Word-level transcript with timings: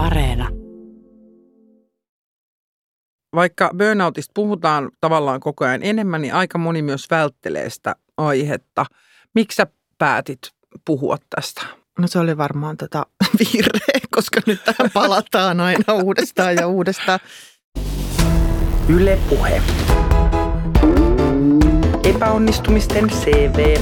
Areena. 0.00 0.48
Vaikka 3.34 3.70
burnoutista 3.78 4.30
puhutaan 4.34 4.90
tavallaan 5.00 5.40
koko 5.40 5.64
ajan 5.64 5.82
enemmän, 5.82 6.22
niin 6.22 6.34
aika 6.34 6.58
moni 6.58 6.82
myös 6.82 7.06
välttelee 7.10 7.70
sitä 7.70 7.96
aihetta. 8.16 8.86
Miksi 9.34 9.56
sä 9.56 9.66
päätit 9.98 10.38
puhua 10.84 11.16
tästä? 11.34 11.62
No 11.98 12.08
se 12.08 12.18
oli 12.18 12.36
varmaan 12.36 12.76
tota 12.76 13.06
virhe, 13.38 14.00
koska 14.14 14.40
nyt 14.46 14.64
tähän 14.64 14.90
palataan 14.94 15.60
aina 15.60 15.94
uudestaan 16.02 16.54
ja 16.54 16.66
uudestaan. 16.66 17.18
Yle 18.88 19.18
Puhe. 19.28 19.62
Epäonnistumisten 22.04 23.08
CV. 23.10 23.76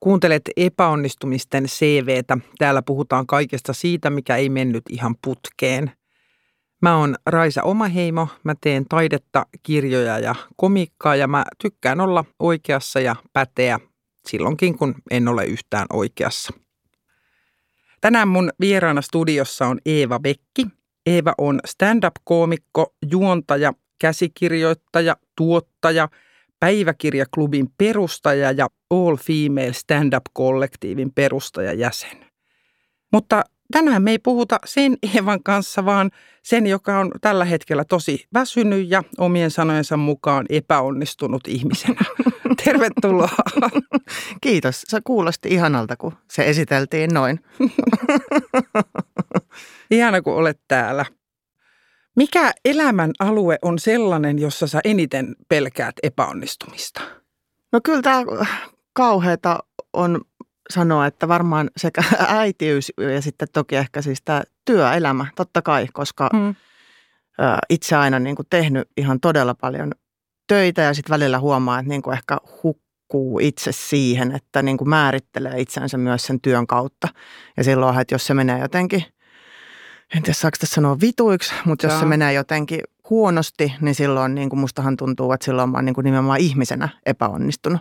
Kuuntelet 0.00 0.42
epäonnistumisten 0.56 1.64
CVtä. 1.64 2.38
Täällä 2.58 2.82
puhutaan 2.82 3.26
kaikesta 3.26 3.72
siitä, 3.72 4.10
mikä 4.10 4.36
ei 4.36 4.48
mennyt 4.48 4.84
ihan 4.90 5.14
putkeen. 5.24 5.92
Mä 6.82 6.96
oon 6.96 7.14
Raisa 7.26 7.62
Omaheimo, 7.62 8.28
mä 8.44 8.54
teen 8.60 8.84
taidetta, 8.88 9.46
kirjoja 9.62 10.18
ja 10.18 10.34
komikkaa 10.56 11.16
ja 11.16 11.28
mä 11.28 11.44
tykkään 11.62 12.00
olla 12.00 12.24
oikeassa 12.38 13.00
ja 13.00 13.16
päteä 13.32 13.80
silloinkin, 14.28 14.78
kun 14.78 14.94
en 15.10 15.28
ole 15.28 15.44
yhtään 15.44 15.86
oikeassa. 15.92 16.52
Tänään 18.00 18.28
mun 18.28 18.50
vieraana 18.60 19.02
studiossa 19.02 19.66
on 19.66 19.78
Eeva 19.86 20.18
Bekki. 20.18 20.66
Eeva 21.06 21.34
on 21.38 21.60
stand-up-koomikko, 21.66 22.94
juontaja, 23.10 23.72
käsikirjoittaja, 23.98 25.16
tuottaja, 25.36 26.08
päiväkirjaklubin 26.60 27.66
perustaja 27.78 28.52
ja 28.52 28.68
All 28.90 29.16
Female 29.16 29.72
Stand-up-kollektiivin 29.72 31.12
perustajajäsen. 31.14 32.26
Mutta 33.12 33.42
tänään 33.72 34.02
me 34.02 34.10
ei 34.10 34.18
puhuta 34.18 34.58
sen 34.64 34.96
Eevan 35.14 35.42
kanssa, 35.42 35.84
vaan 35.84 36.10
sen, 36.42 36.66
joka 36.66 36.98
on 36.98 37.10
tällä 37.20 37.44
hetkellä 37.44 37.84
tosi 37.84 38.26
väsynyt 38.34 38.90
ja 38.90 39.02
omien 39.18 39.50
sanojensa 39.50 39.96
mukaan 39.96 40.46
epäonnistunut 40.48 41.48
ihmisenä. 41.48 42.00
Tervetuloa. 42.64 43.28
Kiitos. 44.40 44.82
Se 44.88 45.00
kuulosti 45.04 45.48
ihanalta, 45.48 45.96
kun 45.96 46.12
se 46.30 46.48
esiteltiin 46.48 47.10
noin. 47.14 47.40
Ihana, 49.90 50.22
kun 50.22 50.34
olet 50.34 50.60
täällä. 50.68 51.04
Mikä 52.16 52.52
elämän 52.64 53.10
alue 53.18 53.58
on 53.62 53.78
sellainen, 53.78 54.38
jossa 54.38 54.66
sä 54.66 54.80
eniten 54.84 55.36
pelkäät 55.48 55.94
epäonnistumista? 56.02 57.00
No 57.72 57.80
kyllä 57.84 58.02
tämä 58.02 58.22
kauheata 58.92 59.58
on 59.92 60.20
sanoa, 60.70 61.06
että 61.06 61.28
varmaan 61.28 61.70
sekä 61.76 62.02
äitiys 62.28 62.92
ja 63.14 63.22
sitten 63.22 63.48
toki 63.52 63.76
ehkä 63.76 64.02
siis 64.02 64.22
tämä 64.24 64.42
työelämä, 64.64 65.26
totta 65.36 65.62
kai, 65.62 65.86
koska 65.92 66.30
mm. 66.32 66.54
itse 67.68 67.96
aina 67.96 68.18
niin 68.18 68.36
kuin 68.36 68.46
tehnyt 68.50 68.88
ihan 68.96 69.20
todella 69.20 69.54
paljon 69.54 69.92
töitä 70.46 70.82
ja 70.82 70.94
sitten 70.94 71.14
välillä 71.14 71.38
huomaa, 71.38 71.78
että 71.78 71.88
niin 71.88 72.02
kuin 72.02 72.14
ehkä 72.14 72.38
hukkuu 72.62 73.38
itse 73.38 73.72
siihen, 73.72 74.32
että 74.32 74.62
niin 74.62 74.76
kuin 74.76 74.88
määrittelee 74.88 75.60
itsensä 75.60 75.98
myös 75.98 76.22
sen 76.22 76.40
työn 76.40 76.66
kautta. 76.66 77.08
Ja 77.56 77.64
silloin, 77.64 78.00
että 78.00 78.14
jos 78.14 78.26
se 78.26 78.34
menee 78.34 78.58
jotenkin, 78.58 79.04
en 80.16 80.22
tiedä 80.22 80.34
saako 80.34 80.56
tässä 80.60 80.74
sanoa 80.74 81.00
vituiksi, 81.00 81.54
mutta 81.64 81.86
jos 81.86 81.92
Jaa. 81.92 82.00
se 82.00 82.06
menee 82.06 82.32
jotenkin 82.32 82.80
huonosti, 83.10 83.74
niin 83.80 83.94
silloin 83.94 84.34
niin 84.34 84.50
kuin 84.50 84.60
mustahan 84.60 84.96
tuntuu, 84.96 85.32
että 85.32 85.44
silloin 85.44 85.70
mä 85.70 85.78
oon 85.78 85.84
niin 85.84 85.94
kuin 85.94 86.04
nimenomaan 86.04 86.40
ihmisenä 86.40 86.88
epäonnistunut 87.06 87.80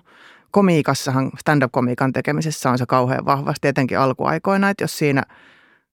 komiikassahan, 0.51 1.31
stand-up-komiikan 1.39 2.13
tekemisessä 2.13 2.69
on 2.69 2.77
se 2.77 2.85
kauhean 2.85 3.25
vahvasti, 3.25 3.67
etenkin 3.67 3.99
alkuaikoina, 3.99 4.69
että 4.69 4.83
jos 4.83 4.97
siinä 4.97 5.23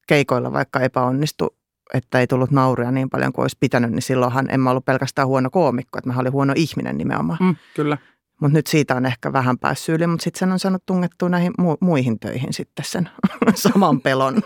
keikoilla 0.07 0.53
vaikka 0.53 0.81
epäonnistu, 0.81 1.57
että 1.95 2.21
ei 2.21 2.27
tullut 2.27 2.51
nauria 2.51 2.91
niin 2.91 3.11
paljon 3.11 3.33
kuin 3.33 3.43
olisi 3.45 3.57
pitänyt, 3.61 3.91
niin 3.91 4.03
silloinhan 4.03 4.51
en 4.51 4.61
mä 4.61 4.71
ollut 4.71 4.85
pelkästään 4.85 5.29
huono 5.29 5.51
koomikko, 5.51 5.99
että 5.99 6.11
mä 6.11 6.21
olin 6.21 6.33
huono 6.33 6.53
ihminen 6.57 6.99
nimenomaan. 6.99 7.39
Mm, 7.41 7.57
kyllä. 7.75 7.99
Mutta 8.41 8.59
nyt 8.59 8.67
siitä 8.67 8.95
on 8.95 9.07
ehkä 9.07 9.33
vähän 9.33 9.59
päässyt 9.59 9.95
yli, 9.95 10.07
mutta 10.07 10.25
sitten 10.25 10.39
sen 10.39 10.53
on 10.53 10.59
saanut 10.59 10.87
tungettua 10.87 11.29
näihin 11.29 11.53
mu- 11.61 11.79
muihin 11.81 12.21
töihin 12.21 12.53
sitten 12.53 12.85
sen 12.85 13.09
saman 13.55 14.01
pelon. 14.01 14.35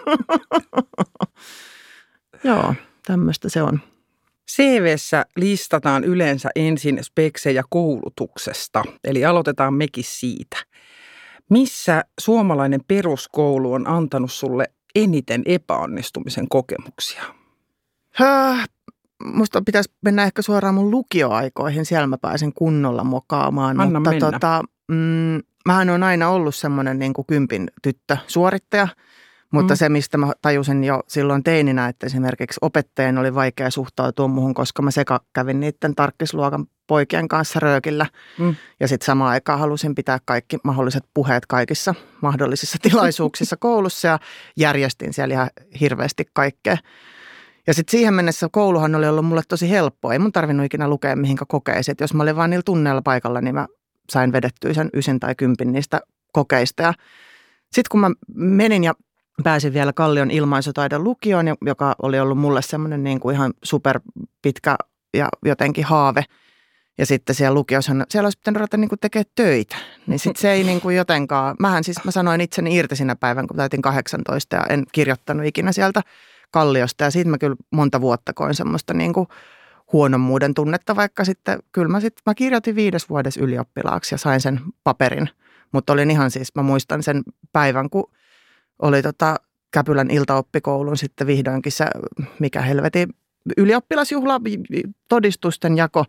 Joo, 2.44 2.74
tämmöistä 3.06 3.48
se 3.48 3.62
on. 3.62 3.80
CVssä 4.50 5.26
listataan 5.36 6.04
yleensä 6.04 6.50
ensin 6.56 6.98
speksejä 7.02 7.62
koulutuksesta, 7.70 8.84
eli 9.04 9.24
aloitetaan 9.24 9.74
mekin 9.74 10.04
siitä. 10.06 10.56
Missä 11.50 12.04
suomalainen 12.20 12.80
peruskoulu 12.88 13.72
on 13.72 13.88
antanut 13.88 14.32
sulle 14.32 14.64
eniten 14.94 15.42
epäonnistumisen 15.46 16.48
kokemuksia? 16.48 17.22
Häh, 18.14 18.68
musta 19.24 19.62
pitäisi 19.62 19.92
mennä 20.02 20.24
ehkä 20.24 20.42
suoraan 20.42 20.74
mun 20.74 20.90
lukioaikoihin, 20.90 21.86
siellä 21.86 22.06
mä 22.06 22.18
pääsen 22.18 22.52
kunnolla 22.52 23.04
mokaamaan. 23.04 23.80
Anna 23.80 24.00
mutta 24.00 24.10
mennä. 24.10 24.32
Tota, 24.32 24.62
mm, 24.88 25.40
mähän 25.66 25.90
on 25.90 26.02
aina 26.02 26.28
ollut 26.28 26.54
semmoinen 26.54 26.98
niin 26.98 27.12
kuin 27.12 27.26
kympin 27.26 27.70
tyttö 27.82 28.16
suorittaja– 28.26 28.88
mutta 29.52 29.74
mm. 29.74 29.78
se, 29.78 29.88
mistä 29.88 30.18
mä 30.18 30.32
tajusin 30.42 30.84
jo 30.84 31.02
silloin 31.08 31.42
teininä, 31.42 31.88
että 31.88 32.06
esimerkiksi 32.06 32.58
opettajan 32.62 33.18
oli 33.18 33.34
vaikea 33.34 33.70
suhtautua 33.70 34.28
muuhun, 34.28 34.54
koska 34.54 34.82
mä 34.82 34.90
seka 34.90 35.20
kävin 35.32 35.60
niiden 35.60 35.94
tarkkisluokan 35.94 36.66
poikien 36.86 37.28
kanssa 37.28 37.60
röökillä. 37.60 38.06
Mm. 38.38 38.54
Ja 38.80 38.88
sitten 38.88 39.06
samaan 39.06 39.30
aikaan 39.30 39.58
halusin 39.58 39.94
pitää 39.94 40.18
kaikki 40.24 40.58
mahdolliset 40.64 41.04
puheet 41.14 41.46
kaikissa 41.46 41.94
mahdollisissa 42.20 42.78
tilaisuuksissa 42.82 43.56
koulussa 43.56 44.08
ja 44.08 44.18
järjestin 44.56 45.12
siellä 45.12 45.34
ihan 45.34 45.50
hirveästi 45.80 46.24
kaikkea. 46.32 46.76
Ja 47.66 47.74
sitten 47.74 47.90
siihen 47.90 48.14
mennessä 48.14 48.48
kouluhan 48.52 48.94
oli 48.94 49.08
ollut 49.08 49.26
mulle 49.26 49.42
tosi 49.48 49.70
helppoa. 49.70 50.12
Ei 50.12 50.18
mun 50.18 50.32
tarvinnut 50.32 50.66
ikinä 50.66 50.88
lukea 50.88 51.16
mihinkä 51.16 51.44
kokeisiin. 51.48 51.96
Jos 52.00 52.14
mä 52.14 52.22
olin 52.22 52.36
vaan 52.36 52.50
niillä 52.50 52.62
tunneilla 52.66 53.02
paikalla, 53.02 53.40
niin 53.40 53.54
mä 53.54 53.66
sain 54.10 54.32
vedettyä 54.32 54.74
sen 54.74 54.90
ysin 54.94 55.20
tai 55.20 55.34
kympin 55.34 55.72
niistä 55.72 56.00
kokeista. 56.32 56.82
Ja 56.82 56.92
sitten 57.72 57.88
kun 57.90 58.00
mä 58.00 58.10
menin 58.34 58.84
ja 58.84 58.94
pääsin 59.42 59.72
vielä 59.72 59.92
Kallion 59.92 60.30
ilmaisutaidon 60.30 61.04
lukioon, 61.04 61.46
joka 61.66 61.94
oli 62.02 62.20
ollut 62.20 62.38
mulle 62.38 62.62
semmoinen 62.62 63.04
niin 63.04 63.20
kuin 63.20 63.34
ihan 63.34 63.52
super 63.62 64.00
pitkä 64.42 64.76
ja 65.14 65.28
jotenkin 65.44 65.84
haave. 65.84 66.24
Ja 66.98 67.06
sitten 67.06 67.34
siellä 67.34 67.54
lukiossa, 67.54 67.92
siellä 68.08 68.26
olisi 68.26 68.38
pitänyt 68.38 68.58
ruveta 68.60 68.76
niin 68.76 68.90
tekemään 69.00 69.32
töitä. 69.34 69.76
Niin 70.06 70.18
sitten 70.18 70.40
se 70.40 70.52
ei 70.52 70.64
niin 70.64 70.80
kuin 70.80 70.96
jotenkaan, 70.96 71.56
mähän 71.58 71.84
siis 71.84 72.04
mä 72.04 72.10
sanoin 72.10 72.40
itseni 72.40 72.76
irti 72.76 72.96
sinä 72.96 73.16
päivän, 73.16 73.46
kun 73.46 73.56
täytin 73.56 73.82
18 73.82 74.56
ja 74.56 74.62
en 74.68 74.84
kirjoittanut 74.92 75.46
ikinä 75.46 75.72
sieltä 75.72 76.02
Kalliosta. 76.50 77.04
Ja 77.04 77.10
siitä 77.10 77.30
mä 77.30 77.38
kyllä 77.38 77.56
monta 77.70 78.00
vuotta 78.00 78.32
koin 78.32 78.54
semmoista 78.54 78.94
niin 78.94 79.12
kuin 79.12 79.26
huonommuuden 79.92 80.54
tunnetta, 80.54 80.96
vaikka 80.96 81.24
sitten 81.24 81.58
kyllä 81.72 81.88
mä, 81.88 82.00
sit, 82.00 82.14
mä 82.26 82.34
kirjoitin 82.34 82.74
viides 82.74 83.08
vuodessa 83.08 83.40
ylioppilaaksi 83.40 84.14
ja 84.14 84.18
sain 84.18 84.40
sen 84.40 84.60
paperin. 84.84 85.28
Mutta 85.72 85.92
olin 85.92 86.10
ihan 86.10 86.30
siis, 86.30 86.54
mä 86.54 86.62
muistan 86.62 87.02
sen 87.02 87.22
päivän, 87.52 87.90
kun 87.90 88.10
oli 88.82 89.02
tota 89.02 89.36
Käpylän 89.72 90.10
iltaoppikoulun 90.10 90.96
sitten 90.96 91.26
vihdoinkin 91.26 91.72
se, 91.72 91.84
mikä 92.38 92.60
helvetin 92.60 93.08
ylioppilasjuhla, 93.56 94.40
todistusten 95.08 95.76
jako. 95.76 96.04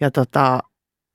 Ja 0.00 0.10
tota, 0.10 0.60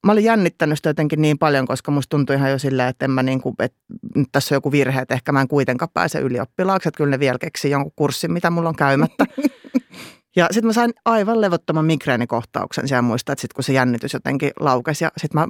mä 0.05 0.11
olin 0.11 0.23
jännittänyt 0.23 0.79
sitä 0.79 0.89
jotenkin 0.89 1.21
niin 1.21 1.37
paljon, 1.37 1.67
koska 1.67 1.91
musta 1.91 2.09
tuntui 2.09 2.35
ihan 2.35 2.51
jo 2.51 2.59
silleen, 2.59 2.89
että, 2.89 3.05
en 3.05 3.11
mä 3.11 3.23
niin 3.23 3.41
kuin, 3.41 3.55
että 3.59 3.77
nyt 4.15 4.29
tässä 4.31 4.55
on 4.55 4.57
joku 4.57 4.71
virhe, 4.71 5.01
että 5.01 5.13
ehkä 5.13 5.31
mä 5.31 5.41
en 5.41 5.47
kuitenkaan 5.47 5.89
pääse 5.93 6.19
ylioppilaaksi, 6.19 6.89
että 6.89 6.97
kyllä 6.97 7.11
ne 7.11 7.19
vielä 7.19 7.37
keksii 7.37 7.71
jonkun 7.71 7.91
kurssin, 7.95 8.31
mitä 8.31 8.49
mulla 8.49 8.69
on 8.69 8.75
käymättä. 8.75 9.25
Ja 10.37 10.47
sitten 10.51 10.65
mä 10.65 10.73
sain 10.73 10.93
aivan 11.05 11.41
levottoman 11.41 11.85
migreenikohtauksen 11.85 12.87
siellä 12.87 13.01
muista, 13.01 13.31
että 13.31 13.41
sitten 13.41 13.55
kun 13.55 13.63
se 13.63 13.73
jännitys 13.73 14.13
jotenkin 14.13 14.51
laukesi 14.59 15.03
ja 15.03 15.11
sitten 15.17 15.41
mä 15.41 15.47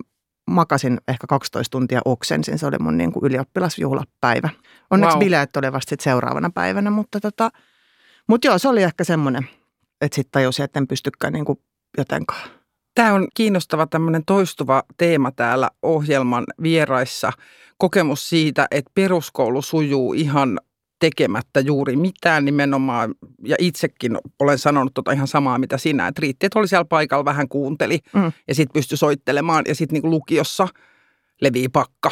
makasin 0.47 0.97
ehkä 1.07 1.27
12 1.27 1.71
tuntia 1.71 2.01
oksensin. 2.05 2.59
Se 2.59 2.67
oli 2.67 2.77
mun 2.79 2.97
niin 2.97 3.11
kuin 3.11 3.25
ylioppilasjuhlapäivä. 3.25 4.49
Onneksi 4.91 5.15
wow. 5.15 5.25
bileet 5.25 5.57
oli 5.57 5.71
vasta 5.73 5.89
sit 5.89 5.99
seuraavana 5.99 6.49
päivänä, 6.53 6.89
mutta 6.89 7.19
tota, 7.19 7.51
mut 8.27 8.45
joo, 8.45 8.57
se 8.57 8.67
oli 8.67 8.83
ehkä 8.83 9.03
semmoinen, 9.03 9.49
että 10.01 10.15
sitten 10.15 10.31
tajusin, 10.31 10.65
että 10.65 10.79
en 10.79 10.87
pystykään 10.87 11.33
niin 11.33 11.45
kuin 11.45 11.59
jotenkaan. 11.97 12.49
Tämä 12.95 13.13
on 13.13 13.27
kiinnostava 13.33 13.87
tämmöinen 13.87 14.25
toistuva 14.25 14.83
teema 14.97 15.31
täällä 15.31 15.69
ohjelman 15.81 16.45
vieraissa. 16.61 17.31
Kokemus 17.77 18.29
siitä, 18.29 18.67
että 18.71 18.91
peruskoulu 18.93 19.61
sujuu 19.61 20.13
ihan 20.13 20.59
tekemättä 21.09 21.59
juuri 21.59 21.95
mitään 21.95 22.45
nimenomaan. 22.45 23.15
Ja 23.43 23.55
itsekin 23.59 24.17
olen 24.39 24.59
sanonut 24.59 24.93
tota 24.93 25.11
ihan 25.11 25.27
samaa, 25.27 25.57
mitä 25.57 25.77
sinä. 25.77 26.07
Että 26.07 26.21
riitti, 26.21 26.45
että 26.45 26.59
oli 26.59 26.67
siellä 26.67 26.85
paikalla, 26.85 27.25
vähän 27.25 27.49
kuunteli 27.49 27.99
mm. 28.13 28.31
ja 28.47 28.55
sitten 28.55 28.73
pystyi 28.73 28.97
soittelemaan. 28.97 29.63
Ja 29.67 29.75
sitten 29.75 30.01
niin 30.01 30.11
lukiossa 30.11 30.67
levii 31.41 31.69
pakka 31.69 32.11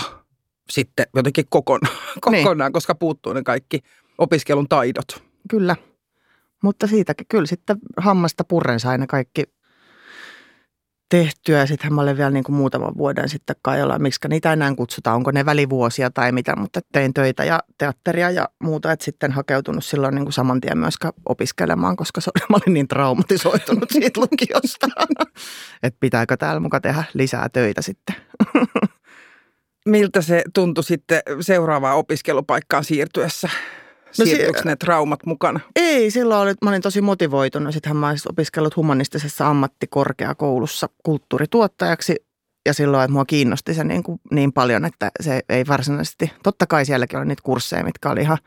sitten 0.69 1.05
jotenkin 1.15 1.45
kokonaan, 1.49 1.97
kokonaan 2.21 2.69
niin. 2.69 2.73
koska 2.73 2.95
puuttuu 2.95 3.33
ne 3.33 3.43
kaikki 3.43 3.79
opiskelun 4.17 4.69
taidot. 4.69 5.23
Kyllä, 5.49 5.75
mutta 6.63 6.87
siitäkin 6.87 7.27
kyllä 7.29 7.45
sitten 7.45 7.77
hammasta 7.97 8.43
purren 8.43 8.79
sai 8.79 8.97
ne 8.97 9.07
kaikki 9.07 9.43
tehtyä. 11.13 11.59
Ja 11.59 11.65
sittenhän 11.65 11.93
mä 11.93 12.01
olin 12.01 12.17
vielä 12.17 12.29
niin 12.29 12.43
kuin 12.43 12.55
muutaman 12.55 12.97
vuoden 12.97 13.29
sitten 13.29 13.55
kai 13.61 13.79
jollain, 13.79 14.01
miksi 14.01 14.27
niitä 14.27 14.53
enää 14.53 14.75
kutsutaan, 14.75 15.15
onko 15.15 15.31
ne 15.31 15.45
välivuosia 15.45 16.11
tai 16.11 16.31
mitä, 16.31 16.55
mutta 16.55 16.79
tein 16.91 17.13
töitä 17.13 17.43
ja 17.43 17.59
teatteria 17.77 18.31
ja 18.31 18.49
muuta, 18.63 18.91
että 18.91 19.05
sitten 19.05 19.31
hakeutunut 19.31 19.85
silloin 19.85 20.15
niin 20.15 20.25
kuin 20.25 20.33
saman 20.33 20.61
tien 20.61 20.77
myöskään 20.77 21.13
opiskelemaan, 21.29 21.95
koska 21.95 22.21
se, 22.21 22.31
mä 22.49 22.57
olin 22.57 22.73
niin 22.73 22.87
traumatisoitunut 22.87 23.89
siitä 23.93 24.19
lukiosta, 24.19 24.87
että 25.83 25.97
pitääkö 25.99 26.37
täällä 26.37 26.59
muka 26.59 26.79
tehdä 26.79 27.03
lisää 27.13 27.49
töitä 27.49 27.81
sitten. 27.81 28.15
Miltä 29.89 30.21
se 30.21 30.43
tuntui 30.53 30.83
sitten 30.83 31.21
seuraavaan 31.41 31.97
opiskelupaikkaan 31.97 32.83
siirtyessä? 32.83 33.49
No 34.19 34.25
Siirtyykö 34.25 34.61
si- 34.61 34.67
ne 34.67 34.75
traumat 34.75 35.25
mukana? 35.25 35.59
Ei, 35.75 36.11
silloin 36.11 36.41
oli, 36.41 36.53
mä 36.63 36.69
olin 36.69 36.81
tosi 36.81 37.01
motivoitunut. 37.01 37.73
Sittenhän 37.73 37.97
mä 37.97 38.09
olisin 38.09 38.31
opiskellut 38.31 38.75
humanistisessa 38.75 39.47
ammattikorkeakoulussa 39.47 40.89
kulttuurituottajaksi. 41.03 42.15
Ja 42.65 42.73
silloin, 42.73 43.03
että 43.03 43.13
mua 43.13 43.25
kiinnosti 43.25 43.73
se 43.73 43.83
niin, 43.83 44.03
kuin 44.03 44.21
niin 44.31 44.53
paljon, 44.53 44.85
että 44.85 45.11
se 45.21 45.41
ei 45.49 45.63
varsinaisesti, 45.67 46.31
totta 46.43 46.67
kai 46.67 46.85
sielläkin 46.85 47.19
oli 47.19 47.25
niitä 47.25 47.43
kursseja, 47.43 47.83
mitkä 47.83 48.09
oli 48.09 48.21
ihan 48.21 48.37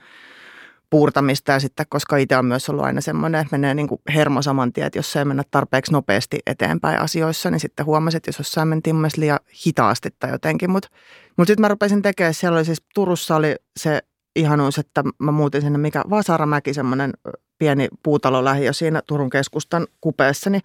puurtamista 0.91 1.53
ja 1.53 1.61
sitten, 1.61 1.87
koska 1.89 2.17
itse 2.17 2.37
on 2.37 2.47
myös 2.47 2.69
ollut 2.69 2.85
aina 2.85 3.01
semmoinen, 3.01 3.41
että 3.41 3.57
menee 3.57 3.75
niin 3.75 3.89
kuin 3.89 4.01
hermo 4.15 4.43
saman 4.43 4.73
tien, 4.73 4.87
että 4.87 4.99
jos 4.99 5.17
ei 5.17 5.25
mennä 5.25 5.43
tarpeeksi 5.51 5.93
nopeasti 5.93 6.39
eteenpäin 6.47 7.01
asioissa, 7.01 7.51
niin 7.51 7.61
sitten 7.61 7.87
huomasin, 7.87 8.17
että 8.17 8.29
jos 8.29 8.39
jossain 8.39 8.69
mentiin 8.69 8.97
mun 8.97 9.09
liian 9.17 9.39
hitaasti 9.67 10.09
tai 10.19 10.31
jotenkin, 10.31 10.71
mutta 10.71 10.89
mut 11.37 11.47
sitten 11.47 11.61
mä 11.61 11.69
rupesin 11.69 12.03
tekemään, 12.03 12.35
siellä 12.35 12.57
oli 12.57 12.65
siis 12.65 12.83
Turussa 12.95 13.37
oli 13.37 13.57
se 13.77 14.03
ihanuus, 14.37 14.79
että 14.79 15.05
mä 15.19 15.33
muutin 15.33 15.63
sinne, 15.63 15.79
mikä 15.79 16.05
Vasaramäki, 16.11 16.75
semmoinen 16.75 17.13
pieni 17.59 17.89
puutalo 18.03 18.45
lähi 18.45 18.65
jo 18.65 18.73
siinä 18.73 19.03
Turun 19.07 19.31
keskustan 19.31 19.87
kupeessa, 20.01 20.51
niin 20.51 20.63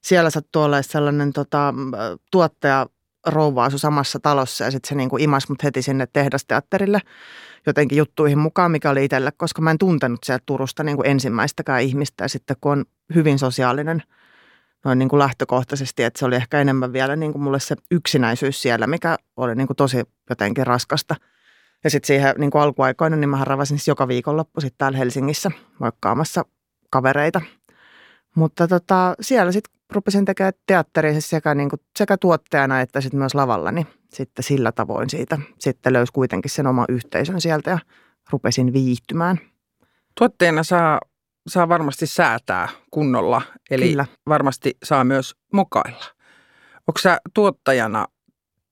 siellä 0.00 0.30
sattui 0.30 0.64
olla 0.64 0.82
sellainen 0.82 1.32
tota, 1.32 1.74
tuottaja 2.30 2.86
rouva 3.26 3.64
asu 3.64 3.78
samassa 3.78 4.20
talossa 4.20 4.64
ja 4.64 4.70
sitten 4.70 4.88
se 4.88 4.94
niinku 4.94 5.16
imas 5.16 5.48
mut 5.48 5.62
heti 5.62 5.82
sinne 5.82 6.08
tehdasteatterille 6.12 7.00
jotenkin 7.66 7.98
juttuihin 7.98 8.38
mukaan, 8.38 8.70
mikä 8.70 8.90
oli 8.90 9.04
itselle, 9.04 9.32
koska 9.36 9.62
mä 9.62 9.70
en 9.70 9.78
tuntenut 9.78 10.24
sieltä 10.24 10.42
Turusta 10.46 10.84
niinku 10.84 11.02
ensimmäistäkään 11.02 11.82
ihmistä. 11.82 12.24
Ja 12.24 12.28
sitten 12.28 12.56
kun 12.60 12.72
on 12.72 12.84
hyvin 13.14 13.38
sosiaalinen 13.38 14.02
noin 14.84 14.98
niin 14.98 15.08
kuin 15.08 15.18
lähtökohtaisesti, 15.18 16.02
että 16.02 16.18
se 16.18 16.24
oli 16.24 16.36
ehkä 16.36 16.60
enemmän 16.60 16.92
vielä 16.92 17.16
niin 17.16 17.32
kuin 17.32 17.42
mulle 17.42 17.60
se 17.60 17.76
yksinäisyys 17.90 18.62
siellä, 18.62 18.86
mikä 18.86 19.16
oli 19.36 19.54
niin 19.54 19.66
kuin 19.66 19.76
tosi 19.76 20.04
jotenkin 20.30 20.66
raskasta– 20.66 21.16
ja 21.84 21.90
sitten 21.90 22.06
siihen 22.06 22.34
niin 22.38 22.50
kuin 22.50 22.62
alkuaikoina, 22.62 23.16
niin 23.16 23.28
mä 23.30 23.44
ravasin 23.44 23.78
siis 23.78 23.88
joka 23.88 24.08
viikonloppu 24.08 24.60
sitten 24.60 24.78
täällä 24.78 24.98
Helsingissä 24.98 25.50
moikkaamassa 25.78 26.44
kavereita. 26.90 27.40
Mutta 28.36 28.68
tota, 28.68 29.14
siellä 29.20 29.52
sitten 29.52 29.74
rupesin 29.92 30.24
tekemään 30.24 30.52
teatteria 30.66 31.12
siis 31.12 31.30
sekä, 31.30 31.54
niin 31.54 31.70
kuin, 31.70 31.80
sekä 31.98 32.16
tuottajana 32.16 32.80
että 32.80 33.00
sitten 33.00 33.18
myös 33.18 33.34
lavalla, 33.34 33.72
niin 33.72 33.86
sitten 34.08 34.42
sillä 34.42 34.72
tavoin 34.72 35.10
siitä 35.10 35.38
sitten 35.58 35.92
löysi 35.92 36.12
kuitenkin 36.12 36.50
sen 36.50 36.66
oma 36.66 36.84
yhteisön 36.88 37.40
sieltä 37.40 37.70
ja 37.70 37.78
rupesin 38.30 38.72
viihtymään. 38.72 39.38
Tuotteena 40.18 40.62
saa, 40.62 41.00
saa 41.48 41.68
varmasti 41.68 42.06
säätää 42.06 42.68
kunnolla, 42.90 43.42
eli 43.70 43.88
Kyllä. 43.88 44.06
varmasti 44.28 44.76
saa 44.84 45.04
myös 45.04 45.34
mokailla. 45.52 46.04
Onko 46.88 46.98
sä 46.98 47.18
tuottajana 47.34 48.06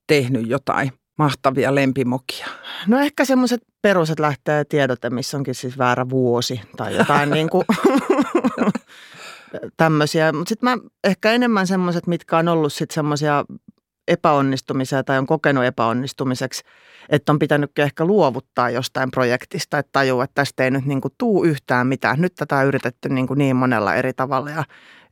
tehnyt 0.07 0.47
jotain 0.47 0.91
mahtavia 1.17 1.75
lempimokia? 1.75 2.47
No 2.87 2.99
ehkä 2.99 3.25
semmoiset 3.25 3.61
peruset 3.81 4.19
lähtee 4.19 4.63
tiedote, 4.65 5.09
missä 5.09 5.37
onkin 5.37 5.55
siis 5.55 5.77
väärä 5.77 6.09
vuosi 6.09 6.61
tai 6.77 6.95
jotain 6.95 7.29
niin 7.37 7.49
kuin 7.49 7.65
tämmöisiä. 9.77 10.31
Mutta 10.31 10.49
sitten 10.49 10.69
mä 10.69 10.77
ehkä 11.03 11.31
enemmän 11.31 11.67
semmoiset, 11.67 12.07
mitkä 12.07 12.37
on 12.37 12.47
ollut 12.47 12.73
sitten 12.73 12.95
semmoisia 12.95 13.45
epäonnistumisia 14.07 15.03
tai 15.03 15.17
on 15.17 15.27
kokenut 15.27 15.63
epäonnistumiseksi, 15.63 16.63
että 17.09 17.31
on 17.31 17.39
pitänyt 17.39 17.79
ehkä 17.79 18.05
luovuttaa 18.05 18.69
jostain 18.69 19.11
projektista, 19.11 19.77
että 19.77 19.89
tajuu, 19.91 20.21
että 20.21 20.35
tästä 20.35 20.63
ei 20.63 20.71
nyt 20.71 20.85
niin 20.85 21.01
kuin 21.01 21.13
tuu 21.17 21.43
yhtään 21.43 21.87
mitään. 21.87 22.21
Nyt 22.21 22.35
tätä 22.35 22.57
on 22.57 22.65
yritetty 22.65 23.09
niin, 23.09 23.27
kuin 23.27 23.37
niin 23.37 23.55
monella 23.55 23.95
eri 23.95 24.13
tavalla 24.13 24.49
ja 24.49 24.63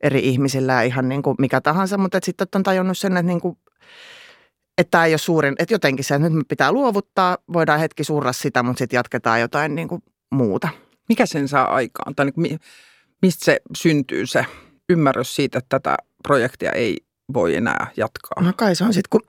eri 0.04 0.19
ihmisillä 0.19 0.74
ja 0.74 0.81
ihan 0.81 1.10
niin 1.10 1.24
kuin 1.24 1.36
mikä 1.40 1.62
tahansa, 1.62 1.98
mutta 1.98 2.19
sitten 2.24 2.48
on 2.56 2.63
tajunnut 2.63 2.98
sen, 2.98 3.18
että 3.18 3.28
niin 3.28 3.42
kuin 3.42 3.57
että 4.80 4.92
tämä 4.92 5.06
ei 5.06 5.12
ole 5.14 5.18
suurin, 5.18 5.56
että 5.60 5.74
jotenkin 5.74 6.06
se, 6.06 6.16
että 6.16 6.30
nyt 6.30 6.38
me 6.38 6.44
pitää 6.48 6.72
luovuttaa, 6.72 7.38
voidaan 7.54 7.80
hetki 7.80 8.04
surra 8.04 8.34
sitä, 8.34 8.64
mutta 8.64 8.80
sitten 8.80 8.98
jatketaan 8.98 9.42
jotain 9.42 9.76
niin 9.76 9.88
kuin 9.88 10.04
muuta. 10.31 10.70
Mikä 11.10 11.26
sen 11.26 11.48
saa 11.48 11.74
aikaan? 11.74 12.16
Tai 12.16 12.26
niin 12.36 12.60
mistä 13.22 13.46
se 13.46 13.60
syntyy 13.78 14.26
se 14.26 14.46
ymmärrys 14.90 15.36
siitä, 15.36 15.58
että 15.58 15.80
tätä 15.80 15.98
projektia 16.24 16.72
ei 16.72 16.98
voi 17.34 17.56
enää 17.56 17.88
jatkaa? 17.98 18.44
No 18.44 18.54
kai 18.58 18.76
se 18.76 18.84
on 18.84 18.94
sitten, 18.94 19.10
kun 19.10 19.22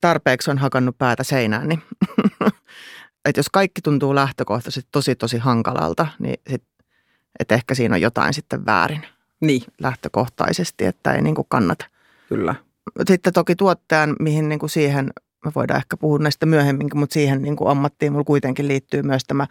tarpeeksi 0.00 0.50
on 0.50 0.58
hakannut 0.58 0.98
päätä 0.98 1.24
seinään, 1.24 1.68
niin 1.68 1.82
että 3.28 3.38
jos 3.38 3.50
kaikki 3.52 3.80
tuntuu 3.82 4.14
lähtökohtaisesti 4.14 4.88
tosi 4.92 5.14
tosi 5.14 5.38
hankalalta, 5.38 6.06
niin 6.18 6.40
sit, 6.50 6.62
että 7.40 7.54
ehkä 7.54 7.74
siinä 7.74 7.94
on 7.94 8.00
jotain 8.00 8.34
sitten 8.34 8.66
väärin 8.66 9.06
niin. 9.40 9.62
lähtökohtaisesti, 9.80 10.84
että 10.84 11.12
ei 11.12 11.22
niin 11.22 11.34
kuin 11.34 11.46
kannata. 11.48 11.86
Kyllä 12.28 12.54
sitten 13.08 13.32
toki 13.32 13.56
tuottajan, 13.56 14.16
mihin 14.20 14.48
niin 14.48 14.58
kuin 14.58 14.70
siihen, 14.70 15.10
me 15.44 15.52
voidaan 15.54 15.78
ehkä 15.78 15.96
puhua 15.96 16.18
näistä 16.18 16.46
myöhemminkin, 16.46 16.98
mutta 16.98 17.14
siihen 17.14 17.42
niin 17.42 17.56
kuin 17.56 17.70
ammattiin 17.70 18.12
mulla 18.12 18.24
kuitenkin 18.24 18.68
liittyy 18.68 19.02
myös 19.02 19.22
tämä 19.24 19.46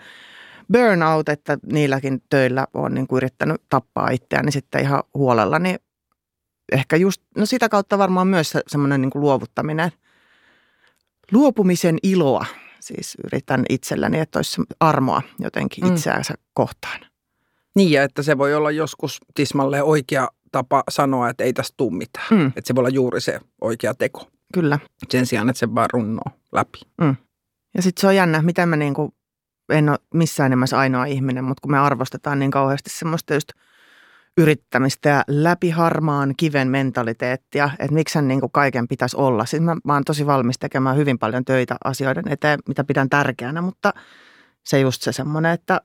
burnout, 0.74 1.30
että 1.30 1.58
niilläkin 1.72 2.24
töillä 2.30 2.68
on 2.74 2.94
niin 2.94 3.08
kuin 3.08 3.18
yrittänyt 3.18 3.62
tappaa 3.70 4.10
itseäni 4.10 4.52
sitten 4.52 4.82
ihan 4.82 5.04
huolella, 5.14 5.60
niin 5.60 5.80
ehkä 6.72 6.96
just, 6.96 7.22
no 7.38 7.46
sitä 7.46 7.70
kautta 7.70 7.98
varmaan 7.98 8.28
myös 8.28 8.54
semmoinen 8.68 9.02
niin 9.02 9.10
kuin 9.10 9.22
luovuttaminen, 9.22 9.92
luopumisen 11.32 11.98
iloa 12.04 12.46
siis 12.84 13.18
yritän 13.24 13.66
itselläni, 13.70 14.20
että 14.20 14.40
olisi 14.40 14.62
armoa 14.80 15.22
jotenkin 15.40 15.84
mm. 15.84 15.94
itseänsä 15.94 16.34
mm. 16.34 16.44
kohtaan. 16.54 17.00
Niin 17.76 17.92
ja 17.92 18.04
että 18.04 18.24
se 18.24 18.38
voi 18.38 18.56
olla 18.56 18.72
joskus 18.72 19.20
tismalle 19.36 19.84
oikea 19.84 20.28
tapa 20.54 20.84
sanoa, 20.90 21.30
että 21.30 21.44
ei 21.44 21.54
tästä 21.54 21.74
tule 21.78 21.98
mitään. 21.98 22.28
Mm. 22.32 22.48
Että 22.48 22.62
se 22.64 22.76
voi 22.76 22.82
olla 22.82 22.90
juuri 22.90 23.22
se 23.22 23.40
oikea 23.62 23.94
teko. 23.94 24.28
Kyllä. 24.54 24.80
Sen 25.10 25.26
sijaan, 25.26 25.50
että 25.50 25.60
se 25.60 25.76
vaan 25.76 25.90
runnoo 25.94 26.32
läpi. 26.52 26.80
Mm. 27.02 27.16
Ja 27.76 27.82
sitten 27.82 28.02
se 28.02 28.08
on 28.08 28.16
jännä, 28.16 28.42
miten 28.42 28.70
mä 28.70 28.76
niinku, 28.76 29.14
en 29.70 29.90
ole 29.90 30.00
missään 30.14 30.50
nimessä 30.50 30.78
ainoa 30.78 31.06
ihminen, 31.06 31.44
mutta 31.44 31.62
kun 31.62 31.72
me 31.72 31.80
arvostetaan 31.80 32.40
niin 32.40 32.52
kauheasti 32.52 32.90
semmoista 32.90 33.34
just 33.34 33.50
yrittämistä 34.38 35.10
ja 35.10 35.24
läpiharmaan 35.28 36.34
kiven 36.38 36.68
mentaliteettia, 36.68 37.70
että 37.80 37.94
miksi 37.94 38.22
niin 38.22 38.40
kuin 38.40 38.52
kaiken 38.52 38.88
pitäisi 38.88 39.18
olla. 39.18 39.46
Siis 39.46 39.64
mä, 39.64 39.76
mä 39.86 39.94
oon 39.94 40.04
tosi 40.04 40.25
valmis 40.25 40.60
tekemään 40.60 40.98
hyvin 40.98 41.20
paljon 41.20 41.46
töitä 41.46 41.75
asioiden 41.84 42.27
eteen, 42.27 42.60
mitä 42.68 42.84
pidän 42.84 43.10
tärkeänä, 43.10 43.62
mutta 43.62 43.94
se 44.63 44.80
just 44.80 45.01
se 45.01 45.12
semmoinen, 45.12 45.51
että, 45.51 45.82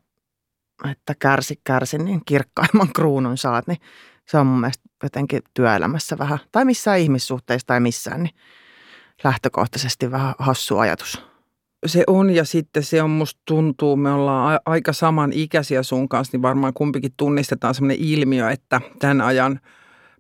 että 0.90 1.14
kärsi, 1.18 1.60
kärsi, 1.64 1.98
niin 1.98 2.20
kirkkaimman 2.26 2.92
kruunun 2.96 3.38
saat, 3.38 3.66
niin 3.66 3.78
se 4.28 4.38
on 4.38 4.46
mun 4.46 4.60
mielestä 4.60 4.84
jotenkin 5.02 5.42
työelämässä 5.54 6.18
vähän, 6.18 6.38
tai 6.52 6.64
missään 6.64 6.98
ihmissuhteissa 6.98 7.66
tai 7.66 7.80
missään, 7.80 8.22
niin 8.22 8.34
lähtökohtaisesti 9.24 10.10
vähän 10.10 10.34
hassu 10.38 10.78
ajatus. 10.78 11.22
Se 11.86 12.04
on 12.06 12.30
ja 12.30 12.44
sitten 12.44 12.82
se 12.82 13.02
on 13.02 13.10
musta 13.10 13.40
tuntuu, 13.44 13.96
me 13.96 14.12
ollaan 14.12 14.60
aika 14.66 14.92
saman 14.92 15.32
ikäisiä 15.32 15.82
sun 15.82 16.08
kanssa, 16.08 16.36
niin 16.36 16.42
varmaan 16.42 16.74
kumpikin 16.74 17.12
tunnistetaan 17.16 17.74
sellainen 17.74 17.96
ilmiö, 18.00 18.50
että 18.50 18.80
tämän 18.98 19.20
ajan 19.20 19.60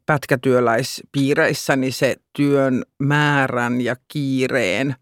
pätkätyöläispiireissä 0.06 1.76
niin 1.76 1.92
se 1.92 2.16
työn 2.32 2.82
määrän 2.98 3.80
ja 3.80 3.96
kiireen 4.08 4.94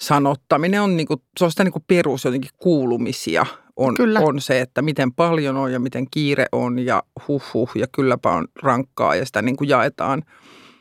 sanottaminen 0.00 0.82
on, 0.82 0.96
niinku, 0.96 1.22
se 1.38 1.44
on 1.44 1.50
sitä 1.50 1.64
niinku 1.64 1.84
perus 1.86 2.24
jotenkin 2.24 2.50
kuulumisia 2.56 3.46
on, 3.78 3.94
Kyllä. 3.94 4.20
on 4.20 4.40
se, 4.40 4.60
että 4.60 4.82
miten 4.82 5.12
paljon 5.12 5.56
on 5.56 5.72
ja 5.72 5.80
miten 5.80 6.06
kiire 6.10 6.46
on 6.52 6.78
ja 6.78 7.02
huh 7.28 7.42
huh 7.54 7.70
ja 7.74 7.86
kylläpä 7.92 8.30
on 8.30 8.48
rankkaa 8.62 9.14
ja 9.14 9.26
sitä 9.26 9.42
niin 9.42 9.56
kuin 9.56 9.68
jaetaan. 9.68 10.22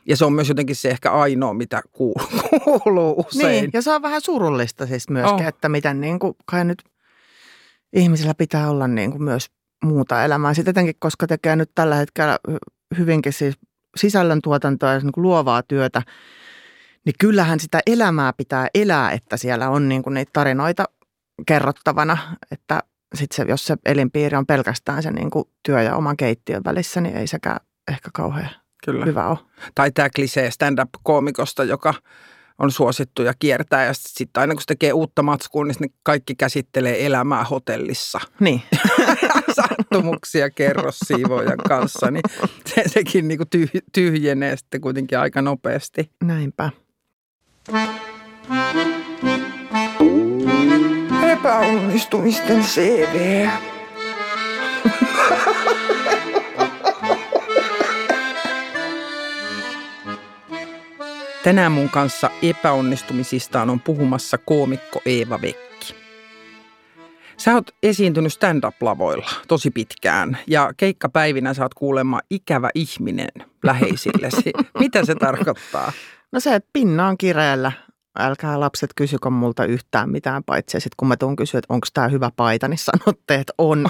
Ja 0.08 0.18
se 0.18 0.26
on 0.26 0.34
myös 0.34 0.50
jotenkin 0.50 0.76
se 0.76 0.90
ehkä 0.90 1.12
ainoa, 1.12 1.54
mitä 1.54 1.82
kuuluu, 1.92 2.28
kuuluu 2.64 3.26
usein. 3.28 3.62
Niin, 3.62 3.70
ja 3.74 3.82
se 3.82 3.92
on 3.92 4.02
vähän 4.02 4.22
surullista 4.22 4.86
siis 4.86 5.10
myöskin, 5.10 5.42
oh. 5.42 5.48
että 5.48 5.70
miten 5.70 6.02
niin 6.02 6.20
kuin, 6.20 6.34
kai 6.46 6.66
nyt 6.66 6.84
ihmisillä 7.94 8.34
pitää 8.34 8.70
olla 8.70 8.88
niin 8.88 9.12
kuin 9.12 9.24
myös 9.24 9.48
muuta 9.84 10.24
elämää. 10.24 10.54
Sitten 10.54 10.72
etenkin, 10.72 10.96
koska 11.00 11.28
tekee 11.28 11.56
nyt 11.56 11.72
tällä 11.76 11.96
hetkellä 11.96 12.40
hyvinkin 12.98 13.34
siis 13.34 13.56
sisällöntuotantoa 13.98 14.94
ja 14.94 15.00
niin 15.00 15.12
kuin 15.12 15.22
luovaa 15.22 15.64
työtä, 15.64 16.02
niin 17.06 17.16
kyllähän 17.20 17.60
sitä 17.60 17.80
elämää 17.86 18.34
pitää 18.34 18.68
elää, 18.76 19.12
että 19.12 19.38
siellä 19.38 19.70
on 19.70 19.90
niin 19.90 20.04
kuin 20.04 20.14
niitä 20.14 20.30
tarinoita 20.34 20.86
kerrottavana, 21.46 22.18
että 22.52 22.80
sit 23.16 23.32
se, 23.32 23.46
jos 23.48 23.66
se 23.66 23.76
elinpiiri 23.86 24.38
on 24.38 24.46
pelkästään 24.46 25.04
se 25.04 25.12
niin 25.12 25.30
kuin 25.30 25.46
työ 25.64 25.82
ja 25.82 25.96
oman 25.96 26.18
keittiön 26.18 26.64
välissä, 26.66 27.02
niin 27.02 27.16
ei 27.16 27.28
sekään 27.28 27.60
ehkä 27.92 28.10
kauhean 28.14 28.50
Kyllä. 28.86 29.06
hyvä 29.06 29.28
ole. 29.28 29.38
Tai 29.76 29.92
tämä 29.92 30.10
klisee 30.16 30.52
stand-up-koomikosta, 30.52 31.64
joka 31.64 31.94
on 32.58 32.72
suosittu 32.72 33.22
ja 33.22 33.34
kiertää 33.40 33.86
ja 33.86 33.94
sitten 33.94 34.42
aina 34.42 34.54
kun 34.54 34.62
se 34.62 34.68
tekee 34.68 34.94
uutta 34.94 35.24
matskua, 35.24 35.66
niin 35.66 35.94
kaikki 36.04 36.36
käsittelee 36.36 37.06
elämää 37.06 37.44
hotellissa. 37.44 38.20
Niin. 38.40 38.62
sattumuksia 39.56 40.50
kerro 40.50 40.92
siivoojan 40.92 41.58
kanssa, 41.68 42.12
niin 42.12 42.24
se, 42.66 42.84
sekin 42.88 43.28
niin 43.28 43.38
kuin 43.38 43.50
tyh, 43.50 43.72
tyhjenee 43.94 44.58
sitten 44.58 44.82
kuitenkin 44.82 45.20
aika 45.20 45.42
nopeasti. 45.42 46.12
Näinpä. 46.24 46.72
Epäonnistumisten 51.38 52.62
CV. 52.64 53.48
Tänään 61.44 61.72
mun 61.72 61.90
kanssa 61.90 62.30
epäonnistumisistaan 62.42 63.70
on 63.70 63.80
puhumassa 63.80 64.38
koomikko 64.38 65.02
Eeva 65.06 65.42
Vekki. 65.42 65.96
Sä 67.38 67.54
oot 67.54 67.72
esiintynyt 67.84 68.34
stand-up-lavoilla 68.34 69.30
tosi 69.48 69.72
pitkään 69.72 70.38
ja 70.48 70.74
keikkapäivinä 70.78 71.54
sä 71.54 71.64
oot 71.64 71.74
kuulemma 71.74 72.20
ikävä 72.30 72.70
ihminen 72.76 73.32
läheisillesi. 73.64 74.52
Mitä 74.80 75.06
se 75.06 75.16
tarkoittaa? 75.16 75.92
No 76.32 76.40
se, 76.40 76.56
että 76.56 76.70
pinna 76.74 77.08
on 77.08 77.18
kireellä. 77.18 77.87
Älkää 78.20 78.60
lapset 78.60 78.90
kysykö 78.96 79.30
multa 79.30 79.66
yhtään 79.66 80.10
mitään, 80.10 80.44
paitsi 80.44 80.80
sitten 80.80 80.96
kun 80.98 81.08
mä 81.08 81.18
tuun 81.18 81.36
kysyä, 81.36 81.58
että 81.58 81.74
onko 81.74 81.88
tämä 81.94 82.08
hyvä 82.08 82.32
paita, 82.36 82.68
niin 82.68 82.78
sanotte, 82.78 83.36
että 83.36 83.54
on. 83.58 83.88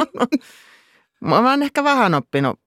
mä 1.28 1.50
oon 1.50 1.62
ehkä 1.62 1.84
vähän 1.84 2.14
oppinut 2.14 2.60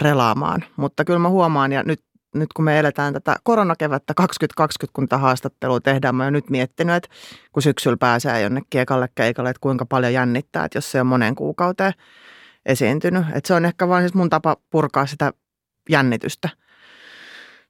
relaamaan, 0.00 0.64
mutta 0.76 1.04
kyllä 1.04 1.18
mä 1.18 1.28
huomaan 1.28 1.72
ja 1.72 1.82
nyt 1.82 2.00
nyt 2.34 2.52
kun 2.56 2.64
me 2.64 2.78
eletään 2.78 3.12
tätä 3.12 3.36
koronakevättä 3.42 4.14
2020, 4.14 4.94
kun 4.94 5.08
tätä 5.08 5.18
haastattelua 5.18 5.80
tehdään, 5.80 6.14
mä 6.14 6.24
oon 6.24 6.32
nyt 6.32 6.50
miettinyt, 6.50 6.96
että 6.96 7.08
kun 7.52 7.62
syksyllä 7.62 7.96
pääsee 7.96 8.42
jonnekin 8.42 8.80
ekalle 8.80 9.08
keikalle, 9.14 9.50
että 9.50 9.60
kuinka 9.60 9.86
paljon 9.86 10.12
jännittää, 10.12 10.64
että 10.64 10.76
jos 10.76 10.90
se 10.90 11.00
on 11.00 11.06
monen 11.06 11.34
kuukauteen 11.34 11.92
esiintynyt. 12.66 13.24
Että 13.34 13.48
se 13.48 13.54
on 13.54 13.64
ehkä 13.64 13.88
vain 13.88 14.02
siis 14.02 14.14
mun 14.14 14.30
tapa 14.30 14.56
purkaa 14.70 15.06
sitä 15.06 15.32
jännitystä– 15.88 16.48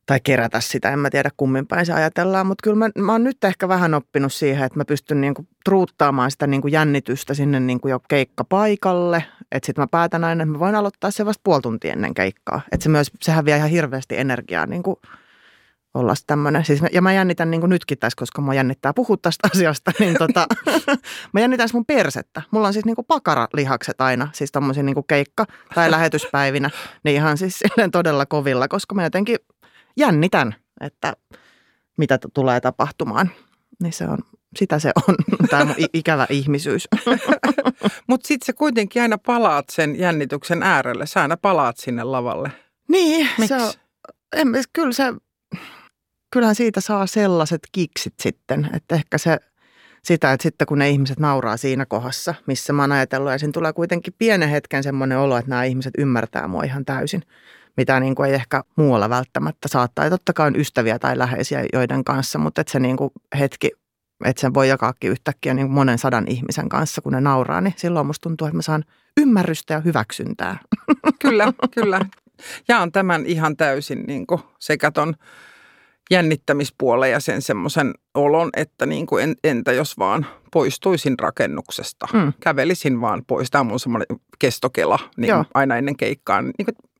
tai 0.06 0.20
kerätä 0.20 0.60
sitä. 0.60 0.90
En 0.90 0.98
mä 0.98 1.10
tiedä 1.10 1.30
kummin 1.36 1.66
päin 1.66 1.86
se 1.86 1.92
ajatellaan, 1.92 2.46
mutta 2.46 2.62
kyllä 2.62 2.76
mä, 2.76 2.90
mä 2.98 3.12
oon 3.12 3.24
nyt 3.24 3.44
ehkä 3.44 3.68
vähän 3.68 3.94
oppinut 3.94 4.32
siihen, 4.32 4.64
että 4.64 4.78
mä 4.78 4.84
pystyn 4.84 5.20
niinku 5.20 5.46
truuttaamaan 5.64 6.30
sitä 6.30 6.46
niinku 6.46 6.68
jännitystä 6.68 7.34
sinne 7.34 7.60
niinku 7.60 7.88
jo 7.88 8.00
keikkapaikalle. 8.08 9.24
Että 9.52 9.66
sitten 9.66 9.82
mä 9.82 9.86
päätän 9.86 10.24
aina, 10.24 10.42
että 10.42 10.52
mä 10.52 10.58
voin 10.58 10.74
aloittaa 10.74 11.10
se 11.10 11.26
vasta 11.26 11.40
puoli 11.44 11.62
tuntia 11.62 11.92
ennen 11.92 12.14
keikkaa. 12.14 12.60
Että 12.72 12.84
se 12.84 12.90
myös, 12.90 13.10
sehän 13.22 13.44
vie 13.44 13.56
ihan 13.56 13.70
hirveästi 13.70 14.18
energiaa 14.18 14.66
niinku 14.66 15.00
olla 15.94 16.14
tämmöinen. 16.26 16.64
Siis 16.64 16.80
ja 16.92 17.02
mä 17.02 17.12
jännitän 17.12 17.50
niin 17.50 17.68
nytkin 17.68 17.98
tässä, 17.98 18.16
koska 18.16 18.42
mä 18.42 18.54
jännittää 18.54 18.92
puhua 18.92 19.16
tästä 19.16 19.48
asiasta, 19.54 19.92
niin 19.98 20.14
tota, 20.18 20.46
mä 21.32 21.40
jännitän 21.40 21.68
mun 21.72 21.86
persettä. 21.86 22.42
Mulla 22.50 22.66
on 22.66 22.72
siis 22.72 22.84
niin 22.84 22.96
pakaralihakset 23.08 24.00
aina, 24.00 24.28
siis 24.32 24.52
tommosia 24.52 24.82
niin 24.82 25.04
keikka- 25.06 25.46
tai 25.74 25.90
lähetyspäivinä, 25.90 26.70
niin 27.04 27.16
ihan 27.16 27.38
siis 27.38 27.60
todella 27.92 28.26
kovilla, 28.26 28.68
koska 28.68 28.94
mä 28.94 29.04
jotenkin 29.04 29.36
jännitän, 29.96 30.54
että 30.80 31.16
mitä 31.98 32.18
t- 32.18 32.34
tulee 32.34 32.60
tapahtumaan. 32.60 33.30
Niin 33.82 33.92
se 33.92 34.04
on, 34.04 34.18
sitä 34.56 34.78
se 34.78 34.92
on, 35.08 35.14
tämä 35.50 35.64
mun 35.64 35.74
ikävä 35.92 36.26
ihmisyys. 36.30 36.88
Mutta 38.08 38.28
sitten 38.28 38.46
sä 38.46 38.52
kuitenkin 38.52 39.02
aina 39.02 39.18
palaat 39.18 39.64
sen 39.70 39.98
jännityksen 39.98 40.62
äärelle. 40.62 41.06
Sä 41.06 41.22
aina 41.22 41.36
palaat 41.36 41.76
sinne 41.76 42.04
lavalle. 42.04 42.52
Niin, 42.88 43.28
Miks? 43.38 43.48
se 43.48 43.54
on, 43.54 43.72
en, 44.36 44.48
kyllä 44.72 44.92
se, 44.92 45.04
kyllähän 46.30 46.54
siitä 46.54 46.80
saa 46.80 47.06
sellaiset 47.06 47.60
kiksit 47.72 48.14
sitten, 48.20 48.70
että 48.74 48.94
ehkä 48.94 49.18
se 49.18 49.38
sitä, 50.04 50.32
että 50.32 50.42
sitten 50.42 50.66
kun 50.66 50.78
ne 50.78 50.90
ihmiset 50.90 51.18
nauraa 51.18 51.56
siinä 51.56 51.86
kohdassa, 51.86 52.34
missä 52.46 52.72
mä 52.72 52.82
oon 52.82 52.92
ajatellut, 52.92 53.32
ja 53.32 53.38
siinä 53.38 53.52
tulee 53.52 53.72
kuitenkin 53.72 54.14
pienen 54.18 54.48
hetken 54.48 54.82
semmoinen 54.82 55.18
olo, 55.18 55.36
että 55.36 55.50
nämä 55.50 55.64
ihmiset 55.64 55.94
ymmärtää 55.98 56.48
mua 56.48 56.62
ihan 56.62 56.84
täysin 56.84 57.22
mitä 57.76 58.00
niin 58.00 58.14
kuin 58.14 58.28
ei 58.28 58.34
ehkä 58.34 58.62
muualla 58.76 59.10
välttämättä 59.10 59.68
saattaa. 59.68 60.04
Ja 60.04 60.10
totta 60.10 60.32
kai 60.32 60.46
on 60.46 60.60
ystäviä 60.60 60.98
tai 60.98 61.18
läheisiä 61.18 61.64
joiden 61.72 62.04
kanssa, 62.04 62.38
mutta 62.38 62.60
että 62.60 62.72
se 62.72 62.80
niin 62.80 62.96
kuin 62.96 63.10
hetki, 63.38 63.70
että 64.24 64.40
sen 64.40 64.54
voi 64.54 64.68
jakaakin 64.68 65.10
yhtäkkiä 65.10 65.54
niin 65.54 65.66
kuin 65.66 65.74
monen 65.74 65.98
sadan 65.98 66.28
ihmisen 66.28 66.68
kanssa, 66.68 67.02
kun 67.02 67.12
ne 67.12 67.20
nauraa, 67.20 67.60
niin 67.60 67.74
silloin 67.76 68.06
musta 68.06 68.22
tuntuu, 68.22 68.46
että 68.46 68.56
mä 68.56 68.62
saan 68.62 68.84
ymmärrystä 69.20 69.74
ja 69.74 69.80
hyväksyntää. 69.80 70.58
Kyllä, 71.22 71.52
kyllä. 71.74 72.00
Ja 72.68 72.78
on 72.78 72.92
tämän 72.92 73.26
ihan 73.26 73.56
täysin 73.56 74.04
niin 74.06 74.26
kuin 74.26 74.40
sekä 74.58 74.90
ton 74.90 75.14
jännittämispuolen 76.10 77.10
ja 77.10 77.20
sen 77.20 77.42
semmoisen 77.42 77.94
olon, 78.14 78.50
että 78.56 78.86
niin 78.86 79.06
kuin 79.06 79.24
en, 79.24 79.36
entä 79.44 79.72
jos 79.72 79.98
vaan 79.98 80.26
poistuisin 80.52 81.18
rakennuksesta. 81.18 82.06
Mm. 82.12 82.32
Kävelisin 82.40 83.00
vaan 83.00 83.22
pois. 83.26 83.50
Tämä 83.50 83.60
on 83.60 83.66
mun 83.66 83.80
semmoinen 83.80 84.06
kestokela 84.38 84.98
niin 85.16 85.34
aina 85.54 85.76
ennen 85.76 85.96
keikkaa. 85.96 86.42
Niin 86.42 86.52
kuin, 86.64 86.90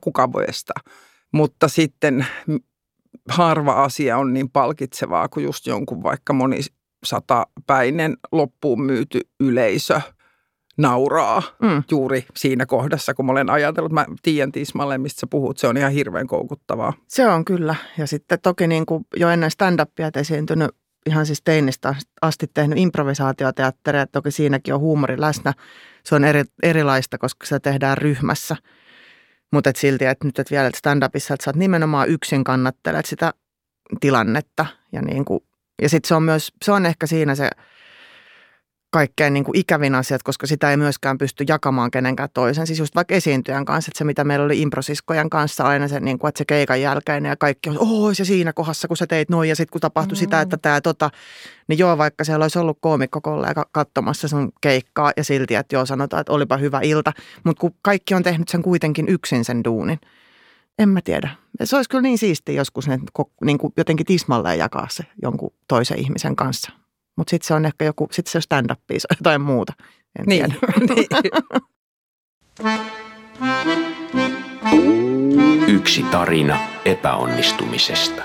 kukaan 0.00 0.32
voi 0.32 0.44
estää. 0.48 0.80
Mutta 1.32 1.68
sitten 1.68 2.26
harva 3.28 3.72
asia 3.72 4.18
on 4.18 4.32
niin 4.32 4.50
palkitsevaa 4.50 5.28
kuin 5.28 5.44
just 5.44 5.66
jonkun 5.66 6.02
vaikka 6.02 6.32
monisatapäinen 6.32 8.16
loppuun 8.32 8.82
myyty 8.82 9.20
yleisö 9.40 10.00
nauraa 10.78 11.42
mm. 11.62 11.82
juuri 11.90 12.26
siinä 12.36 12.66
kohdassa, 12.66 13.14
kun 13.14 13.26
mä 13.26 13.32
olen 13.32 13.50
ajatellut. 13.50 13.92
Mä 13.92 14.06
tiedän 14.22 14.52
tismalleen, 14.52 15.00
mistä 15.00 15.20
sä 15.20 15.26
puhut. 15.26 15.58
Se 15.58 15.68
on 15.68 15.76
ihan 15.76 15.92
hirveän 15.92 16.26
koukuttavaa. 16.26 16.92
Se 17.08 17.28
on 17.28 17.44
kyllä. 17.44 17.74
Ja 17.98 18.06
sitten 18.06 18.38
toki 18.42 18.66
niin 18.66 18.86
kuin 18.86 19.06
jo 19.16 19.28
ennen 19.28 19.50
stand-upia 19.50 20.20
esiintynyt 20.20 20.70
ihan 21.06 21.26
siis 21.26 21.42
teinistä 21.42 21.94
asti 22.22 22.46
tehnyt 22.54 22.78
improvisaatioteatteria. 22.78 24.06
Toki 24.06 24.30
siinäkin 24.30 24.74
on 24.74 24.80
huumori 24.80 25.20
läsnä. 25.20 25.52
Se 26.04 26.14
on 26.14 26.24
eri, 26.24 26.44
erilaista, 26.62 27.18
koska 27.18 27.46
se 27.46 27.60
tehdään 27.60 27.98
ryhmässä– 27.98 28.56
mutta 29.52 29.70
et 29.70 29.76
silti, 29.76 30.04
että 30.04 30.26
nyt 30.26 30.38
et 30.38 30.50
vielä 30.50 30.70
stand-upissa, 30.76 31.34
että 31.34 31.44
sä 31.44 31.50
oot 31.50 31.56
nimenomaan 31.56 32.08
yksin 32.08 32.44
kannattelet 32.44 33.06
sitä 33.06 33.34
tilannetta. 34.00 34.66
Ja, 34.92 35.02
niin 35.02 35.24
kuin, 35.24 35.40
ja 35.82 35.88
sitten 35.88 36.08
se 36.08 36.14
on 36.14 36.22
myös, 36.22 36.52
se 36.64 36.72
on 36.72 36.86
ehkä 36.86 37.06
siinä 37.06 37.34
se 37.34 37.50
kaikkein 38.90 39.34
niin 39.34 39.44
kuin 39.44 39.58
ikävin 39.58 39.94
asiat, 39.94 40.22
koska 40.22 40.46
sitä 40.46 40.70
ei 40.70 40.76
myöskään 40.76 41.18
pysty 41.18 41.44
jakamaan 41.48 41.90
kenenkään 41.90 42.28
toisen. 42.34 42.66
Siis 42.66 42.78
just 42.78 42.94
vaikka 42.94 43.14
esiintyjän 43.14 43.64
kanssa, 43.64 43.90
että 43.90 43.98
se 43.98 44.04
mitä 44.04 44.24
meillä 44.24 44.44
oli 44.44 44.62
improsiskojan 44.62 45.30
kanssa 45.30 45.64
aina 45.64 45.88
se, 45.88 46.00
niin 46.00 46.18
kuin, 46.18 46.28
että 46.28 46.38
se 46.38 46.44
keikan 46.44 46.80
jälkeen 46.80 47.24
ja 47.24 47.36
kaikki 47.36 47.70
on, 47.70 47.78
oh, 47.78 48.12
ja 48.18 48.24
siinä 48.24 48.52
kohdassa, 48.52 48.88
kun 48.88 48.96
sä 48.96 49.06
teit 49.06 49.28
noin 49.28 49.48
ja 49.48 49.56
sitten 49.56 49.72
kun 49.72 49.80
tapahtui 49.80 50.16
mm. 50.16 50.18
sitä, 50.18 50.40
että 50.40 50.56
tämä 50.56 50.80
tota, 50.80 51.10
niin 51.68 51.78
joo, 51.78 51.98
vaikka 51.98 52.24
siellä 52.24 52.44
olisi 52.44 52.58
ollut 52.58 52.78
koomikkokollega 52.80 53.66
katsomassa 53.72 54.28
sun 54.28 54.52
keikkaa 54.60 55.12
ja 55.16 55.24
silti, 55.24 55.54
että 55.54 55.76
joo, 55.76 55.86
sanotaan, 55.86 56.20
että 56.20 56.32
olipa 56.32 56.56
hyvä 56.56 56.80
ilta, 56.82 57.12
mutta 57.44 57.60
kun 57.60 57.74
kaikki 57.82 58.14
on 58.14 58.22
tehnyt 58.22 58.48
sen 58.48 58.62
kuitenkin 58.62 59.08
yksin 59.08 59.44
sen 59.44 59.64
duunin, 59.64 60.00
en 60.78 60.88
mä 60.88 61.00
tiedä. 61.00 61.30
Se 61.64 61.76
olisi 61.76 61.90
kyllä 61.90 62.02
niin 62.02 62.18
siistiä 62.18 62.54
joskus 62.54 62.88
ne, 62.88 62.98
niin 63.44 63.58
kuin 63.58 63.72
jotenkin 63.76 64.06
tismalleen 64.06 64.58
jakaa 64.58 64.86
se 64.90 65.04
jonkun 65.22 65.52
toisen 65.68 65.98
ihmisen 65.98 66.36
kanssa. 66.36 66.79
Mutta 67.16 67.30
sitten 67.30 67.46
se 67.46 67.54
on 67.54 67.66
ehkä 67.66 67.84
joku, 67.84 68.08
sitten 68.12 68.32
se 68.32 68.38
on 68.38 68.42
stand-up 68.42 68.80
tai 68.86 68.96
jotain 69.10 69.40
muuta. 69.40 69.72
En 70.18 70.24
niin. 70.26 70.54
tiedä. 70.94 71.20
Yksi 75.68 76.02
tarina 76.02 76.58
epäonnistumisesta. 76.84 78.22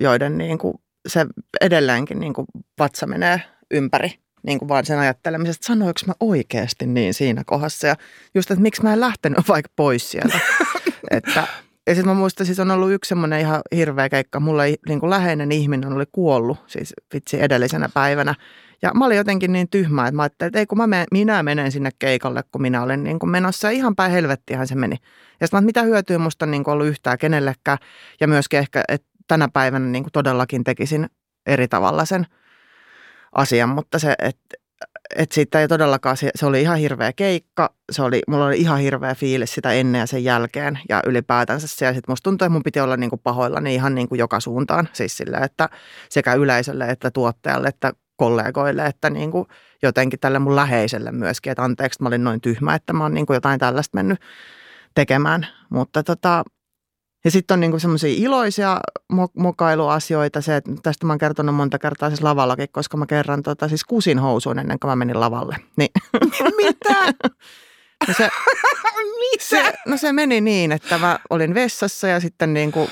joiden 0.00 0.38
niin 0.38 0.58
kuin 0.58 0.74
se 1.08 1.26
edelleenkin 1.60 2.20
niin 2.20 2.34
kuin 2.34 2.46
vatsa 2.78 3.06
menee 3.06 3.42
ympäri 3.70 4.22
niin 4.42 4.58
kuin 4.58 4.68
vaan 4.68 4.86
sen 4.86 4.98
ajattelemisesta, 4.98 5.66
sanoinko 5.66 6.00
mä 6.06 6.12
oikeasti 6.20 6.86
niin 6.86 7.14
siinä 7.14 7.42
kohdassa. 7.46 7.86
Ja 7.86 7.96
just, 8.34 8.50
että 8.50 8.62
miksi 8.62 8.82
mä 8.82 8.92
en 8.92 9.00
lähtenyt 9.00 9.48
vaikka 9.48 9.72
pois 9.76 10.10
sieltä. 10.10 10.38
että, 11.10 11.46
ja 11.86 11.94
sitten 11.94 12.08
mä 12.08 12.14
muistan, 12.14 12.46
siis 12.46 12.60
on 12.60 12.70
ollut 12.70 12.92
yksi 12.92 13.08
semmoinen 13.08 13.40
ihan 13.40 13.60
hirveä 13.76 14.08
keikka. 14.08 14.40
Mulla 14.40 14.62
niin 14.88 15.00
kuin 15.00 15.10
läheinen 15.10 15.52
ihminen 15.52 15.92
oli 15.92 16.04
kuollut, 16.12 16.58
siis 16.66 16.94
vitsi 17.14 17.42
edellisenä 17.42 17.88
päivänä. 17.94 18.34
Ja 18.82 18.90
mä 18.94 19.06
olin 19.06 19.16
jotenkin 19.16 19.52
niin 19.52 19.68
tyhmä, 19.68 20.06
että 20.06 20.16
mä 20.16 20.22
ajattelin, 20.22 20.48
että 20.48 20.58
ei 20.58 20.66
kun 20.66 20.78
mä 20.78 20.86
menen, 20.86 21.06
minä 21.10 21.42
menen 21.42 21.72
sinne 21.72 21.90
keikalle, 21.98 22.42
kun 22.52 22.62
minä 22.62 22.82
olen 22.82 23.04
niin 23.04 23.18
kuin 23.18 23.30
menossa. 23.30 23.68
Ja 23.68 23.72
ihan 23.72 23.96
päin 23.96 24.12
helvettihän 24.12 24.66
se 24.66 24.74
meni. 24.74 24.96
Ja 25.40 25.46
sitten 25.46 25.64
mitä 25.64 25.82
hyötyä 25.82 26.18
musta 26.18 26.46
niin 26.46 26.68
ollut 26.68 26.86
yhtään 26.86 27.18
kenellekään. 27.18 27.78
Ja 28.20 28.28
myöskin 28.28 28.58
ehkä, 28.58 28.84
että 28.88 29.08
tänä 29.28 29.48
päivänä 29.52 29.86
niin 29.86 30.04
kuin 30.04 30.12
todellakin 30.12 30.64
tekisin 30.64 31.06
eri 31.46 31.68
tavalla 31.68 32.04
sen– 32.04 32.26
asian, 33.32 33.68
mutta 33.68 33.98
se, 33.98 34.14
että 34.18 34.56
et 35.16 35.32
siitä 35.32 35.60
ei 35.60 35.68
todellakaan, 35.68 36.16
se, 36.16 36.30
se 36.34 36.46
oli 36.46 36.60
ihan 36.60 36.78
hirveä 36.78 37.12
keikka, 37.12 37.74
se 37.90 38.02
oli, 38.02 38.22
mulla 38.28 38.46
oli 38.46 38.60
ihan 38.60 38.78
hirveä 38.78 39.14
fiilis 39.14 39.54
sitä 39.54 39.72
ennen 39.72 39.98
ja 39.98 40.06
sen 40.06 40.24
jälkeen 40.24 40.78
ja 40.88 41.02
ylipäätänsä 41.06 41.66
se. 41.68 41.84
Ja 41.84 41.94
sitten 41.94 42.12
musta 42.12 42.30
tuntui, 42.30 42.46
että 42.46 42.52
mun 42.52 42.62
piti 42.62 42.80
olla 42.80 42.96
niinku 42.96 43.16
pahoillani 43.16 43.74
ihan 43.74 43.94
niinku 43.94 44.14
joka 44.14 44.40
suuntaan, 44.40 44.88
siis 44.92 45.16
sille, 45.16 45.36
että 45.36 45.68
sekä 46.08 46.34
yleisölle 46.34 46.90
että 46.90 47.10
tuottajalle 47.10 47.68
että 47.68 47.92
kollegoille, 48.16 48.86
että 48.86 49.10
niinku 49.10 49.46
jotenkin 49.82 50.20
tälle 50.20 50.38
mun 50.38 50.56
läheiselle 50.56 51.12
myöskin, 51.12 51.50
että 51.50 51.62
anteeksi, 51.62 52.02
mä 52.02 52.08
olin 52.08 52.24
noin 52.24 52.40
tyhmä, 52.40 52.74
että 52.74 52.92
mä 52.92 53.04
oon 53.04 53.14
niinku 53.14 53.32
jotain 53.32 53.60
tällaista 53.60 53.96
mennyt 53.96 54.18
tekemään. 54.94 55.46
Mutta 55.70 56.02
tota, 56.02 56.44
ja 57.24 57.30
sitten 57.30 57.54
on 57.54 57.60
niinku 57.60 57.78
semmoisia 57.78 58.14
iloisia 58.16 58.80
mokailuasioita, 59.36 60.40
se, 60.40 60.56
että 60.56 60.70
tästä 60.82 61.06
mä 61.06 61.12
oon 61.12 61.18
kertonut 61.18 61.54
monta 61.54 61.78
kertaa 61.78 62.10
siis 62.10 62.22
lavallakin, 62.22 62.68
koska 62.72 62.96
mä 62.96 63.06
kerran 63.06 63.42
tota, 63.42 63.68
siis 63.68 63.84
kusin 63.84 64.18
housuun 64.18 64.58
ennen 64.58 64.78
kuin 64.78 64.88
mä 64.88 64.96
menin 64.96 65.20
lavalle. 65.20 65.56
Niin. 65.76 65.90
Mitä? 66.62 67.28
No 68.08 68.14
se, 68.16 68.28
se, 69.40 69.72
no 69.86 69.96
se 69.96 70.12
meni 70.12 70.40
niin, 70.40 70.72
että 70.72 70.98
mä 70.98 71.18
olin 71.30 71.54
vessassa 71.54 72.08
ja 72.08 72.20
sitten 72.20 72.54
niin 72.54 72.72
kuin 72.72 72.88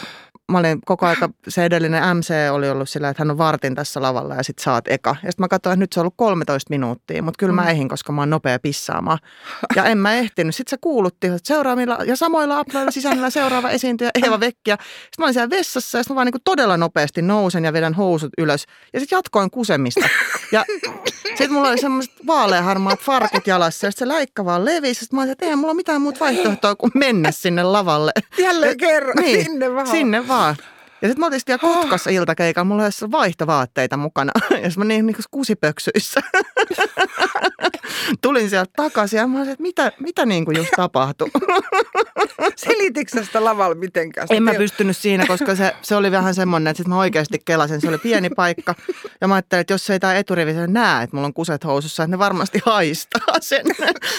mä 0.51 0.59
olin 0.59 0.81
koko 0.85 1.07
aika, 1.07 1.31
se 1.49 1.65
edellinen 1.65 2.17
MC 2.17 2.35
oli 2.53 2.71
ollut 2.71 2.89
sillä, 2.89 3.09
että 3.09 3.21
hän 3.21 3.31
on 3.31 3.39
vartin 3.39 3.75
tässä 3.75 4.03
lavalla 4.03 4.35
ja 4.35 4.43
sitten 4.43 4.63
saat 4.63 4.89
eka. 4.89 5.11
Ja 5.11 5.33
sitten 5.33 5.45
mä 5.45 5.49
katsoin, 5.49 5.73
että 5.73 5.81
nyt 5.83 5.93
se 5.93 6.01
on 6.01 6.03
ollut 6.03 6.15
13 6.17 6.71
minuuttia, 6.71 7.23
mutta 7.23 7.39
kyllä 7.39 7.53
mä 7.53 7.63
mm. 7.63 7.69
ehdin, 7.69 7.89
koska 7.89 8.13
mä 8.13 8.21
oon 8.21 8.31
nopea 8.31 8.59
pissaamaan. 8.59 9.19
Ja 9.77 9.85
en 9.85 9.99
mä 9.99 10.15
ehtinyt. 10.15 10.55
Sitten 10.55 10.71
se 10.71 10.77
kuulutti, 10.81 11.27
että 11.27 11.39
seuraavilla 11.43 11.99
ja 12.07 12.17
samoilla 12.17 12.59
aploilla 12.59 12.91
sisällä 12.91 13.31
seuraava 13.31 13.71
esiintyjä 13.71 14.11
Eeva 14.25 14.41
Vekki. 14.41 14.71
Sitten 14.71 14.79
mä 15.19 15.25
olin 15.25 15.35
siellä 15.35 15.51
vessassa 15.51 15.99
ja 15.99 16.03
sitten 16.03 16.15
mä 16.15 16.17
vaan 16.17 16.27
niin 16.27 16.43
todella 16.45 16.77
nopeasti 16.77 17.23
nousen 17.23 17.65
ja 17.65 17.73
vedän 17.73 17.95
housut 17.95 18.33
ylös. 18.39 18.65
Ja 18.93 19.01
sitten 19.01 19.17
jatkoin 19.17 19.51
kusemista. 19.51 20.09
Ja 20.53 20.65
sitten 21.25 21.53
mulla 21.53 21.69
oli 21.69 21.79
semmoiset 21.79 22.15
vaaleaharmaat 22.27 23.01
farkut 23.01 23.47
jalassa 23.47 23.87
ja 23.87 23.91
sitten 23.91 24.09
se 24.09 24.15
läikkä 24.15 24.45
vaan 24.45 24.65
levisi. 24.65 25.01
Sitten 25.01 25.17
mä 25.17 25.23
olin, 25.23 25.33
että 25.33 25.47
ei 25.47 25.57
mulla 25.57 25.75
mitään 25.75 26.03
muuta 26.03 26.21
vaihtoehtoa 26.21 26.77
kuin 26.77 26.93
mennä 26.95 27.31
sinne 27.31 27.63
lavalle. 27.63 28.13
Jälleen 28.39 28.77
kerran, 28.77 29.17
niin, 29.17 29.45
sinne 29.45 29.75
vaan. 29.75 29.87
Sinne 29.87 30.29
vaan. 30.29 30.40
Ja 31.03 31.09
sitten 31.09 31.21
mä 31.21 31.27
olin 31.27 31.41
vielä 31.47 31.59
Kotkassa 31.59 32.11
iltakeikalla, 32.11 32.65
mulla 32.65 32.83
oli 32.83 33.11
vaihtovaatteita 33.11 33.97
mukana. 33.97 34.33
Ja 34.63 34.71
mä 34.77 34.85
niin, 34.85 35.07
niin 35.07 35.17
kusipöksyissä. 35.31 36.21
Tulin 38.21 38.51
sieltä 38.51 38.71
takaisin 38.77 39.17
ja 39.17 39.27
mä 39.27 39.39
olin, 39.39 39.51
että 39.51 39.63
mitä, 39.63 39.93
mitä 40.01 40.27
niin 40.27 40.45
kuin 40.45 40.57
just 40.57 40.71
tapahtui. 40.77 41.29
Selititkö 42.57 43.25
sitä 43.25 43.45
lavalla 43.45 43.75
mitenkään? 43.75 44.27
En 44.31 44.43
mä 44.43 44.55
pystynyt 44.55 44.97
siinä, 44.97 45.27
koska 45.27 45.55
se, 45.55 45.77
se 45.83 45.97
oli 45.97 46.11
vähän 46.11 46.35
semmoinen, 46.35 46.71
että 46.71 46.79
sit 46.79 46.89
mä 46.89 46.99
oikeasti 46.99 47.39
kelasin. 47.45 47.81
Se 47.81 47.89
oli 47.89 47.99
pieni 47.99 48.31
paikka 48.31 48.75
ja 49.21 49.29
mä 49.29 49.35
ajattelin, 49.35 49.61
että 49.61 49.75
jos 49.75 49.91
ei 49.91 50.01
tämä 50.01 50.15
eturivi 50.15 50.53
näe, 50.67 51.03
että 51.03 51.17
mulla 51.17 51.27
on 51.27 51.35
kuset 51.35 51.65
housussa, 51.65 52.03
että 52.03 52.11
ne 52.11 52.19
varmasti 52.19 52.61
haistaa 52.67 53.37
sen. 53.41 53.67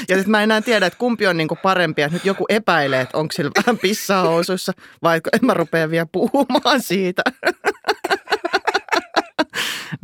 Ja 0.10 0.16
sitten 0.16 0.32
mä 0.32 0.44
enää 0.44 0.62
tiedä, 0.62 0.86
että 0.86 1.00
kumpi 1.00 1.28
on 1.28 1.38
niin 1.38 1.48
kuin 1.48 1.60
parempi, 1.64 2.02
että 2.02 2.16
nyt 2.16 2.26
joku 2.26 2.46
epäilee, 2.50 3.02
että 3.02 3.18
onko 3.18 3.32
sillä 3.32 3.52
vähän 3.56 3.78
pissaa 3.78 4.24
housussa 4.24 4.74
vai 5.04 5.22
en 5.34 5.46
mä 5.46 5.54
rupea 5.54 5.90
vielä 5.90 6.08
puhumaan 6.12 6.82
siitä. 6.82 7.22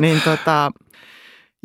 niin 0.01 0.21
tota, 0.21 0.71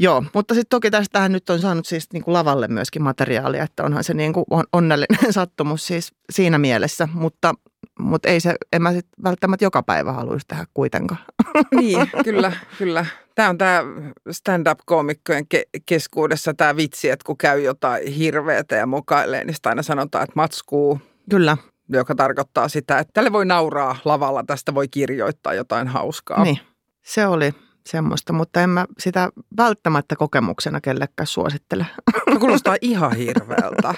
Joo, 0.03 0.25
mutta 0.35 0.55
sitten 0.55 0.69
toki 0.71 0.91
tästähän 0.91 1.33
nyt 1.33 1.51
on 1.51 1.59
saanut 1.59 1.87
siis 1.87 2.12
niin 2.12 2.25
kuin 2.25 2.33
lavalle 2.33 2.69
myöskin 2.69 3.03
materiaalia, 3.03 3.62
että 3.62 3.85
onhan 3.85 4.05
se 4.05 4.15
niin 4.15 4.33
kuin 4.33 4.45
onnellinen 4.73 5.33
sattumus 5.38 5.87
siis 5.87 6.12
siinä 6.31 6.59
mielessä, 6.59 7.09
mutta, 7.15 7.55
mutta 7.99 8.29
ei 8.29 8.41
se, 8.41 8.55
en 8.73 8.83
mä 8.83 8.93
sit 8.93 9.07
välttämättä 9.25 9.65
joka 9.65 9.83
päivä 9.83 10.12
haluaisi 10.12 10.47
tehdä 10.49 10.65
kuitenkaan. 10.75 11.21
Niin, 11.81 12.11
kyllä, 12.25 12.53
kyllä. 12.79 13.07
Tämä 13.35 13.49
on 13.49 13.59
tämä 13.59 13.83
stand-up-koomikkojen 14.31 15.45
ke- 15.55 15.81
keskuudessa 15.87 16.55
tämä 16.55 16.77
vitsi, 16.77 17.11
että 17.11 17.25
kun 17.27 17.38
käy 17.38 17.61
jotain 17.61 18.12
hirveätä 18.12 18.77
ja 18.77 18.87
mokailee, 18.87 19.45
niin 19.45 19.55
sitä 19.55 19.69
aina 19.69 19.83
sanotaan, 19.83 20.25
että 20.25 20.37
matskuu. 20.37 21.01
Kyllä. 21.31 21.57
Joka 21.88 22.15
tarkoittaa 22.15 22.69
sitä, 22.69 22.99
että 22.99 23.11
tälle 23.15 23.33
voi 23.33 23.47
nauraa 23.47 23.97
lavalla, 24.05 24.45
tästä 24.47 24.75
voi 24.75 24.88
kirjoittaa 24.88 25.55
jotain 25.55 25.88
hauskaa. 25.88 26.45
Niin, 26.45 26.59
se 27.03 27.27
oli 27.27 27.53
semmoista, 27.87 28.33
mutta 28.33 28.62
en 28.62 28.71
mä 28.71 28.87
sitä 28.99 29.29
välttämättä 29.57 30.16
kokemuksena 30.16 30.81
kellekään 30.81 31.27
suosittele. 31.27 31.87
No 32.33 32.38
kuulostaa 32.38 32.77
ihan 32.81 33.16
hirveältä. 33.16 33.95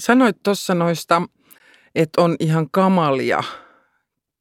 Sanoit 0.00 0.36
tuossa 0.42 0.74
noista, 0.74 1.22
että 1.94 2.22
on 2.22 2.36
ihan 2.40 2.70
kamalia 2.70 3.42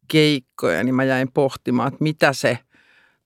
keikkoja, 0.08 0.84
niin 0.84 0.96
mä 0.96 1.04
jäin 1.04 1.32
pohtimaan, 1.34 1.88
että 1.88 2.04
mitä 2.04 2.34
se 2.34 2.60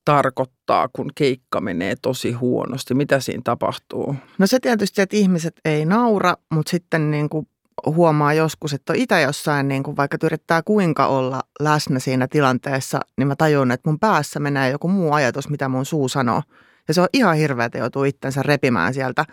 tarkoittaa, 0.06 0.88
kun 0.94 1.12
keikka 1.16 1.62
menee 1.62 1.96
tosi 2.02 2.32
huonosti. 2.32 2.94
Mitä 2.94 3.20
siinä 3.20 3.42
tapahtuu? 3.44 4.16
No 4.38 4.48
se 4.48 4.60
tietysti, 4.60 5.02
että 5.02 5.18
ihmiset 5.18 5.54
ei 5.66 5.86
naura, 5.86 6.34
mutta 6.52 6.70
sitten 6.70 7.12
niin 7.12 7.30
kuin 7.30 7.48
huomaa 7.86 8.34
joskus, 8.34 8.74
että 8.74 8.94
on 8.94 9.00
itse 9.00 9.22
jossain, 9.22 9.68
niin 9.68 9.84
kuin 9.84 9.98
vaikka 9.98 10.18
yrittää 10.24 10.62
kuinka 10.62 11.08
olla 11.08 11.42
läsnä 11.60 12.00
siinä 12.00 12.28
tilanteessa, 12.28 13.00
niin 13.18 13.28
mä 13.28 13.36
tajun, 13.36 13.72
että 13.72 13.90
mun 13.90 14.00
päässä 14.00 14.40
menee 14.40 14.70
joku 14.70 14.88
muu 14.88 15.14
ajatus, 15.14 15.50
mitä 15.50 15.70
mun 15.70 15.86
suu 15.86 16.10
sanoo. 16.10 16.42
Ja 16.88 16.94
se 16.94 17.02
on 17.02 17.08
ihan 17.14 17.36
hirveä, 17.36 17.66
että 17.66 17.78
joutuu 17.78 18.04
itsensä 18.04 18.44
repimään 18.44 18.94
sieltä 18.94 19.26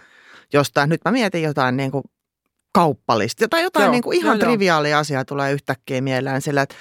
jostain. 0.52 0.88
Nyt 0.88 1.00
mä 1.04 1.12
mietin 1.12 1.42
jotain 1.42 1.76
niin 1.76 1.90
kuin 1.90 2.04
kauppalista 2.72 3.48
tai 3.48 3.62
jotain 3.62 3.85
joo, 3.85 3.92
niin 3.92 4.02
kuin 4.02 4.18
ihan 4.18 4.38
joo, 4.38 4.46
triviaalia 4.46 4.98
asiaa 4.98 5.24
tulee 5.24 5.52
yhtäkkiä 5.52 6.00
mieleen 6.00 6.42
sillä, 6.42 6.62
että 6.62 6.74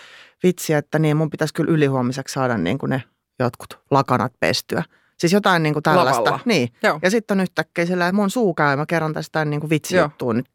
vitsi, 0.44 0.74
että 0.74 1.00
niin 1.00 1.18
mun 1.18 1.30
pitäisi 1.30 1.54
kyllä 1.54 1.72
ylihuomiseksi 1.72 2.34
saada 2.34 2.58
niin 2.58 2.78
kuin 2.78 2.90
ne 2.90 3.04
jotkut 3.40 3.80
lakanat 3.92 4.34
pestyä. 4.40 4.84
Siis 5.24 5.34
jotain 5.34 5.64
niin 5.64 5.74
kuin 5.74 5.84
tällaista. 5.84 6.24
Lavalla. 6.24 6.40
Niin. 6.46 6.70
Joo. 6.84 7.00
Ja 7.02 7.10
sitten 7.10 7.38
on 7.40 7.44
yhtäkkiä 7.44 7.86
sillä, 7.86 8.08
että 8.08 8.16
mun 8.16 8.30
suu 8.30 8.54
käy, 8.54 8.76
mä 8.76 8.86
kerron 8.86 9.14
tästä 9.14 9.46
niin 9.46 9.60
kuin 9.60 9.70
vitsijuttuun 9.70 10.36
nyt, 10.38 10.50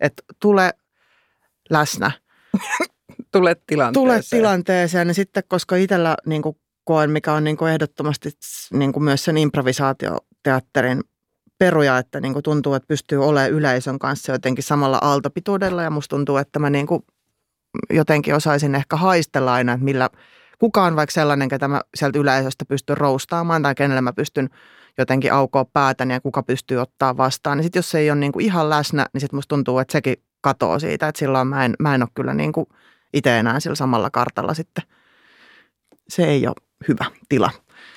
että 0.00 0.22
tule 0.40 0.74
läsnä. 1.70 2.10
tule 3.32 3.56
tilanteeseen. 3.66 3.92
Tule 3.92 4.20
tilanteeseen. 4.30 5.08
Ja 5.08 5.14
sitten, 5.14 5.42
koska 5.48 5.76
itsellä 5.76 6.16
niin 6.26 6.42
kuin 6.42 6.56
koen, 6.84 7.10
mikä 7.10 7.32
on 7.32 7.44
niin 7.44 7.56
kuin 7.56 7.72
ehdottomasti 7.72 8.30
niin 8.72 8.92
kuin 8.92 9.04
myös 9.04 9.24
sen 9.24 9.38
improvisaatioteatterin 9.38 11.00
peruja, 11.58 11.98
että 11.98 12.20
niin 12.20 12.32
kuin 12.32 12.42
tuntuu, 12.42 12.74
että 12.74 12.88
pystyy 12.88 13.24
olemaan 13.24 13.50
yleisön 13.50 13.98
kanssa 13.98 14.32
jotenkin 14.32 14.64
samalla 14.64 14.98
aaltopituudella. 15.02 15.82
Ja 15.82 15.90
musta 15.90 16.16
tuntuu, 16.16 16.36
että 16.36 16.58
mä 16.58 16.70
niin 16.70 16.86
kuin 16.86 17.02
jotenkin 17.90 18.34
osaisin 18.34 18.74
ehkä 18.74 18.96
haistella 18.96 19.52
aina, 19.54 19.72
että 19.72 19.84
millä– 19.84 20.10
kuka 20.62 20.82
on 20.82 20.96
vaikka 20.96 21.12
sellainen, 21.12 21.48
ketä 21.48 21.68
mä 21.68 21.80
sieltä 21.94 22.18
yleisöstä 22.18 22.64
pystyn 22.64 22.96
roustaamaan 22.96 23.62
tai 23.62 23.74
kenelle 23.74 24.00
mä 24.00 24.12
pystyn 24.12 24.50
jotenkin 24.98 25.32
aukoa 25.32 25.64
päätäni 25.64 26.14
ja 26.14 26.20
kuka 26.20 26.42
pystyy 26.42 26.78
ottaa 26.78 27.16
vastaan. 27.16 27.58
Niin 27.58 27.64
sitten 27.64 27.78
jos 27.78 27.90
se 27.90 27.98
ei 27.98 28.10
ole 28.10 28.18
niinku 28.18 28.38
ihan 28.38 28.70
läsnä, 28.70 29.06
niin 29.12 29.20
sitten 29.20 29.36
musta 29.36 29.48
tuntuu, 29.48 29.78
että 29.78 29.92
sekin 29.92 30.16
katoo 30.40 30.78
siitä, 30.78 31.08
että 31.08 31.18
silloin 31.18 31.48
mä 31.48 31.64
en, 31.64 31.74
mä 31.78 31.94
en 31.94 32.02
ole 32.02 32.08
kyllä 32.14 32.34
niinku 32.34 32.68
itse 33.14 33.38
enää 33.38 33.60
sillä 33.60 33.74
samalla 33.74 34.10
kartalla 34.10 34.54
sitten. 34.54 34.84
Se 36.08 36.24
ei 36.24 36.46
ole 36.46 36.54
hyvä 36.88 37.04
tila. 37.28 37.50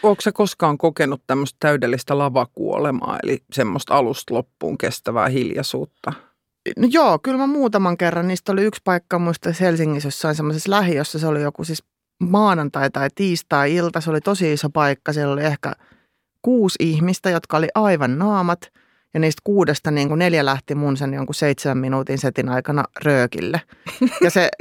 Onko 0.03 0.21
se 0.21 0.31
koskaan 0.31 0.77
kokenut 0.77 1.21
tämmöistä 1.27 1.57
täydellistä 1.59 2.17
lavakuolemaa, 2.17 3.19
eli 3.23 3.43
semmoista 3.51 3.97
alusta 3.97 4.33
loppuun 4.33 4.77
kestävää 4.77 5.27
hiljaisuutta? 5.27 6.13
No 6.77 6.87
joo, 6.91 7.19
kyllä 7.19 7.37
mä 7.37 7.47
muutaman 7.47 7.97
kerran. 7.97 8.27
Niistä 8.27 8.51
oli 8.51 8.63
yksi 8.63 8.81
paikka 8.83 9.19
muista 9.19 9.49
Helsingissä 9.59 10.07
jossain 10.07 10.35
semmoisessa 10.35 10.71
lähiössä. 10.71 11.19
Se 11.19 11.27
oli 11.27 11.41
joku 11.41 11.63
siis 11.63 11.83
maanantai 12.19 12.89
tai 12.89 13.09
tiistai-ilta. 13.15 14.01
Se 14.01 14.09
oli 14.09 14.21
tosi 14.21 14.53
iso 14.53 14.69
paikka. 14.69 15.13
Siellä 15.13 15.33
oli 15.33 15.43
ehkä 15.43 15.73
kuusi 16.41 16.75
ihmistä, 16.79 17.29
jotka 17.29 17.57
oli 17.57 17.67
aivan 17.75 18.19
naamat. 18.19 18.71
Ja 19.13 19.19
niistä 19.19 19.41
kuudesta 19.43 19.91
niin 19.91 20.07
kuin 20.07 20.19
neljä 20.19 20.45
lähti 20.45 20.75
mun 20.75 20.97
sen 20.97 21.13
jonkun 21.13 21.35
seitsemän 21.35 21.77
minuutin 21.77 22.17
setin 22.17 22.49
aikana 22.49 22.83
röökille. 23.03 23.61
Ja 24.21 24.29
se... 24.29 24.49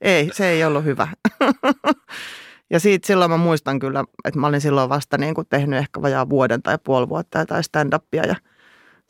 ei, 0.00 0.30
se 0.32 0.48
ei 0.48 0.64
ollut 0.64 0.84
hyvä. 0.84 1.08
ja 2.70 2.80
siitä 2.80 3.06
silloin 3.06 3.30
mä 3.30 3.36
muistan 3.36 3.78
kyllä, 3.78 4.04
että 4.24 4.40
mä 4.40 4.46
olin 4.46 4.60
silloin 4.60 4.88
vasta 4.88 5.18
niin 5.18 5.34
kuin 5.34 5.46
tehnyt 5.50 5.78
ehkä 5.78 6.02
vajaa 6.02 6.28
vuoden 6.28 6.62
tai 6.62 6.78
puoli 6.84 7.08
vuotta 7.08 7.46
tai 7.46 7.62
stand-upia 7.62 8.26
ja 8.26 8.36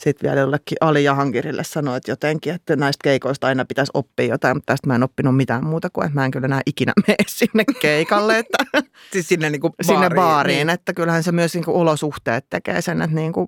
sitten 0.01 0.29
vielä 0.29 0.41
jollekin 0.41 0.77
Ali 0.81 1.05
Jahankirille 1.05 1.65
sanoi, 1.65 1.97
että 1.97 2.11
jotenkin, 2.11 2.55
että 2.55 2.77
näistä 2.77 3.03
keikoista 3.05 3.47
aina 3.47 3.65
pitäisi 3.65 3.91
oppia 3.95 4.27
jotain, 4.27 4.57
mutta 4.57 4.73
tästä 4.73 4.87
mä 4.87 4.95
en 4.95 5.03
oppinut 5.03 5.37
mitään 5.37 5.65
muuta 5.65 5.91
kuin, 5.91 6.07
että 6.07 6.15
mä 6.15 6.25
en 6.25 6.31
kyllä 6.31 6.45
enää 6.45 6.61
ikinä 6.67 6.93
mene 7.07 7.17
sinne 7.27 7.65
keikalle. 7.81 8.39
Että 8.39 8.59
siis 9.13 9.29
sinne, 9.29 9.51
niin 9.51 9.61
kuin 9.61 9.73
baariin, 9.87 10.03
sinne 10.03 10.15
baariin, 10.15 10.57
niin. 10.57 10.71
että 10.71 10.93
kyllähän 10.93 11.23
se 11.23 11.33
myös 11.33 11.55
niin 11.55 11.65
kuin 11.65 11.77
olosuhteet 11.77 12.47
tekee 12.51 12.81
sen, 12.81 13.03
että 13.03 13.17
niin 13.17 13.33
kuin 13.33 13.47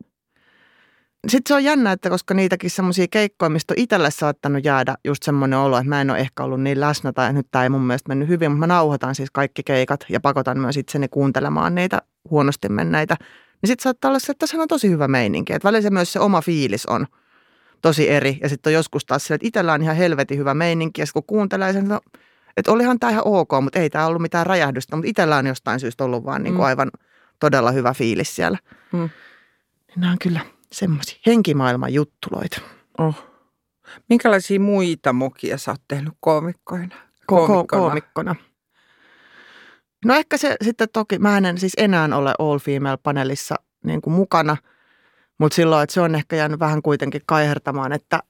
sitten 1.29 1.49
se 1.49 1.55
on 1.55 1.65
jännä, 1.65 1.93
että 1.93 2.11
koska 2.11 2.35
niitäkin 2.35 2.71
semmoisia 2.71 3.07
keikkoja, 3.11 3.51
mistä 3.51 3.75
on 3.75 3.79
itselle 3.83 4.11
saattanut 4.11 4.65
jäädä 4.65 4.95
just 5.05 5.23
semmoinen 5.23 5.59
olo, 5.59 5.79
että 5.79 5.89
mä 5.89 6.01
en 6.01 6.11
ole 6.11 6.19
ehkä 6.19 6.45
ollut 6.45 6.61
niin 6.61 6.81
läsnä 6.81 7.13
tai 7.13 7.33
nyt 7.33 7.47
tämä 7.51 7.63
ei 7.63 7.69
mun 7.69 7.83
mielestä 7.83 8.09
mennyt 8.09 8.29
hyvin, 8.29 8.51
mutta 8.51 8.61
mä 8.61 8.67
nauhoitan 8.67 9.15
siis 9.15 9.31
kaikki 9.31 9.63
keikat 9.63 10.07
ja 10.09 10.21
pakotan 10.21 10.59
myös 10.59 10.77
itseni 10.77 11.09
kuuntelemaan 11.09 11.75
niitä 11.75 12.03
huonosti 12.31 12.69
menneitä 12.69 13.17
niin 13.63 13.69
sitten 13.69 13.83
saattaa 13.83 14.09
olla 14.09 14.19
se, 14.19 14.33
että 14.33 14.47
se 14.47 14.61
on 14.61 14.69
tosi 14.69 14.91
hyvä 14.91 15.09
meininki. 15.09 15.53
Että 15.53 15.67
välillä 15.69 15.83
se 15.83 15.91
myös 15.91 16.13
se 16.13 16.21
oma 16.21 16.41
fiilis 16.41 16.87
on 16.87 17.07
tosi 17.83 18.11
eri. 18.11 18.39
Ja 18.43 18.49
sitten 18.49 18.71
on 18.71 18.75
joskus 18.75 19.05
taas 19.05 19.25
sille, 19.25 19.35
että 19.35 19.47
itsellä 19.47 19.73
on 19.73 19.83
ihan 19.83 19.97
helvetin 19.97 20.39
hyvä 20.39 20.55
meininki. 20.55 21.01
Ja 21.01 21.07
kun 21.13 21.23
kuuntelee 21.27 21.73
sen, 21.73 21.89
no, 21.89 22.01
että 22.57 22.73
olihan 22.73 22.99
tämä 22.99 23.11
ihan 23.11 23.23
ok, 23.27 23.51
mutta 23.63 23.79
ei 23.79 23.91
tämä 23.91 24.07
ollut 24.07 24.23
mitään 24.23 24.47
räjähdystä. 24.47 24.97
Mutta 24.97 25.11
itsellä 25.11 25.37
on 25.37 25.47
jostain 25.47 25.81
syystä 25.81 26.05
ollut 26.05 26.25
vaan 26.25 26.43
niin 26.43 26.55
kuin 26.55 26.63
mm. 26.63 26.67
aivan 26.67 26.91
todella 27.41 27.71
hyvä 27.71 27.95
fiilis 27.95 28.37
siellä. 28.37 28.59
Mm. 28.93 28.99
Niin 29.89 30.01
nämä 30.01 30.13
on 30.13 30.19
kyllä 30.23 30.41
semmoisia 30.73 31.19
henkimaailman 31.27 31.95
juttuloita. 31.95 32.61
Oh. 32.99 33.33
Minkälaisia 34.09 34.61
muita 34.61 35.13
mokia 35.13 35.59
sä 35.59 35.71
oot 35.71 35.83
tehnyt 35.89 36.15
koomikkoina? 36.21 36.97
Koomikkona. 37.27 37.83
Koomikkona. 37.83 38.35
No 40.05 40.15
ehkä 40.15 40.37
se 40.37 40.57
sitten 40.63 40.89
toki, 40.93 41.19
mä 41.19 41.39
en 41.39 41.59
siis 41.59 41.73
enää 41.77 42.09
ole 42.13 42.35
All 42.39 42.59
Female-paneelissa 42.59 43.55
niin 43.85 44.03
kuin 44.03 44.15
mukana, 44.15 44.57
mutta 45.39 45.57
silloin, 45.57 45.83
että 45.83 45.95
se 45.95 46.01
on 46.01 46.15
ehkä 46.15 46.37
jäänyt 46.37 46.61
vähän 46.61 46.83
kuitenkin 46.83 47.23
kaihertamaan, 47.27 47.93
että 47.93 48.23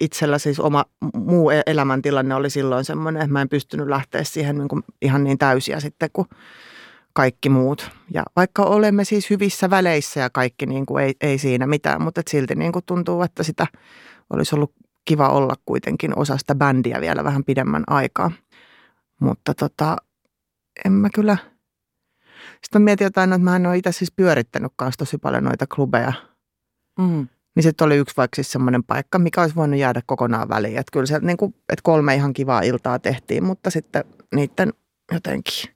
itsellä 0.00 0.38
siis 0.38 0.60
oma 0.60 0.84
muu 1.14 1.50
e-, 1.50 1.62
elämäntilanne 1.66 2.34
oli 2.34 2.50
silloin 2.50 2.84
semmoinen, 2.84 3.22
että 3.22 3.32
mä 3.32 3.42
en 3.42 3.48
pystynyt 3.48 3.88
lähteä 3.88 4.24
siihen 4.24 4.58
niin 4.58 4.68
kuin 4.68 4.82
ihan 5.02 5.24
niin 5.24 5.38
täysiä 5.38 5.80
sitten 5.80 6.10
kuin 6.12 6.28
kaikki 7.12 7.48
muut. 7.48 7.90
Ja 8.14 8.22
vaikka 8.36 8.62
olemme 8.62 9.04
siis 9.04 9.30
hyvissä 9.30 9.70
väleissä 9.70 10.20
ja 10.20 10.30
kaikki 10.30 10.66
niin 10.66 10.86
kuin 10.86 11.04
ei, 11.04 11.14
ei 11.20 11.38
siinä 11.38 11.66
mitään, 11.66 12.02
mutta 12.02 12.22
silti 12.28 12.54
niin 12.54 12.72
kuin 12.72 12.84
tuntuu, 12.84 13.22
että 13.22 13.42
sitä 13.42 13.66
olisi 14.30 14.54
ollut 14.54 14.72
kiva 15.04 15.28
olla 15.28 15.54
kuitenkin 15.66 16.18
osa 16.18 16.36
sitä 16.38 16.54
bändiä 16.54 17.00
vielä 17.00 17.24
vähän 17.24 17.44
pidemmän 17.44 17.84
aikaa. 17.86 18.30
Mutta 19.20 19.54
tota, 19.54 19.96
en 20.84 20.92
mä 20.92 21.08
kyllä. 21.14 21.36
Sitten 22.62 22.82
mä 22.82 22.84
mietin 22.84 23.04
jotain, 23.04 23.32
että 23.32 23.44
mä 23.44 23.56
en 23.56 23.66
ole 23.66 23.76
itse 23.76 23.92
siis 23.92 24.12
pyörittänyt 24.12 24.72
kanssa 24.76 24.98
tosi 24.98 25.18
paljon 25.18 25.44
noita 25.44 25.66
klubeja. 25.74 26.12
Mm. 26.98 27.28
Niin 27.56 27.62
se 27.62 27.72
oli 27.80 27.96
yksi 27.96 28.16
vaikka 28.16 28.36
siis 28.36 28.52
semmoinen 28.52 28.84
paikka, 28.84 29.18
mikä 29.18 29.40
olisi 29.40 29.56
voinut 29.56 29.80
jäädä 29.80 30.02
kokonaan 30.06 30.48
väliin. 30.48 30.78
Että 30.78 30.90
kyllä 30.92 31.06
se, 31.06 31.18
niin 31.18 31.36
kuin, 31.36 31.54
että 31.68 31.82
kolme 31.82 32.14
ihan 32.14 32.32
kivaa 32.32 32.60
iltaa 32.60 32.98
tehtiin, 32.98 33.44
mutta 33.44 33.70
sitten 33.70 34.04
niiden 34.34 34.72
jotenkin. 35.12 35.70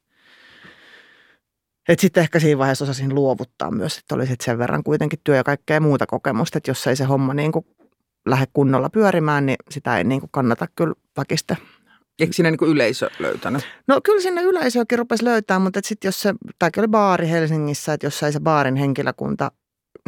Että 1.88 2.00
sitten 2.00 2.20
ehkä 2.22 2.38
siinä 2.40 2.58
vaiheessa 2.58 2.84
osasin 2.84 3.14
luovuttaa 3.14 3.70
myös, 3.70 3.98
että 3.98 4.14
oli 4.14 4.26
sitten 4.26 4.44
sen 4.44 4.58
verran 4.58 4.82
kuitenkin 4.82 5.18
työ 5.24 5.36
ja 5.36 5.44
kaikkea 5.44 5.80
muuta 5.80 6.06
kokemusta, 6.06 6.58
että 6.58 6.70
jos 6.70 6.86
ei 6.86 6.96
se 6.96 7.04
homma 7.04 7.34
niin 7.34 7.52
kuin 7.52 7.66
lähde 8.26 8.46
kunnolla 8.52 8.90
pyörimään, 8.90 9.46
niin 9.46 9.56
sitä 9.70 9.98
ei 9.98 10.04
niin 10.04 10.20
kuin 10.20 10.30
kannata 10.32 10.66
kyllä 10.76 10.94
väkistä 11.16 11.56
Eikö 12.20 12.32
sinne 12.32 12.50
niin 12.50 12.70
yleisö 12.70 13.10
löytänyt? 13.18 13.62
No 13.86 14.00
kyllä 14.04 14.20
sinne 14.20 14.42
yleisöäkin 14.42 14.98
rupesi 14.98 15.24
löytää, 15.24 15.58
mutta 15.58 15.80
sitten 15.84 16.08
jos 16.08 16.22
se, 16.22 16.34
tämäkin 16.58 16.80
oli 16.80 16.88
baari 16.88 17.28
Helsingissä, 17.28 17.92
että 17.92 18.06
jos 18.06 18.22
ei 18.22 18.32
se 18.32 18.40
baarin 18.40 18.76
henkilökunta 18.76 19.52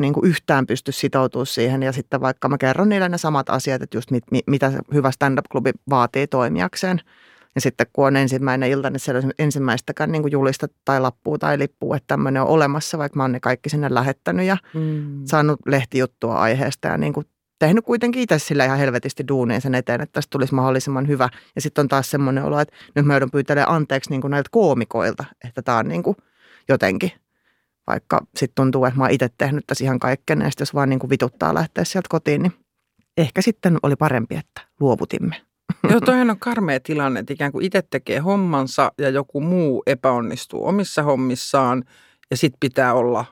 niin 0.01 0.13
kuin 0.13 0.27
yhtään 0.27 0.67
pysty 0.67 0.93
sitoutumaan 0.93 1.47
siihen 1.47 1.83
ja 1.83 1.93
sitten 1.93 2.21
vaikka 2.21 2.49
mä 2.49 2.59
kerron 2.59 2.89
niille 2.89 3.09
ne 3.09 3.19
samat 3.19 3.51
asiat, 3.51 3.83
että 3.83 3.97
just 3.97 4.11
mit, 4.11 4.25
mit, 4.31 4.47
mitä 4.47 4.73
hyvä 4.95 5.11
stand-up-klubi 5.11 5.71
vaatii 5.91 6.27
toimijakseen. 6.27 7.01
Ja 7.55 7.61
sitten 7.61 7.87
kun 7.93 8.07
on 8.07 8.17
ensimmäinen 8.17 8.71
ilta, 8.71 8.91
niin 8.91 9.01
siellä 9.01 9.21
on 9.25 9.33
ensimmäistäkään 9.39 10.13
niin 10.13 10.23
kuin 10.23 10.33
julista 10.33 10.67
tai 10.85 11.01
lappua 11.01 11.39
tai 11.39 11.59
lippua, 11.59 11.97
että 11.97 12.07
tämmöinen 12.07 12.43
on 12.43 12.49
olemassa, 12.49 12.99
vaikka 12.99 13.17
mä 13.17 13.23
oon 13.23 13.33
ne 13.33 13.41
kaikki 13.41 13.69
sinne 13.69 13.95
lähettänyt 13.95 14.47
ja 14.47 14.57
mm. 14.75 15.21
saanut 15.25 15.61
lehtijuttua 15.67 16.35
aiheesta 16.35 16.89
ja 16.89 16.99
niin 16.99 17.13
kuin 17.13 17.27
tehnyt 17.67 17.85
kuitenkin 17.85 18.23
itse 18.23 18.39
sillä 18.39 18.65
ihan 18.65 18.79
helvetisti 18.79 19.29
duunia 19.29 19.61
sen 19.61 19.75
eteen, 19.75 20.01
että 20.01 20.13
tästä 20.13 20.31
tulisi 20.31 20.55
mahdollisimman 20.55 21.09
hyvä. 21.09 21.29
Ja 21.55 21.61
sitten 21.61 21.83
on 21.83 21.89
taas 21.89 22.11
semmoinen 22.11 22.45
olo, 22.45 22.61
että 22.61 22.75
nyt 22.95 23.07
mä 23.07 23.13
joudun 23.13 23.31
pyytämään 23.31 23.69
anteeksi 23.69 24.11
niin 24.11 24.21
kuin 24.21 24.31
näiltä 24.31 24.49
koomikoilta, 24.53 25.25
että 25.45 25.63
tämä 25.63 25.79
on 25.79 25.89
niin 25.89 26.03
kuin 26.03 26.17
jotenkin. 26.69 27.13
Vaikka 27.87 28.21
sitten 28.37 28.55
tuntuu, 28.55 28.85
että 28.85 28.99
mä 28.99 29.05
oon 29.05 29.11
itse 29.11 29.29
tehnyt 29.39 29.67
tässä 29.67 29.85
ihan 29.85 29.99
kaikkea, 29.99 30.37
ja 30.37 30.51
jos 30.61 30.75
vaan 30.75 30.89
niin 30.89 30.99
kuin 30.99 31.11
vituttaa 31.11 31.55
lähteä 31.55 31.85
sieltä 31.85 32.09
kotiin, 32.11 32.43
niin 32.43 32.53
ehkä 33.17 33.43
sitten 33.43 33.79
oli 33.83 33.97
parempi, 33.97 34.35
että 34.37 34.61
luovutimme. 34.81 35.37
Joo, 35.91 36.01
toihan 36.01 36.31
on 36.31 36.39
karmea 36.39 36.81
tilanne, 36.81 37.21
että 37.21 37.33
ikään 37.33 37.53
kuin 37.53 37.65
itse 37.65 37.83
tekee 37.91 38.19
hommansa 38.19 38.93
ja 38.99 39.09
joku 39.09 39.41
muu 39.41 39.83
epäonnistuu 39.87 40.67
omissa 40.67 41.03
hommissaan 41.03 41.85
ja 42.31 42.37
sitten 42.37 42.61
pitää 42.61 42.95
olla 42.95 43.25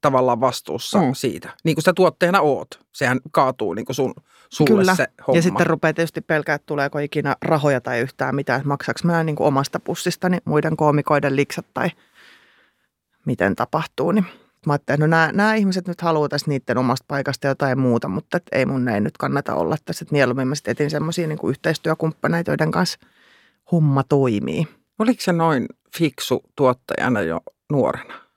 tavallaan 0.00 0.40
vastuussa 0.40 0.98
mm. 0.98 1.14
siitä. 1.14 1.54
Niin 1.64 1.76
kuin 1.76 1.84
sä 1.84 1.92
tuotteena 1.92 2.40
oot. 2.40 2.68
Sehän 2.92 3.20
kaatuu 3.30 3.74
niin 3.74 3.84
kuin 3.84 3.96
sun, 3.96 4.14
sulle 4.48 4.70
Kyllä. 4.70 4.94
se 4.94 5.06
homma. 5.26 5.38
Ja 5.38 5.42
sitten 5.42 5.66
rupeaa 5.66 5.92
tietysti 5.92 6.20
pelkää, 6.20 6.54
että 6.54 6.66
tuleeko 6.66 6.98
ikinä 6.98 7.36
rahoja 7.42 7.80
tai 7.80 8.00
yhtään 8.00 8.34
mitään. 8.34 8.62
Maksaks 8.64 9.04
mä 9.04 9.24
niin 9.24 9.36
kuin 9.36 9.46
omasta 9.46 9.80
pussistani 9.80 10.38
muiden 10.44 10.76
koomikoiden 10.76 11.36
liksat 11.36 11.66
tai 11.74 11.90
miten 13.26 13.56
tapahtuu. 13.56 14.12
Niin 14.12 14.26
mä 14.66 14.72
ajattelin, 14.72 15.00
no 15.00 15.06
nämä, 15.06 15.30
nämä 15.32 15.54
ihmiset 15.54 15.88
nyt 15.88 16.00
haluaa 16.00 16.28
tässä 16.28 16.48
niiden 16.48 16.78
omasta 16.78 17.04
paikasta 17.08 17.46
jotain 17.46 17.78
muuta, 17.78 18.08
mutta 18.08 18.36
et 18.36 18.46
ei 18.52 18.66
mun 18.66 18.88
ei 18.88 19.00
nyt 19.00 19.18
kannata 19.18 19.54
olla 19.54 19.76
tässä. 19.84 20.02
Että 20.02 20.12
mieluummin 20.12 20.48
mä 20.48 20.54
sitten 20.54 20.72
etin 20.72 20.90
semmoisia 20.90 21.26
niin 21.26 21.38
yhteistyökumppaneita, 21.48 22.50
joiden 22.50 22.70
kanssa 22.70 22.98
homma 23.72 24.02
toimii. 24.02 24.68
Oliko 24.98 25.20
se 25.20 25.32
noin 25.32 25.66
fiksu 25.98 26.42
tuottajana 26.56 27.20
jo 27.20 27.40
nuorena? 27.72 28.29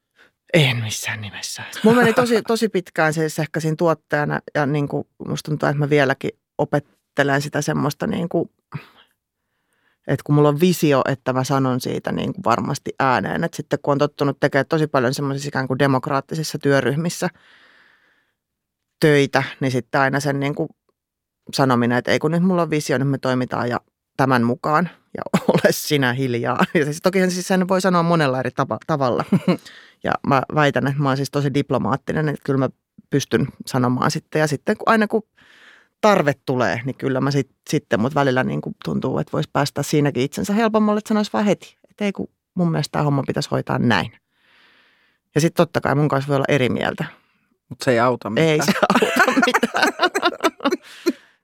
En 0.54 0.78
missään 0.78 1.22
nimessä. 1.22 1.64
Mulla 1.84 2.02
meni 2.02 2.14
tosi, 2.14 2.42
tosi 2.42 2.70
pitkään 2.70 3.14
siis 3.14 3.40
ehkä 3.40 3.60
siinä 3.60 3.76
tuottajana 3.76 4.40
ja 4.56 4.66
niin 4.66 4.88
kuin 4.88 5.08
musta 5.28 5.52
tuntuu, 5.52 5.70
että 5.70 5.80
mä 5.80 5.90
vieläkin 5.90 6.32
opettelen 6.58 7.42
sitä 7.42 7.62
semmoista 7.62 8.08
niin 8.08 8.30
kuin, 8.30 8.50
että 10.08 10.24
kun 10.24 10.36
mulla 10.36 10.50
on 10.50 10.60
visio, 10.60 11.02
että 11.10 11.34
mä 11.34 11.44
sanon 11.44 11.82
siitä 11.82 12.12
niin 12.12 12.34
kuin 12.34 12.44
varmasti 12.44 12.92
ääneen. 13.00 13.44
Että 13.44 13.58
sitten 13.58 13.80
kun 13.82 13.92
on 13.92 13.98
tottunut 13.98 14.40
tekemään 14.40 14.66
tosi 14.66 14.88
paljon 14.88 15.14
semmoisissa 15.14 15.48
ikään 15.48 15.68
kuin 15.68 15.80
demokraattisissa 15.80 16.58
työryhmissä 16.60 17.30
töitä, 19.00 19.44
niin 19.60 19.72
sitten 19.72 20.02
aina 20.02 20.20
sen 20.20 20.40
niin 20.40 20.56
kuin 20.56 20.70
sanominen, 21.54 21.98
että 21.98 22.12
ei 22.12 22.20
kun 22.20 22.32
nyt 22.32 22.44
mulla 22.44 22.62
on 22.62 22.70
visio, 22.70 22.98
niin 22.98 23.08
me 23.08 23.18
toimitaan 23.18 23.70
ja 23.70 23.80
tämän 24.18 24.44
mukaan 24.44 24.90
ja 25.18 25.22
ole 25.54 25.72
sinä 25.72 26.14
hiljaa. 26.14 26.66
Ja 26.74 26.86
siis 26.86 27.02
tokihan 27.04 27.32
siis 27.32 27.48
sen 27.48 27.68
voi 27.68 27.82
sanoa 27.82 28.04
monella 28.04 28.40
eri 28.40 28.52
tapa, 28.52 28.78
tavalla. 28.88 29.26
Ja 30.06 30.12
mä 30.28 30.42
väitän, 30.56 30.88
että 30.88 31.02
mä 31.02 31.10
oon 31.10 31.18
siis 31.18 31.32
tosi 31.32 31.54
diplomaattinen, 31.54 32.30
että 32.30 32.42
kyllä 32.44 32.58
mä 32.58 32.70
pystyn 33.10 33.48
sanomaan 33.66 34.12
sitten. 34.12 34.40
Ja 34.40 34.48
sitten 34.48 34.78
kun, 34.78 34.90
aina 34.90 35.08
kun 35.08 35.24
tarve 36.02 36.34
tulee, 36.46 36.82
niin 36.86 36.96
kyllä 36.96 37.22
mä 37.22 37.32
sit, 37.32 37.50
sitten, 37.70 38.00
mutta 38.00 38.20
välillä 38.20 38.44
niin 38.44 38.62
kuin 38.62 38.76
tuntuu, 38.86 39.18
että 39.18 39.32
voisi 39.32 39.50
päästä 39.54 39.84
siinäkin 39.84 40.24
itsensä 40.24 40.54
helpommalle, 40.54 40.98
että 40.98 41.08
sanoisi 41.08 41.34
vaan 41.34 41.46
heti. 41.46 41.78
Että 41.90 42.06
ei 42.06 42.12
kun 42.12 42.30
mun 42.56 42.72
mielestä 42.72 42.92
tämä 42.92 43.04
homma 43.04 43.24
pitäisi 43.28 43.50
hoitaa 43.52 43.80
näin. 43.80 44.12
Ja 45.36 45.42
sitten 45.42 45.58
totta 45.58 45.82
kai 45.82 45.96
mun 45.96 46.08
kanssa 46.08 46.28
voi 46.28 46.36
olla 46.36 46.46
eri 46.48 46.70
mieltä. 46.70 47.06
Mutta 47.70 47.86
se 47.86 47.92
ei 47.92 48.00
auta 48.00 48.30
mitään. 48.30 48.50
Ei 48.50 48.62
se 48.62 48.72
auta 48.94 49.42
mitään. 49.46 49.94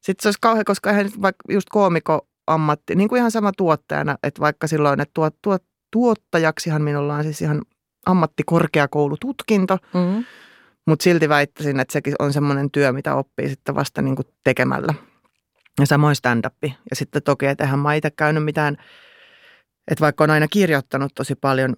sitten 0.05 0.23
se 0.23 0.27
olisi 0.27 0.39
kauhean, 0.41 0.65
koska 0.65 0.89
eihän 0.89 1.09
vaikka 1.21 1.53
just 1.53 1.69
koomiko 1.69 2.27
ammatti, 2.49 2.95
niin 2.95 3.09
kuin 3.09 3.19
ihan 3.19 3.31
sama 3.31 3.51
tuottajana, 3.57 4.17
että 4.23 4.41
vaikka 4.41 4.67
silloin, 4.67 5.01
että 5.01 5.11
tuot, 5.13 5.35
tuot, 5.41 5.63
tuottajaksihan 5.91 6.81
minulla 6.81 7.15
on 7.15 7.23
siis 7.23 7.41
ihan 7.41 7.61
ammattikorkeakoulututkinto, 8.05 9.77
mm-hmm. 9.93 10.25
mutta 10.87 11.03
silti 11.03 11.29
väittäisin, 11.29 11.79
että 11.79 11.91
sekin 11.91 12.15
on 12.19 12.33
semmoinen 12.33 12.71
työ, 12.71 12.93
mitä 12.93 13.15
oppii 13.15 13.49
sitten 13.49 13.75
vasta 13.75 14.01
niin 14.01 14.15
kuin 14.15 14.27
tekemällä. 14.43 14.93
Ja 15.79 15.85
samoin 15.85 16.15
stand-up. 16.15 16.55
Ja 16.63 16.95
sitten 16.95 17.23
toki, 17.23 17.45
että 17.45 17.63
eihän 17.63 17.79
mä 17.79 17.93
itse 17.93 18.11
käynyt 18.11 18.43
mitään, 18.43 18.77
että 19.91 20.01
vaikka 20.01 20.23
on 20.23 20.29
aina 20.29 20.47
kirjoittanut 20.47 21.11
tosi 21.15 21.35
paljon, 21.35 21.73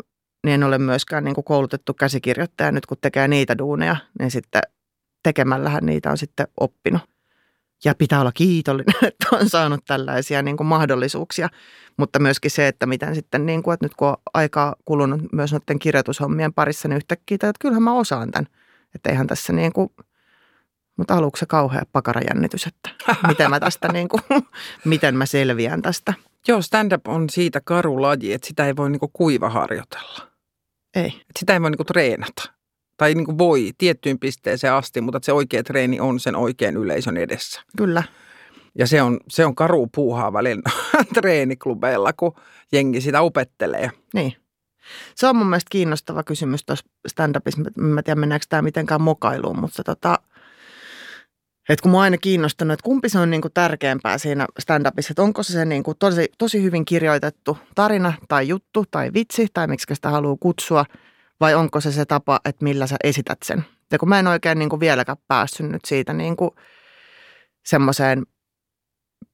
niin 0.46 0.54
en 0.54 0.64
ole 0.64 0.78
myöskään 0.78 1.24
niin 1.24 1.36
kuin 1.36 1.46
koulutettu 1.46 1.94
käsikirjoittaja. 1.94 2.72
Nyt 2.72 2.86
kun 2.86 2.98
tekee 3.02 3.28
niitä 3.28 3.58
duuneja, 3.58 3.96
niin 4.20 4.32
sitten 4.32 4.62
tekemällähän 5.24 5.86
niitä 5.86 6.12
on 6.12 6.18
sitten 6.18 6.48
oppinut. 6.60 7.02
Ja 7.86 7.96
pitää 7.96 8.22
olla 8.22 8.32
kiitollinen, 8.32 8.96
että 9.08 9.28
on 9.32 9.50
saanut 9.50 9.86
tällaisia 9.86 10.42
niin 10.42 10.58
kuin 10.58 10.68
mahdollisuuksia. 10.68 11.50
Mutta 11.98 12.20
myöskin 12.20 12.52
se, 12.52 12.68
että 12.68 12.86
miten 12.86 13.16
sitten, 13.16 13.46
niin 13.46 13.64
kuin, 13.64 13.74
että 13.74 13.86
nyt 13.86 13.96
kun 13.96 14.08
on 14.08 14.18
aikaa 14.34 14.76
kulunut 14.86 15.22
myös 15.32 15.52
noiden 15.52 15.80
kirjoitushommien 15.80 16.54
parissa, 16.54 16.88
niin 16.88 16.98
yhtäkkiä, 16.98 17.36
että 17.36 17.52
kyllähän 17.60 17.84
mä 17.84 17.94
osaan 17.94 18.32
tämän. 18.32 18.48
Että 18.96 19.10
eihän 19.10 19.28
tässä 19.28 19.54
niin 19.54 19.74
kuin, 19.74 19.90
mutta 20.98 21.16
aluksi 21.16 21.40
se 21.40 21.46
kauhea 21.46 21.82
pakarajännitys, 21.92 22.68
että 22.68 22.90
miten 23.28 23.50
mä 23.50 23.60
tästä 23.60 23.88
niin 23.88 24.08
kuin, 24.08 24.22
miten 24.86 25.16
mä 25.16 25.26
selviän 25.26 25.82
tästä. 25.82 26.14
Joo, 26.48 26.62
stand-up 26.62 27.08
on 27.08 27.30
siitä 27.30 27.62
karu 27.62 28.02
laji, 28.02 28.34
että 28.34 28.48
sitä 28.48 28.68
ei 28.68 28.76
voi 28.76 28.90
niinku 28.90 29.08
kuiva 29.14 29.50
harjoitella. 29.50 30.28
Ei. 30.96 31.08
Et 31.08 31.38
sitä 31.40 31.54
ei 31.54 31.62
voi 31.62 31.72
niinku 31.72 31.84
treenata. 31.84 32.61
Tai 33.02 33.14
niinku 33.14 33.38
voi 33.38 33.72
tiettyyn 33.78 34.20
pisteeseen 34.20 34.74
asti, 34.74 35.02
mutta 35.02 35.20
se 35.24 35.34
oikea 35.34 35.64
treeni 35.64 36.00
on 36.00 36.20
sen 36.20 36.36
oikean 36.36 36.78
yleisön 36.78 37.18
edessä. 37.18 37.62
Kyllä. 37.78 38.04
Ja 38.78 38.88
se 38.88 39.02
on, 39.02 39.20
se 39.30 39.46
on 39.46 39.56
karu 39.56 39.88
puuhaa 39.96 40.34
välillä 40.34 40.62
treeniklubeilla, 41.14 42.14
kun 42.14 42.36
jengi 42.72 43.02
sitä 43.02 43.22
opettelee. 43.22 43.92
Niin. 44.14 44.34
Se 45.16 45.28
on 45.28 45.36
mun 45.36 45.48
mielestä 45.48 45.70
kiinnostava 45.70 46.24
kysymys 46.24 46.66
tuossa 46.66 46.86
stand-upissa. 47.08 47.62
Mä 47.78 48.00
en 48.00 48.04
tiedä, 48.04 48.20
mennäänkö 48.20 48.46
tämä 48.50 48.62
mitenkään 48.62 49.02
mokailuun, 49.02 49.60
mutta 49.60 49.84
tota, 49.84 50.20
että 51.70 51.84
kun 51.84 51.92
mä 51.92 51.98
oon 51.98 52.04
aina 52.04 52.18
kiinnostanut, 52.18 52.74
että 52.74 52.84
kumpi 52.84 53.10
se 53.10 53.20
on 53.20 53.30
niin 53.30 53.42
kuin 53.42 53.54
tärkeämpää 53.54 54.18
siinä 54.18 54.48
stand-upissa, 54.60 55.12
että 55.12 55.24
onko 55.24 55.44
se, 55.44 55.54
se 55.54 55.66
niin 55.66 55.84
kuin 55.84 55.98
tosi, 56.00 56.32
tosi 56.38 56.64
hyvin 56.64 56.86
kirjoitettu 56.86 57.58
tarina 57.76 58.14
tai 58.28 58.48
juttu 58.48 58.86
tai 58.92 59.12
vitsi 59.14 59.48
tai 59.54 59.68
miksi 59.68 59.96
sitä 59.96 60.10
haluaa 60.10 60.38
kutsua, 60.40 60.86
vai 61.42 61.56
onko 61.56 61.82
se 61.82 61.92
se 61.92 62.06
tapa, 62.06 62.40
että 62.46 62.64
millä 62.64 62.88
sä 62.88 62.96
esität 63.04 63.38
sen. 63.46 63.66
Ja 63.92 64.00
kun 64.00 64.10
mä 64.10 64.20
en 64.20 64.28
oikein 64.28 64.60
niin 64.60 64.70
kuin 64.70 64.80
vieläkään 64.80 65.18
päässyt 65.28 65.70
nyt 65.70 65.86
siitä 65.86 66.14
niin 66.14 66.36
kuin 66.36 66.52
semmoiseen, 67.66 68.24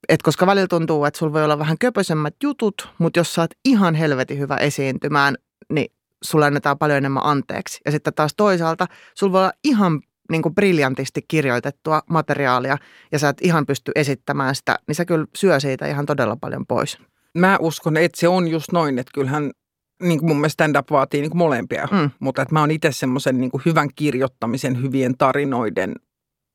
että 0.10 0.24
koska 0.24 0.48
välillä 0.48 0.68
tuntuu, 0.68 1.06
että 1.06 1.18
sulla 1.18 1.34
voi 1.34 1.44
olla 1.44 1.60
vähän 1.60 1.78
köpösemmät 1.78 2.36
jutut, 2.44 2.90
mutta 2.98 3.20
jos 3.20 3.34
sä 3.34 3.42
oot 3.42 3.52
ihan 3.66 3.96
helvetin 3.96 4.40
hyvä 4.40 4.58
esiintymään, 4.58 5.36
niin 5.74 5.94
sulle 6.24 6.46
annetaan 6.46 6.78
paljon 6.78 6.98
enemmän 6.98 7.26
anteeksi. 7.26 7.82
Ja 7.86 7.92
sitten 7.92 8.14
taas 8.14 8.34
toisaalta 8.38 8.88
sulla 9.16 9.34
voi 9.34 9.42
olla 9.42 9.54
ihan 9.64 10.02
niin 10.32 10.42
kuin 10.42 10.56
briljantisti 10.56 11.22
kirjoitettua 11.28 12.02
materiaalia 12.10 12.78
ja 13.12 13.20
sä 13.20 13.30
et 13.30 13.38
ihan 13.42 13.66
pysty 13.66 13.92
esittämään 13.96 14.56
sitä, 14.56 14.80
niin 14.88 14.96
se 14.96 15.06
kyllä 15.06 15.26
syö 15.36 15.60
siitä 15.60 15.88
ihan 15.88 16.06
todella 16.06 16.36
paljon 16.36 16.66
pois. 16.66 16.98
Mä 17.38 17.58
uskon, 17.62 17.98
että 17.98 18.20
se 18.20 18.28
on 18.28 18.48
just 18.48 18.72
noin, 18.72 19.00
että 19.00 19.12
kyllähän 19.14 19.52
niin 20.02 20.20
kuin 20.20 20.28
mun 20.28 20.38
mielestä 20.38 20.54
stand-up 20.54 20.92
vaatii 20.92 21.22
niin 21.22 21.30
kuin 21.30 21.38
molempia, 21.38 21.88
mm. 21.92 22.10
mutta 22.20 22.42
että 22.42 22.54
mä 22.54 22.60
oon 22.60 22.72
itse 22.72 22.92
semmoisen 22.92 23.38
niin 23.38 23.52
hyvän 23.66 23.90
kirjoittamisen, 23.96 24.82
hyvien 24.82 25.18
tarinoiden 25.18 25.96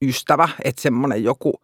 ystävä, 0.04 0.48
että 0.64 0.82
semmoinen 0.82 1.24
joku 1.24 1.54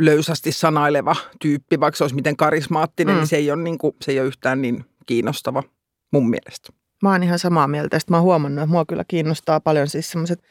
löysästi 0.00 0.52
sanaileva 0.52 1.16
tyyppi, 1.40 1.80
vaikka 1.80 1.96
se 1.98 2.04
olisi 2.04 2.16
miten 2.16 2.36
karismaattinen, 2.36 3.14
mm. 3.14 3.18
niin 3.18 3.26
se 3.26 3.36
ei, 3.36 3.50
ole 3.50 3.62
niin 3.62 3.78
kuin, 3.78 3.96
se 4.02 4.12
ei 4.12 4.20
ole 4.20 4.28
yhtään 4.28 4.62
niin 4.62 4.84
kiinnostava 5.06 5.62
mun 6.12 6.30
mielestä. 6.30 6.72
Mä 7.02 7.10
oon 7.12 7.22
ihan 7.22 7.38
samaa 7.38 7.68
mieltä. 7.68 7.98
Sitten 7.98 8.12
mä 8.12 8.16
oon 8.16 8.24
huomannut, 8.24 8.62
että 8.62 8.72
mua 8.72 8.84
kyllä 8.84 9.04
kiinnostaa 9.08 9.60
paljon 9.60 9.88
siis 9.88 10.10
semmoiset 10.10 10.42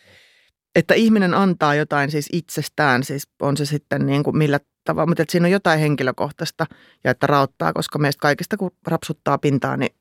että 0.78 0.94
ihminen 0.94 1.34
antaa 1.34 1.76
jotain 1.76 2.12
siis 2.12 2.30
itsestään, 2.34 3.04
siis 3.04 3.28
on 3.42 3.58
se 3.58 3.66
sitten 3.66 4.06
niin 4.06 4.24
kuin 4.24 4.38
millä 4.38 4.60
tavalla, 4.84 5.08
mutta 5.08 5.24
että 5.24 5.32
siinä 5.32 5.46
on 5.46 5.52
jotain 5.52 5.80
henkilökohtaista 5.80 6.66
ja 7.04 7.12
että 7.12 7.28
rauttaa, 7.28 7.74
koska 7.74 8.00
meistä 8.00 8.22
kaikista 8.22 8.58
kun 8.58 8.72
rapsuttaa 8.88 9.38
pintaa, 9.38 9.78
niin 9.78 9.96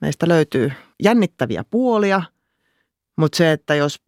meistä 0.00 0.28
löytyy 0.28 0.72
jännittäviä 1.02 1.64
puolia, 1.70 2.22
mutta 3.16 3.36
se, 3.36 3.52
että 3.52 3.74
jos, 3.74 4.00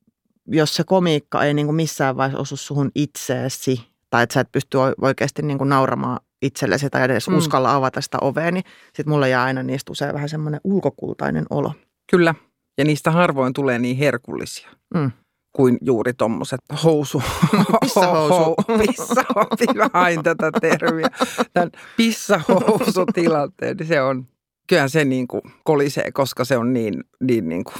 jos 0.46 0.74
se 0.74 0.84
komiikka 0.84 1.44
ei 1.44 1.54
niin 1.54 1.66
kuin 1.66 1.76
missään 1.76 2.16
vaiheessa 2.16 2.42
osu 2.42 2.56
suhun 2.56 2.90
itseesi 2.94 3.80
tai 4.10 4.22
että 4.22 4.34
sä 4.34 4.40
et 4.40 4.52
pysty 4.52 4.78
oikeasti 5.00 5.42
niin 5.42 5.58
kuin 5.58 5.68
nauramaan 5.68 6.20
itsellesi 6.42 6.90
tai 6.90 7.02
edes 7.02 7.28
mm. 7.28 7.36
uskalla 7.36 7.74
avata 7.74 8.00
sitä 8.00 8.18
ovea, 8.20 8.50
niin 8.50 8.64
sitten 8.84 9.08
mulla 9.08 9.26
jää 9.26 9.44
aina 9.44 9.62
niistä 9.62 9.92
usein 9.92 10.14
vähän 10.14 10.28
semmoinen 10.28 10.60
ulkokultainen 10.64 11.46
olo. 11.50 11.72
Kyllä, 12.10 12.34
ja 12.78 12.84
niistä 12.84 13.10
harvoin 13.10 13.52
tulee 13.52 13.78
niin 13.78 13.96
herkullisia. 13.96 14.70
Mm 14.94 15.10
kuin 15.52 15.78
juuri 15.80 16.12
tuommoiset 16.14 16.60
housu. 16.84 17.22
Pissahousu. 17.80 18.54
Pissahousu. 18.86 19.64
Hain 19.92 20.22
tätä 20.22 20.50
termiä. 20.60 21.08
Tämän 21.52 21.70
pissahousutilanteen, 21.96 23.76
niin 23.76 23.86
se 23.86 24.02
on, 24.02 24.26
kyllähän 24.72 24.90
se 24.90 25.04
niin 25.04 25.28
kuin 25.28 25.42
kolisee, 25.64 26.12
koska 26.12 26.44
se 26.44 26.58
on 26.58 26.72
niin, 26.72 27.04
niin, 27.20 27.48
niin 27.48 27.64
kuin 27.64 27.76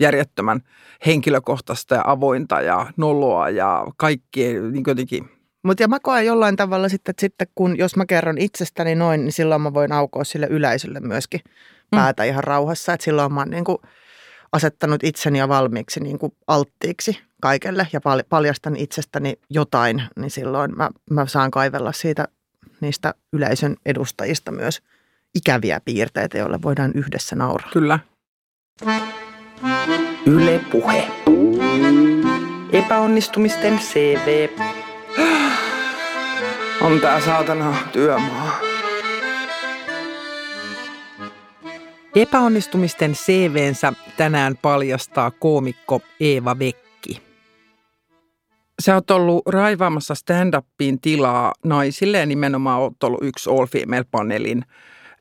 järjettömän 0.00 0.60
henkilökohtaista 1.06 1.94
ja 1.94 2.02
avointa 2.06 2.60
ja 2.60 2.86
noloa 2.96 3.50
ja 3.50 3.86
kaikki 3.96 4.54
niin 4.72 4.84
jotenkin 4.86 5.30
mutta 5.62 5.82
ja 5.82 5.88
mä 5.88 6.00
koen 6.00 6.26
jollain 6.26 6.56
tavalla 6.56 6.88
sitten, 6.88 7.10
että 7.10 7.20
sitten 7.20 7.48
kun, 7.54 7.78
jos 7.78 7.96
mä 7.96 8.06
kerron 8.06 8.38
itsestäni 8.38 8.94
noin, 8.94 9.24
niin 9.24 9.32
silloin 9.32 9.62
mä 9.62 9.74
voin 9.74 9.92
aukoa 9.92 10.24
sille 10.24 10.46
yleisölle 10.50 11.00
myöskin 11.00 11.40
mm. 11.44 11.96
päätä 11.96 12.22
mm. 12.22 12.28
ihan 12.28 12.44
rauhassa. 12.44 12.92
Että 12.92 13.04
silloin 13.04 13.32
mä 13.32 13.40
oon 13.40 13.50
niin 13.50 13.64
kuin 13.64 13.78
asettanut 14.52 15.04
itseni 15.04 15.38
jo 15.38 15.48
valmiiksi 15.48 16.00
niin 16.00 16.18
kuin 16.18 16.32
alttiiksi 16.46 17.18
kaikelle 17.42 17.88
ja 17.92 18.00
paljastan 18.28 18.76
itsestäni 18.76 19.34
jotain, 19.50 20.02
niin 20.16 20.30
silloin 20.30 20.76
mä, 20.76 20.90
mä 21.10 21.26
saan 21.26 21.50
kaivella 21.50 21.92
siitä 21.92 22.28
niistä 22.80 23.14
yleisön 23.32 23.76
edustajista 23.86 24.52
myös 24.52 24.82
ikäviä 25.34 25.80
piirteitä, 25.84 26.38
joille 26.38 26.62
voidaan 26.62 26.92
yhdessä 26.94 27.36
nauraa. 27.36 27.70
Kyllä. 27.72 27.98
Yle 30.26 30.60
Puhe. 30.72 31.10
Epäonnistumisten 32.72 33.78
CV. 33.78 34.48
On 36.86 37.00
tää 37.00 37.20
saatana 37.20 37.76
työmaa. 37.92 38.60
Epäonnistumisten 42.14 43.12
CVnsä 43.12 43.92
tänään 44.16 44.56
paljastaa 44.62 45.30
koomikko 45.30 46.00
Eeva 46.20 46.58
Vekki. 46.58 47.22
Sä 48.82 48.94
oot 48.94 49.10
ollut 49.10 49.42
raivaamassa 49.46 50.14
stand-upiin 50.14 50.98
tilaa 51.00 51.52
naisille 51.64 52.18
ja 52.18 52.26
nimenomaan 52.26 52.80
oot 52.80 53.02
ollut 53.02 53.22
yksi 53.22 53.50
All 53.50 53.66
Female-paneelin 53.66 54.62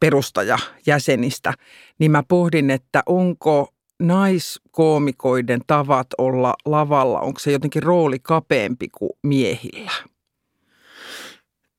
perustajajäsenistä. 0.04 1.54
Niin 2.00 2.12
mä 2.12 2.24
pohdin, 2.28 2.70
että 2.70 3.04
onko 3.06 3.74
naiskoomikoiden 4.00 5.62
tavat 5.68 6.08
olla 6.18 6.54
lavalla, 6.66 7.20
onko 7.20 7.40
se 7.40 7.52
jotenkin 7.52 7.84
rooli 7.84 8.20
kapeampi 8.20 8.88
kuin 8.90 9.12
miehillä? 9.24 9.92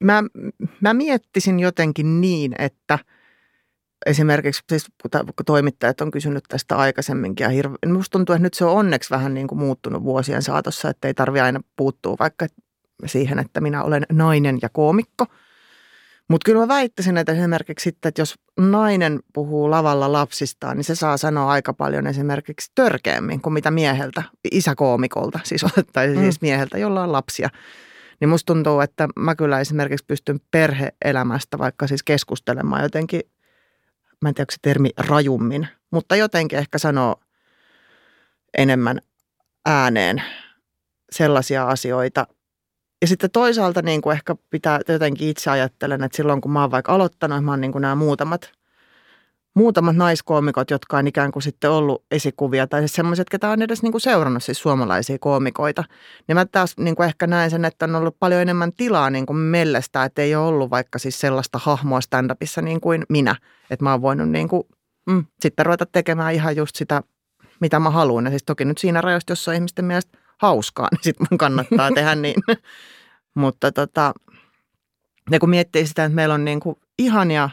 Mä, 0.04 0.22
mä 0.80 0.94
miettisin 0.94 1.60
jotenkin 1.60 2.20
niin, 2.20 2.54
että– 2.58 2.98
esimerkiksi 4.06 4.62
siis, 4.68 4.86
toimittajat 5.46 6.00
on 6.00 6.10
kysynyt 6.10 6.44
tästä 6.48 6.76
aikaisemminkin 6.76 7.44
ja 7.44 7.50
hirve, 7.50 7.76
minusta 7.86 8.12
tuntuu, 8.12 8.34
että 8.34 8.42
nyt 8.42 8.54
se 8.54 8.64
on 8.64 8.76
onneksi 8.76 9.10
vähän 9.10 9.34
niin 9.34 9.46
kuin 9.46 9.58
muuttunut 9.58 10.02
vuosien 10.02 10.42
saatossa, 10.42 10.90
että 10.90 11.08
ei 11.08 11.14
tarvitse 11.14 11.42
aina 11.42 11.60
puuttua 11.76 12.16
vaikka 12.18 12.46
siihen, 13.06 13.38
että 13.38 13.60
minä 13.60 13.82
olen 13.82 14.06
nainen 14.12 14.58
ja 14.62 14.68
koomikko. 14.68 15.26
Mutta 16.28 16.44
kyllä 16.44 16.60
mä 16.60 16.68
väittäisin, 16.68 17.16
että 17.16 17.32
esimerkiksi 17.32 17.84
sitten, 17.84 18.08
että 18.08 18.22
jos 18.22 18.34
nainen 18.60 19.20
puhuu 19.32 19.70
lavalla 19.70 20.12
lapsistaan, 20.12 20.76
niin 20.76 20.84
se 20.84 20.94
saa 20.94 21.16
sanoa 21.16 21.50
aika 21.50 21.74
paljon 21.74 22.06
esimerkiksi 22.06 22.72
törkeämmin 22.74 23.40
kuin 23.40 23.52
mitä 23.52 23.70
mieheltä, 23.70 24.22
isäkoomikolta, 24.52 25.40
siis 25.44 25.64
otettaisiin 25.72 26.18
mm. 26.18 26.22
siis 26.22 26.40
mieheltä, 26.40 26.78
jolla 26.78 27.02
on 27.02 27.12
lapsia. 27.12 27.48
Niin 28.20 28.28
musta 28.28 28.52
tuntuu, 28.52 28.80
että 28.80 29.08
mä 29.16 29.34
kyllä 29.34 29.60
esimerkiksi 29.60 30.04
pystyn 30.06 30.40
perheelämästä 30.50 31.58
vaikka 31.58 31.86
siis 31.86 32.02
keskustelemaan 32.02 32.82
jotenkin 32.82 33.20
mä 34.24 34.28
en 34.28 34.34
tiedä, 34.34 34.52
se 34.52 34.58
termi 34.62 34.90
rajummin, 34.96 35.68
mutta 35.90 36.16
jotenkin 36.16 36.58
ehkä 36.58 36.78
sanoo 36.78 37.20
enemmän 38.58 39.00
ääneen 39.66 40.22
sellaisia 41.12 41.68
asioita. 41.68 42.26
Ja 43.04 43.08
sitten 43.08 43.30
toisaalta 43.30 43.82
niin 43.82 44.00
kuin 44.00 44.16
ehkä 44.16 44.36
pitää 44.50 44.80
jotenkin 44.88 45.28
itse 45.28 45.50
ajattelen, 45.50 46.04
että 46.04 46.16
silloin 46.16 46.40
kun 46.40 46.50
mä 46.50 46.60
oon 46.60 46.70
vaikka 46.70 46.94
aloittanut, 46.94 47.44
mä 47.44 47.50
oon 47.50 47.60
niin 47.60 47.72
kuin 47.72 47.82
nämä 47.82 47.94
muutamat– 47.94 48.50
muutamat 49.54 49.96
naiskoomikot, 49.96 50.70
jotka 50.70 50.98
on 50.98 51.06
ikään 51.06 51.32
kuin 51.32 51.42
sitten 51.42 51.70
ollut 51.70 52.04
esikuvia, 52.10 52.66
tai 52.66 52.80
siis 52.80 52.92
semmoiset, 52.92 53.30
ketä 53.30 53.50
on 53.50 53.62
edes 53.62 53.82
niin 53.82 53.92
kuin 53.92 54.00
seurannut 54.00 54.44
siis 54.44 54.60
suomalaisia 54.60 55.18
koomikoita, 55.18 55.84
niin 56.28 56.36
mä 56.36 56.46
taas 56.46 56.74
niin 56.78 56.96
kuin 56.96 57.06
ehkä 57.06 57.26
näen 57.26 57.50
sen, 57.50 57.64
että 57.64 57.84
on 57.84 57.94
ollut 57.94 58.16
paljon 58.20 58.42
enemmän 58.42 58.72
tilaa 58.72 59.10
niin 59.10 59.26
kuin 59.26 59.36
mellestä, 59.36 60.04
että 60.04 60.22
ei 60.22 60.34
ole 60.34 60.46
ollut 60.46 60.70
vaikka 60.70 60.98
siis 60.98 61.20
sellaista 61.20 61.58
hahmoa 61.62 62.00
stand-upissa 62.00 62.62
niin 62.62 62.80
kuin 62.80 63.04
minä, 63.08 63.36
että 63.70 63.84
mä 63.84 63.90
oon 63.90 64.02
voinut 64.02 64.28
niin 64.28 64.48
kuin, 64.48 64.62
mm, 65.06 65.24
sitten 65.40 65.66
ruveta 65.66 65.86
tekemään 65.86 66.34
ihan 66.34 66.56
just 66.56 66.76
sitä, 66.76 67.02
mitä 67.60 67.78
mä 67.78 67.90
haluan. 67.90 68.24
Ja 68.24 68.30
siis 68.30 68.42
toki 68.46 68.64
nyt 68.64 68.78
siinä 68.78 69.00
rajoista, 69.00 69.32
jos 69.32 69.48
on 69.48 69.54
ihmisten 69.54 69.84
mielestä 69.84 70.18
hauskaa, 70.42 70.88
niin 70.90 71.02
sitten 71.02 71.26
mun 71.30 71.38
kannattaa 71.38 71.90
tehdä 71.94 72.14
niin. 72.24 72.42
Mutta 73.34 73.72
tota, 73.72 74.14
ja 75.30 75.38
kun 75.38 75.50
miettii 75.50 75.86
sitä, 75.86 76.04
että 76.04 76.16
meillä 76.16 76.34
on 76.34 76.44
niin 76.44 76.60
kuin 76.60 76.76
ihania 76.98 77.50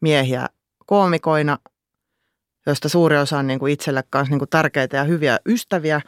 miehiä 0.00 0.46
koomikoina, 0.86 1.58
joista 2.66 2.88
suuri 2.88 3.18
osa 3.18 3.38
on 3.38 3.46
niin 3.46 3.58
kuin 3.58 3.72
itselle 3.72 4.04
kanssa 4.10 4.30
niin 4.30 4.38
kuin 4.38 4.48
tärkeitä 4.48 4.96
ja 4.96 5.04
hyviä 5.04 5.38
ystäviä, 5.46 6.00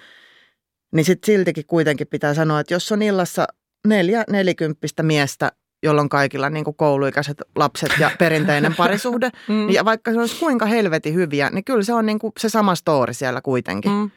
niin 0.93 1.05
sitten 1.05 1.27
siltikin 1.27 1.67
kuitenkin 1.67 2.07
pitää 2.07 2.35
sanoa, 2.35 2.61
että 2.61 2.75
jos 2.75 2.93
on 2.93 3.03
illassa 3.03 3.47
neljä 3.87 4.25
nelikymppistä 4.31 5.03
miestä, 5.03 5.53
jolla 5.83 6.01
on 6.01 6.09
kaikilla 6.09 6.51
niin 6.51 6.65
kuin 6.65 6.77
kouluikäiset 6.77 7.43
lapset 7.57 7.93
ja 7.99 8.11
perinteinen 8.19 8.75
parisuhde. 8.79 9.31
Mm. 9.49 9.71
Ja 9.71 9.85
vaikka 9.85 10.13
se 10.13 10.21
olisi 10.21 10.39
kuinka 10.41 10.67
helvetin 10.67 11.15
hyviä, 11.15 11.51
niin 11.51 11.65
kyllä 11.65 11.83
se 11.83 11.95
on 11.95 12.07
niin 12.07 12.19
kuin 12.19 12.33
se 12.39 12.49
sama 12.49 12.75
story 12.75 13.13
siellä 13.15 13.41
kuitenkin. 13.41 13.93
Mm. 13.93 14.11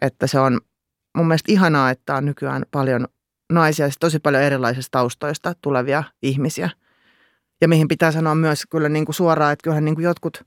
Että 0.00 0.26
se 0.26 0.38
on 0.38 0.60
mun 1.16 1.26
mielestä 1.28 1.52
ihanaa, 1.52 1.90
että 1.90 2.14
on 2.14 2.24
nykyään 2.24 2.62
paljon 2.70 3.08
naisia, 3.52 3.86
siis 3.86 3.96
tosi 4.00 4.18
paljon 4.18 4.42
erilaisista 4.42 4.98
taustoista 4.98 5.54
tulevia 5.60 6.04
ihmisiä. 6.22 6.70
Ja 7.60 7.68
mihin 7.68 7.88
pitää 7.88 8.12
sanoa 8.12 8.34
myös 8.34 8.62
kyllä 8.70 8.88
niin 8.88 9.04
kuin 9.04 9.14
suoraan, 9.14 9.52
että 9.52 9.62
kyllähän 9.62 9.84
niin 9.84 9.94
kuin 9.94 10.04
jotkut 10.04 10.44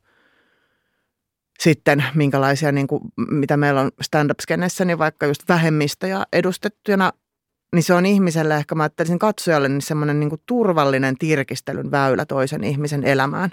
sitten, 1.60 2.04
minkälaisia, 2.16 2.72
niin 2.72 2.88
kuin, 2.88 3.02
mitä 3.18 3.58
meillä 3.58 3.82
on 3.82 3.92
stand-up-skenessä, 4.02 4.86
niin 4.86 5.00
vaikka 5.00 5.26
just 5.26 5.50
vähemmistöjä 5.50 6.26
edustettuna, 6.34 7.12
niin 7.76 7.84
se 7.84 7.94
on 7.94 8.06
ihmiselle 8.06 8.56
ehkä, 8.56 8.76
mä 8.76 8.84
ajattelisin 8.84 9.20
katsojalle, 9.20 9.70
niin 9.70 9.82
semmoinen 9.82 10.20
niin 10.20 10.42
turvallinen 10.46 11.18
tirkistelyn 11.18 11.92
väylä 11.92 12.26
toisen 12.26 12.64
ihmisen 12.64 13.04
elämään. 13.04 13.52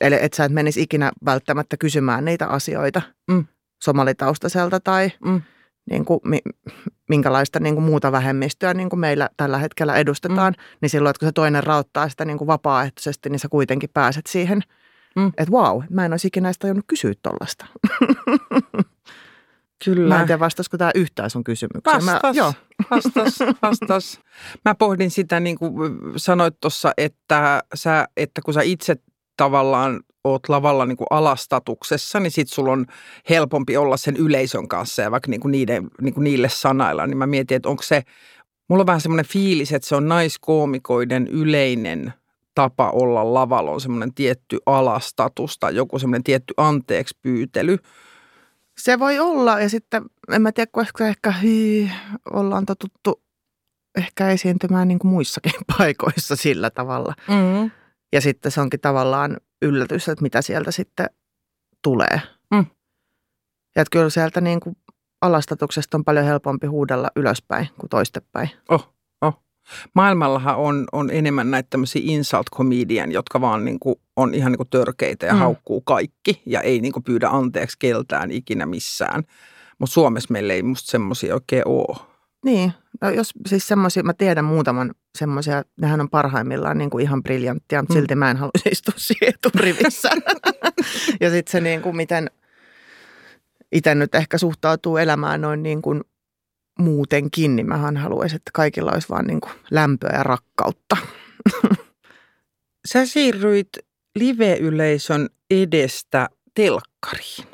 Eli 0.00 0.14
että 0.20 0.36
sä 0.36 0.44
et 0.44 0.52
menisi 0.52 0.82
ikinä 0.82 1.12
välttämättä 1.24 1.76
kysymään 1.76 2.24
niitä 2.24 2.46
asioita 2.46 3.02
Mm. 3.30 3.44
somalitaustaiselta 3.82 4.80
tai 4.80 5.12
Mm. 5.24 5.42
Niin 5.90 6.04
kuin, 6.04 6.20
mi- 6.24 6.72
minkälaista 7.08 7.60
niin 7.60 7.74
kuin 7.74 7.84
muuta 7.84 8.12
vähemmistöä 8.12 8.74
niin 8.74 8.90
kuin 8.90 9.00
meillä 9.00 9.28
tällä 9.36 9.58
hetkellä 9.58 9.96
edustetaan, 9.96 10.52
mm. 10.52 10.62
niin 10.80 10.90
silloin, 10.90 11.10
että 11.10 11.20
kun 11.20 11.28
se 11.28 11.32
toinen 11.32 11.64
rauttaa 11.64 12.08
sitä 12.08 12.24
niin 12.24 12.38
kuin 12.38 12.48
vapaaehtoisesti, 12.48 13.30
niin 13.30 13.38
sä 13.38 13.48
kuitenkin 13.48 13.90
pääset 13.94 14.26
siihen, 14.26 14.62
Mm. 15.16 15.26
että 15.26 15.52
vau, 15.52 15.82
mä 15.90 16.04
en 16.04 16.12
olisi 16.12 16.28
ikinä 16.28 16.52
tajunnut 16.58 16.84
kysyä 16.88 17.12
tollasta. 17.22 17.66
Kyllä. 19.84 20.14
Mä 20.14 20.20
en 20.20 20.26
tiedä, 20.26 20.40
vastasiko 20.40 20.78
tämä 20.78 20.90
yhtään 20.94 21.30
sun 21.30 21.44
kysymykseen. 21.44 22.04
Mä, 22.04 22.12
Vastas, 22.12 22.36
joo, 22.36 22.52
vastas, 22.90 23.38
vastas. 23.62 24.20
Mä 24.64 24.74
pohdin 24.74 25.10
sitä, 25.10 25.40
niin 25.40 25.58
kuin 25.58 25.72
sanoit 26.16 26.60
tuossa, 26.60 26.92
että, 26.96 27.62
sä, 27.74 28.08
että 28.16 28.40
kun 28.44 28.54
sä 28.54 28.62
itse 28.62 28.96
tavallaan 29.36 30.00
oot 30.32 30.48
lavalla 30.48 30.86
niin 30.86 30.96
kuin 30.96 31.06
alastatuksessa, 31.10 32.20
niin 32.20 32.30
sit 32.30 32.48
sulla 32.48 32.72
on 32.72 32.86
helpompi 33.30 33.76
olla 33.76 33.96
sen 33.96 34.16
yleisön 34.16 34.68
kanssa 34.68 35.02
ja 35.02 35.10
vaikka 35.10 35.30
niin 35.30 35.40
kuin 35.40 35.52
niiden, 35.52 35.90
niin 36.00 36.14
kuin 36.14 36.24
niille 36.24 36.48
sanailla, 36.48 37.06
niin 37.06 37.18
mä 37.18 37.26
mietin, 37.26 37.56
että 37.56 37.68
onko 37.68 37.82
se, 37.82 38.02
mulla 38.68 38.82
on 38.82 38.86
vähän 38.86 39.00
semmoinen 39.00 39.26
fiilis, 39.26 39.72
että 39.72 39.88
se 39.88 39.96
on 39.96 40.08
naiskoomikoiden 40.08 41.26
yleinen 41.26 42.12
tapa 42.54 42.90
olla 42.90 43.34
lavalla, 43.34 43.70
on 43.70 43.80
semmoinen 43.80 44.14
tietty 44.14 44.58
alastatus 44.66 45.58
tai 45.58 45.76
joku 45.76 45.98
semmoinen 45.98 46.24
tietty 46.24 46.54
anteeksi 46.56 47.18
pyytely. 47.22 47.78
se 48.78 48.98
voi 48.98 49.18
olla. 49.18 49.60
Ja 49.60 49.68
sitten, 49.68 50.02
en 50.32 50.42
mä 50.42 50.52
tiedä, 50.52 50.70
koska 50.72 51.06
ehkä 51.06 51.32
hyi, 51.32 51.90
ollaan 52.32 52.66
totuttu 52.66 53.22
ehkä 53.96 54.30
esiintymään 54.30 54.88
niin 54.88 54.98
kuin 54.98 55.10
muissakin 55.10 55.52
paikoissa 55.78 56.36
sillä 56.36 56.70
tavalla. 56.70 57.14
Mm. 57.28 57.70
Ja 58.12 58.20
sitten 58.20 58.52
se 58.52 58.60
onkin 58.60 58.80
tavallaan 58.80 59.36
yllätys, 59.62 60.08
että 60.08 60.22
mitä 60.22 60.42
sieltä 60.42 60.70
sitten 60.70 61.06
tulee. 61.82 62.20
Mm. 62.50 62.66
Ja 63.76 63.82
että 63.82 63.90
kyllä 63.92 64.10
sieltä 64.10 64.40
niin 64.40 64.60
kuin 64.60 64.76
alastatuksesta 65.20 65.96
on 65.96 66.04
paljon 66.04 66.24
helpompi 66.26 66.66
huudella 66.66 67.10
ylöspäin 67.16 67.68
kuin 67.78 67.90
toistepäin. 67.90 68.50
Oh, 68.68 68.94
oh. 69.20 69.42
Maailmallahan 69.94 70.56
on, 70.56 70.84
on 70.92 71.10
enemmän 71.10 71.50
näitä 71.50 71.66
tämmöisiä 71.70 72.02
insult 72.04 72.46
comedian, 72.56 73.12
jotka 73.12 73.40
vaan 73.40 73.64
niin 73.64 73.78
kuin 73.80 73.96
on 74.16 74.34
ihan 74.34 74.52
niin 74.52 74.58
kuin 74.58 74.70
törkeitä 74.70 75.26
ja 75.26 75.32
Mm. 75.32 75.38
haukkuu 75.38 75.80
kaikki 75.80 76.42
ja 76.46 76.60
ei 76.60 76.80
niin 76.80 76.92
kuin 76.92 77.02
pyydä 77.04 77.28
anteeksi 77.28 77.76
keltään 77.78 78.30
ikinä 78.30 78.66
missään. 78.66 79.22
Mutta 79.78 79.94
Suomessa 79.94 80.32
meillä 80.32 80.52
ei 80.52 80.62
musta 80.62 80.90
semmoisia 80.90 81.34
oikein 81.34 81.68
ole. 81.68 82.15
Niin, 82.46 82.72
no 83.00 83.10
jos 83.10 83.30
siis 83.46 83.68
semmoisia, 83.68 84.02
mä 84.02 84.12
tiedän 84.14 84.44
muutaman 84.44 84.94
semmoisia, 85.18 85.62
nehän 85.80 86.00
on 86.00 86.10
parhaimmillaan 86.10 86.78
niin 86.78 86.90
kuin 86.90 87.02
ihan 87.02 87.22
briljanttia, 87.22 87.82
mutta 87.82 87.94
Mm. 87.94 87.98
silti 87.98 88.14
mä 88.14 88.30
en 88.30 88.36
haluaisi 88.36 88.68
istua 88.72 88.94
siihen 88.96 89.34
eturivissä. 89.34 90.10
ja 91.20 91.30
sitten 91.30 91.52
se 91.52 91.60
niin 91.60 91.82
kuin 91.82 91.96
miten 91.96 92.30
itse 93.72 93.94
nyt 93.94 94.14
ehkä 94.14 94.38
suhtautuu 94.38 94.96
elämään 94.96 95.40
noin 95.40 95.62
niin 95.62 95.82
kuin 95.82 96.00
muutenkin, 96.78 97.56
niin 97.56 97.68
mähän 97.68 97.96
haluaisin, 97.96 98.36
että 98.36 98.50
kaikilla 98.54 98.92
olisi 98.92 99.08
vaan 99.08 99.26
niin 99.26 99.40
kuin 99.40 99.52
lämpöä 99.70 100.10
ja 100.16 100.22
rakkautta. 100.22 100.96
Sä 102.92 103.06
siirryit 103.06 103.68
live-yleisön 104.18 105.28
edestä 105.50 106.28
telkkariin. 106.54 107.46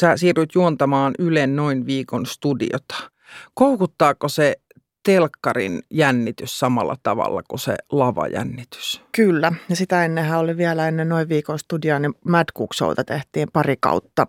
Sä 0.00 0.16
siirryit 0.16 0.54
juontamaan 0.54 1.14
Ylen 1.18 1.56
noin 1.56 1.86
viikon 1.86 2.26
studiota. 2.26 3.10
Koukuttaako 3.54 4.28
se 4.28 4.56
telkkarin 5.02 5.82
jännitys 5.90 6.58
samalla 6.58 6.96
tavalla 7.02 7.42
kuin 7.48 7.60
se 7.60 7.76
lavajännitys? 7.92 9.02
Kyllä, 9.12 9.52
ja 9.68 9.76
sitä 9.76 10.04
ennenhän 10.04 10.38
oli 10.38 10.56
vielä 10.56 10.88
ennen 10.88 11.08
noin 11.08 11.28
viikon 11.28 11.58
studioa, 11.58 11.98
niin 11.98 12.14
Mad 12.24 12.46
Cook 12.58 12.74
Showta 12.74 13.04
tehtiin 13.04 13.48
pari 13.52 13.76
kautta. 13.80 14.26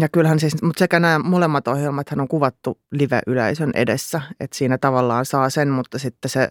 Ja 0.00 0.08
kyllähän 0.08 0.40
siis, 0.40 0.62
mutta 0.62 0.78
sekä 0.78 1.00
nämä 1.00 1.18
molemmat 1.18 1.68
ohjelmat 1.68 2.06
on 2.18 2.28
kuvattu 2.28 2.80
live-yleisön 2.90 3.70
edessä, 3.74 4.20
että 4.40 4.58
siinä 4.58 4.78
tavallaan 4.78 5.26
saa 5.26 5.50
sen, 5.50 5.68
mutta 5.68 5.98
sitten 5.98 6.28
se 6.28 6.48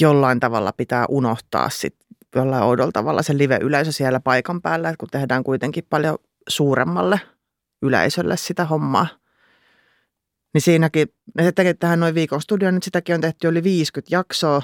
jollain 0.00 0.40
tavalla 0.40 0.72
pitää 0.72 1.06
unohtaa 1.08 1.70
sitten 1.70 2.06
jollain 2.34 2.62
oudolla 2.62 2.92
tavalla 2.92 3.22
se 3.22 3.38
live-yleisö 3.38 3.92
siellä 3.92 4.20
paikan 4.20 4.62
päällä, 4.62 4.88
että 4.88 5.00
kun 5.00 5.08
tehdään 5.12 5.44
kuitenkin 5.44 5.84
paljon 5.90 6.18
suuremmalle 6.48 7.20
yleisölle 7.82 8.36
sitä 8.36 8.64
hommaa. 8.64 9.06
Niin 10.56 10.62
siinäkin, 10.62 11.08
tekee 11.54 11.74
tähän 11.74 12.00
noin 12.00 12.14
viikon 12.14 12.42
studio, 12.42 12.70
nyt 12.70 12.82
sitäkin 12.82 13.14
on 13.14 13.20
tehty 13.20 13.48
yli 13.48 13.62
50 13.62 14.14
jaksoa, 14.16 14.62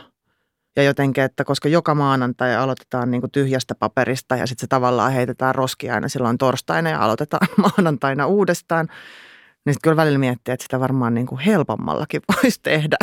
ja 0.76 0.82
jotenkin, 0.82 1.24
että 1.24 1.44
koska 1.44 1.68
joka 1.68 1.94
maanantai 1.94 2.56
aloitetaan 2.56 3.10
niin 3.10 3.20
kuin 3.20 3.30
tyhjästä 3.30 3.74
paperista 3.74 4.36
ja 4.36 4.46
sitten 4.46 4.60
se 4.60 4.66
tavallaan 4.66 5.12
heitetään 5.12 5.54
roskia 5.54 5.94
aina 5.94 6.08
silloin 6.08 6.38
torstaina 6.38 6.90
ja 6.90 7.04
aloitetaan 7.04 7.48
maanantaina 7.76 8.26
uudestaan, 8.26 8.86
niin 8.86 9.74
sitten 9.74 9.82
kyllä 9.82 9.96
välillä 9.96 10.18
miettii, 10.18 10.54
että 10.54 10.62
sitä 10.62 10.80
varmaan 10.80 11.14
niin 11.14 11.26
kuin 11.26 11.40
helpommallakin 11.40 12.22
voisi 12.34 12.60
tehdä. 12.62 12.96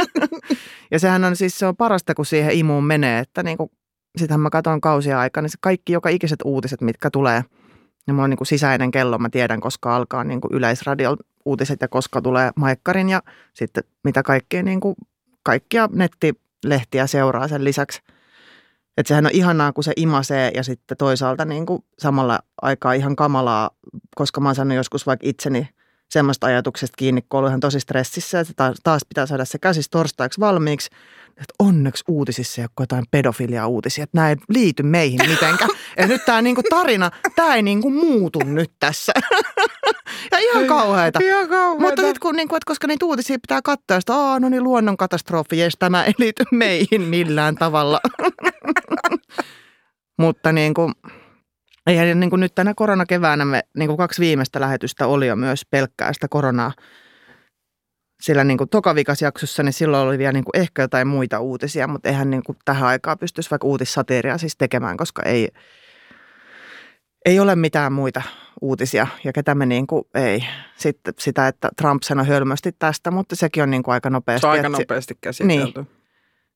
ja 0.92 0.98
sehän 0.98 1.24
on 1.24 1.36
siis 1.36 1.58
se 1.58 1.66
on 1.66 1.76
parasta, 1.76 2.14
kun 2.14 2.26
siihen 2.26 2.52
imuun 2.52 2.84
menee, 2.84 3.18
että 3.18 3.42
niin 3.42 3.56
kuin, 3.56 3.70
sitähän 4.16 4.40
mä 4.40 4.50
katson 4.50 4.80
kausia 4.80 5.20
aikaa, 5.20 5.42
niin 5.42 5.50
se 5.50 5.58
kaikki 5.60 5.92
joka 5.92 6.08
ikiset 6.08 6.40
uutiset, 6.44 6.80
mitkä 6.80 7.10
tulee, 7.10 7.44
ja 8.06 8.12
mulla 8.12 8.24
on 8.24 8.30
niin 8.30 8.38
kuin 8.38 8.48
sisäinen 8.48 8.90
kello, 8.90 9.18
mä 9.18 9.28
tiedän, 9.28 9.60
koska 9.60 9.96
alkaa 9.96 10.24
niin 10.24 10.40
kuin 10.40 10.54
yleisradion 10.54 11.16
uutiset 11.44 11.80
ja 11.80 11.88
koska 11.88 12.22
tulee 12.22 12.50
maikkarin 12.56 13.08
ja 13.08 13.22
sitten 13.54 13.84
mitä 14.04 14.22
kaikkea 14.22 14.62
niin 14.62 14.80
kuin, 14.80 14.94
kaikkia 15.42 15.88
nettilehtiä 15.92 17.06
seuraa 17.06 17.48
sen 17.48 17.64
lisäksi. 17.64 18.02
Että 18.96 19.08
sehän 19.08 19.26
on 19.26 19.32
ihanaa, 19.34 19.72
kun 19.72 19.84
se 19.84 19.92
imasee 19.96 20.50
ja 20.54 20.62
sitten 20.62 20.96
toisaalta 20.96 21.44
niin 21.44 21.66
kuin 21.66 21.84
samalla 21.98 22.38
aikaa 22.62 22.92
ihan 22.92 23.16
kamalaa, 23.16 23.70
koska 24.16 24.40
mä 24.40 24.48
oon 24.48 24.54
saanut 24.54 24.76
joskus 24.76 25.06
vaikka 25.06 25.28
itseni 25.28 25.68
semmoista 26.10 26.46
ajatuksesta 26.46 26.94
kiinni, 26.96 27.22
kun 27.22 27.38
ollut 27.38 27.50
ihan 27.50 27.60
tosi 27.60 27.80
stressissä, 27.80 28.40
että 28.40 28.72
taas, 28.82 29.04
pitää 29.08 29.26
saada 29.26 29.44
se 29.44 29.58
käsis 29.58 29.90
torstaiksi 29.90 30.40
valmiiksi. 30.40 30.90
Että 31.36 31.54
onneksi 31.58 32.04
uutisissa 32.08 32.62
ei 32.62 32.64
ole 32.64 32.70
jotain 32.80 33.04
pedofilia-uutisia, 33.10 34.04
että 34.04 34.16
nämä 34.16 34.28
ei 34.28 34.36
liity 34.48 34.82
meihin 34.82 35.20
mitenkään. 35.28 35.70
Ja 35.98 36.06
nyt 36.06 36.24
tämä 36.24 36.42
niinku 36.42 36.62
tarina, 36.70 37.10
tämä 37.36 37.54
ei 37.54 37.62
niinku 37.62 37.90
muutu 37.90 38.38
nyt 38.44 38.72
tässä. 38.80 39.12
ja 40.32 40.38
ihan 40.38 40.66
kauheita. 40.66 41.20
Ihan 41.22 41.48
kauheeta. 41.48 41.82
Mutta 41.82 42.02
sitten 42.02 42.20
kun, 42.20 42.36
niin 42.36 42.48
kuin, 42.48 42.56
että 42.56 42.66
koska 42.66 42.86
niitä 42.86 43.06
uutisia 43.06 43.38
pitää 43.42 43.62
katsoa, 43.62 43.96
että 43.96 44.14
Aa, 44.14 44.40
no 44.40 44.48
niin 44.48 44.64
luonnonkatastrofi, 44.64 45.58
jes, 45.58 45.76
tämä 45.78 46.04
ei 46.04 46.12
liity 46.18 46.44
meihin 46.52 47.02
millään 47.02 47.54
tavalla. 47.54 48.00
Mutta 50.18 50.52
niin 50.52 50.74
kuin, 50.74 50.92
eihän 51.86 52.20
niin 52.20 52.30
kuin 52.30 52.40
nyt 52.40 52.54
tänä 52.54 52.74
koronakeväänä 52.76 53.44
me 53.44 53.62
niin 53.76 53.88
kuin 53.88 53.98
kaksi 53.98 54.20
viimeistä 54.20 54.60
lähetystä 54.60 55.06
oli 55.06 55.26
jo 55.26 55.36
myös 55.36 55.66
pelkkää 55.70 56.12
sitä 56.12 56.28
koronaa. 56.28 56.72
Sillä 58.24 58.44
niin 58.44 58.58
kuin 58.58 58.70
tokavikasjaksossa, 58.70 59.62
niin 59.62 59.72
silloin 59.72 60.08
oli 60.08 60.18
vielä 60.18 60.32
niin 60.32 60.44
kuin 60.44 60.60
ehkä 60.60 60.82
jotain 60.82 61.06
muita 61.06 61.40
uutisia, 61.40 61.88
mutta 61.88 62.08
eihän 62.08 62.30
niin 62.30 62.42
kuin 62.42 62.58
tähän 62.64 62.88
aikaan 62.88 63.18
pystyisi 63.18 63.50
vaikka 63.50 63.66
uutissatiiria 63.66 64.38
siis 64.38 64.56
tekemään, 64.56 64.96
koska 64.96 65.22
ei, 65.22 65.48
ei 67.24 67.40
ole 67.40 67.56
mitään 67.56 67.92
muita 67.92 68.22
uutisia 68.60 69.06
ja 69.24 69.32
ketä 69.32 69.54
me 69.54 69.66
niin 69.66 69.86
kuin, 69.86 70.04
ei. 70.14 70.44
Sitten 70.76 71.14
sitä, 71.18 71.48
että 71.48 71.68
Trump 71.76 72.02
sanoi 72.02 72.26
hölmösti 72.26 72.72
tästä, 72.78 73.10
mutta 73.10 73.36
sekin 73.36 73.62
on 73.62 73.70
niin 73.70 73.82
kuin 73.82 73.92
aika 73.92 74.10
nopeasti. 74.10 74.40
Se 74.40 74.46
on 74.46 74.52
aika 74.52 74.68
nopeasti 74.68 75.18
käsitelty. 75.20 75.80
Niin. 75.80 75.90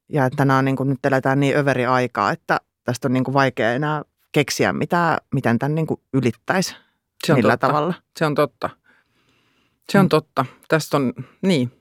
ja 0.08 0.26
että 0.26 0.36
tänään 0.36 0.64
niin 0.64 0.76
kuin 0.76 0.88
nyt 0.88 1.06
eletään 1.06 1.40
niin 1.40 1.56
överi 1.56 1.86
aikaa, 1.86 2.32
että 2.32 2.60
tästä 2.84 3.08
on 3.08 3.12
niin 3.12 3.24
kuin 3.24 3.34
vaikea 3.34 3.72
enää 3.72 4.02
keksiä 4.32 4.72
mitään, 4.72 5.18
miten 5.34 5.58
tämän 5.58 5.74
niin 5.74 5.86
kuin 5.86 6.00
ylittäisi, 6.12 6.76
Se 7.26 7.32
on 7.32 7.38
millä 7.38 7.52
totta. 7.52 7.66
tavalla. 7.66 7.94
Se 8.18 8.26
on 8.26 8.34
totta. 8.34 8.70
Se 9.92 9.98
on 9.98 10.04
Mm. 10.04 10.08
totta. 10.08 10.44
Tästä 10.68 10.96
on, 10.96 11.12
niin. 11.42 11.72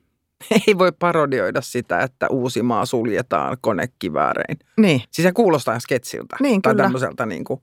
Ei 0.68 0.78
voi 0.78 0.92
parodioida 1.00 1.62
sitä, 1.62 2.00
että 2.02 2.28
Uusimaa 2.30 2.86
suljetaan 2.86 3.58
konekiväärein. 3.62 4.60
Niin, 4.78 5.02
Siis 5.12 5.24
se 5.26 5.32
kuulostaa 5.32 5.80
sketsiltä. 5.80 6.38
Niin, 6.42 6.62
tai 6.62 6.74
kyllä. 6.74 6.84
tämmöiseltä 6.84 7.26
niin 7.26 7.44
kuin 7.44 7.62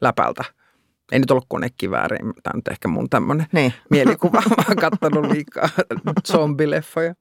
läpältä. 0.00 0.44
Ei 1.12 1.18
nyt 1.18 1.30
ollut 1.30 1.44
konekivääri, 1.48 2.16
tämä 2.18 2.32
on 2.54 2.58
nyt 2.58 2.68
ehkä 2.68 2.88
mun 2.88 3.10
tämmöinen 3.10 3.46
Niin. 3.52 3.72
mielikuva. 3.90 4.42
Mä 4.48 4.64
oon 4.68 4.76
kattonut 4.76 5.32
liikaa 5.32 5.68
zombileffoja. 6.32 7.14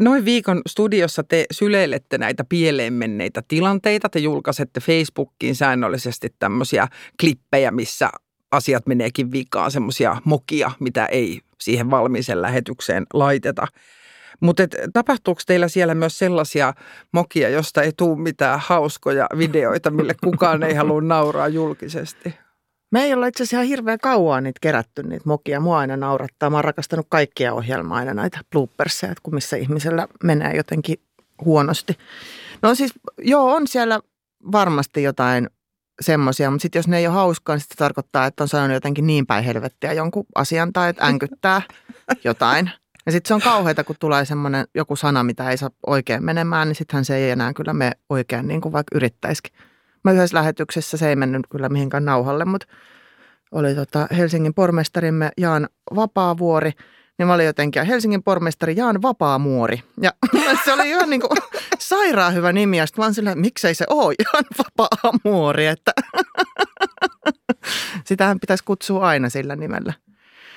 Noin 0.00 0.24
viikon 0.24 0.62
studiossa 0.68 1.24
te 1.24 1.46
syleilette 1.52 2.18
näitä 2.18 2.44
pieleen 2.48 2.92
menneitä 2.92 3.42
tilanteita. 3.48 4.08
Te 4.08 4.18
julkaisette 4.18 4.80
Facebookiin 4.80 5.56
säännöllisesti 5.56 6.34
tämmöisiä 6.38 6.88
klippejä, 7.20 7.70
missä 7.70 8.10
asiat 8.54 8.86
meneekin 8.86 9.32
vikaan, 9.32 9.70
semmoisia 9.70 10.16
mokia, 10.24 10.70
mitä 10.80 11.06
ei 11.06 11.40
siihen 11.60 11.90
valmiiseen 11.90 12.42
lähetykseen 12.42 13.06
laiteta. 13.12 13.66
Mutta 14.40 14.62
tapahtuuko 14.92 15.40
teillä 15.46 15.68
siellä 15.68 15.94
myös 15.94 16.18
sellaisia 16.18 16.74
mokia, 17.12 17.48
josta 17.48 17.82
ei 17.82 17.92
tule 17.96 18.18
mitään 18.18 18.60
hauskoja 18.62 19.26
videoita, 19.38 19.90
mille 19.90 20.14
kukaan 20.24 20.62
ei 20.62 20.74
halua 20.74 21.00
nauraa 21.00 21.48
julkisesti? 21.48 22.34
Me 22.90 23.02
ei 23.02 23.14
olla 23.14 23.26
itse 23.26 23.42
asiassa 23.42 23.56
ihan 23.56 23.68
hirveän 23.68 23.98
kauan 23.98 24.44
niitä 24.44 24.58
kerätty, 24.60 25.02
niitä 25.02 25.28
mokia. 25.28 25.60
Mua 25.60 25.78
aina 25.78 25.96
naurattaa. 25.96 26.50
Mä 26.50 26.56
oon 26.56 26.64
rakastanut 26.64 27.06
kaikkia 27.08 27.54
ohjelmaa 27.54 27.98
aina 27.98 28.14
näitä 28.14 28.40
blooperseja, 28.50 29.12
että 29.12 29.22
kun 29.22 29.34
missä 29.34 29.56
ihmisellä 29.56 30.08
menee 30.22 30.56
jotenkin 30.56 30.96
huonosti. 31.44 31.96
No 32.62 32.74
siis, 32.74 32.92
joo, 33.18 33.54
on 33.54 33.66
siellä 33.68 34.00
varmasti 34.52 35.02
jotain 35.02 35.50
semmoisia, 36.00 36.50
mutta 36.50 36.62
sitten 36.62 36.78
jos 36.78 36.88
ne 36.88 36.98
ei 36.98 37.06
ole 37.06 37.14
hauskaa, 37.14 37.56
niin 37.56 37.60
se 37.60 37.74
tarkoittaa, 37.76 38.26
että 38.26 38.44
on 38.44 38.48
sanonut 38.48 38.74
jotenkin 38.74 39.06
niin 39.06 39.26
päin 39.26 39.44
helvettiä 39.44 39.92
jonkun 39.92 40.26
asian 40.34 40.72
tai 40.72 40.90
että 40.90 41.06
änkyttää 41.06 41.62
jotain. 42.24 42.70
Ja 43.06 43.12
sitten 43.12 43.28
se 43.28 43.34
on 43.34 43.40
kauheata, 43.40 43.84
kun 43.84 43.96
tulee 43.98 44.24
semmoinen 44.24 44.66
joku 44.74 44.96
sana, 44.96 45.24
mitä 45.24 45.50
ei 45.50 45.56
saa 45.56 45.70
oikein 45.86 46.24
menemään, 46.24 46.68
niin 46.68 46.76
sittenhän 46.76 47.04
se 47.04 47.16
ei 47.16 47.30
enää 47.30 47.52
kyllä 47.52 47.72
me 47.72 47.92
oikein 48.08 48.48
niin 48.48 48.60
kuin 48.60 48.72
vaikka 48.72 48.96
yrittäisikin. 48.96 49.52
Mä 50.04 50.12
yhdessä 50.12 50.36
lähetyksessä, 50.36 50.96
se 50.96 51.08
ei 51.08 51.16
mennyt 51.16 51.46
kyllä 51.50 51.68
mihinkään 51.68 52.04
nauhalle, 52.04 52.44
mutta 52.44 52.66
oli 53.52 53.74
tota 53.74 54.08
Helsingin 54.16 54.54
pormestarimme 54.54 55.30
Jaan 55.36 55.68
Vapaavuori, 55.94 56.72
niin 57.18 57.26
mä 57.26 57.34
olin 57.34 57.46
jotenkin 57.46 57.86
Helsingin 57.86 58.22
pormestari 58.22 58.76
Jaan 58.76 59.02
Vapaamuori. 59.02 59.82
Ja 60.00 60.12
se 60.64 60.72
oli 60.72 60.88
ihan 60.88 61.10
niin 61.10 61.20
kuin 61.20 61.30
sairaan 61.78 62.34
hyvä 62.34 62.52
nimi, 62.52 62.78
ja 62.78 62.86
sitten 62.86 63.02
vaan 63.02 63.14
silleen, 63.14 63.38
miksei 63.38 63.74
se 63.74 63.84
ole 63.90 64.14
Jaan 64.24 64.44
Vapaamuori, 64.58 65.66
että 65.66 65.92
sitähän 68.08 68.40
pitäisi 68.40 68.64
kutsua 68.64 69.08
aina 69.08 69.28
sillä 69.28 69.56
nimellä. 69.56 69.92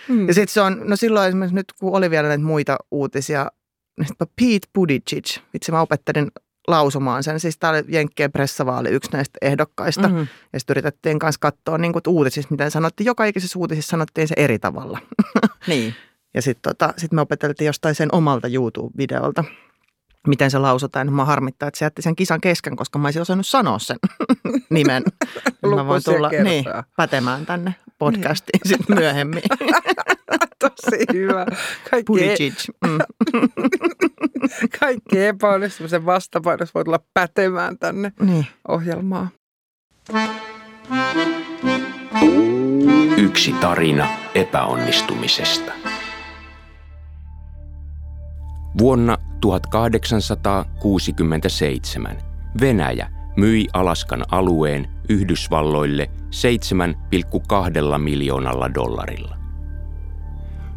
Hmm. 0.07 0.27
Ja 0.27 0.33
sitten 0.33 0.53
se 0.53 0.61
on, 0.61 0.81
no 0.83 0.95
silloin 0.95 1.27
esimerkiksi 1.27 1.55
nyt 1.55 1.73
kun 1.79 1.97
oli 1.97 2.09
vielä 2.09 2.27
näitä 2.27 2.43
muita 2.43 2.77
uutisia, 2.91 3.51
niin 3.99 4.07
sitten 4.07 4.27
Pete 4.35 4.67
Buttigieg, 4.73 5.25
vitsi 5.53 5.71
mä 5.71 5.81
opettelin 5.81 6.31
lausumaan 6.67 7.23
sen. 7.23 7.39
Siis 7.39 7.57
tämä 7.57 7.73
oli 7.73 7.83
Jenkkien 7.87 8.31
pressavaali 8.31 8.89
yksi 8.89 9.11
näistä 9.11 9.37
ehdokkaista. 9.41 10.07
Mhm. 10.09 10.23
Ja 10.53 10.59
sitten 10.59 10.73
yritettiin 10.73 11.19
kanssa 11.19 11.39
katsoa 11.39 11.77
niin 11.77 11.93
kuin 11.93 12.03
uutisissa, 12.07 12.47
miten 12.51 12.71
sanottiin. 12.71 13.05
Joka 13.05 13.25
ikisessä 13.25 13.59
uutisissa 13.59 13.89
sanottiin 13.89 14.27
se 14.27 14.33
eri 14.37 14.59
tavalla. 14.59 14.99
Niin. 15.67 15.95
Ja 16.38 16.41
sitten 16.41 16.69
tota, 16.75 16.93
sit 16.97 17.11
me 17.11 17.21
opeteltiin 17.21 17.65
jostain 17.65 17.95
sen 17.95 18.09
omalta 18.11 18.47
YouTube-videolta, 18.47 19.43
miten 20.27 20.51
se 20.51 20.57
lausutaan. 20.57 21.13
Mä 21.13 21.25
harmittaa, 21.25 21.67
että 21.67 21.77
se 21.79 21.85
jätti 21.85 22.01
sen 22.01 22.15
kisan 22.15 22.41
kesken, 22.41 22.75
koska 22.75 22.99
mä 22.99 23.07
olisin 23.07 23.21
osannut 23.21 23.47
sanoa 23.47 23.79
sen 23.79 23.97
nimen. 24.69 25.03
Mä 25.75 25.85
voin 25.88 26.03
tulla 26.03 26.29
niin, 26.43 26.65
pätemään 26.95 27.45
tänne 27.45 27.75
podcastiin 27.99 28.59
sitten 28.65 28.97
myöhemmin. 28.97 29.41
Tosi 30.59 31.05
hyvä. 31.13 31.45
Kaikki. 31.91 32.53
Mm. 32.88 32.97
kaikki 34.79 35.25
epäonnistumisen 35.25 36.05
vastapainossa 36.05 36.71
voi 36.75 36.83
tulla 36.83 36.99
pätemään 37.13 37.77
tänne 37.77 38.11
Niin. 38.19 38.45
ohjelmaan. 38.67 39.29
Yksi 43.17 43.51
tarina 43.51 44.07
epäonnistumisesta. 44.35 45.71
Vuonna 48.80 49.17
1867 49.41 52.17
Venäjä 52.61 53.09
myi 53.38 53.67
Alaskan 53.73 54.23
alueen 54.32 54.88
Yhdysvalloille 55.09 56.09
7,2 56.15 56.21
miljoonalla 57.97 58.73
dollarilla. 58.73 59.38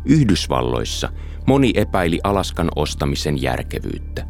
Yhdysvalloissa 0.04 1.12
moni 1.46 1.72
epäili 1.74 2.20
Alaskan 2.24 2.68
ostamisen 2.76 3.42
järkevyyttä. 3.42 4.26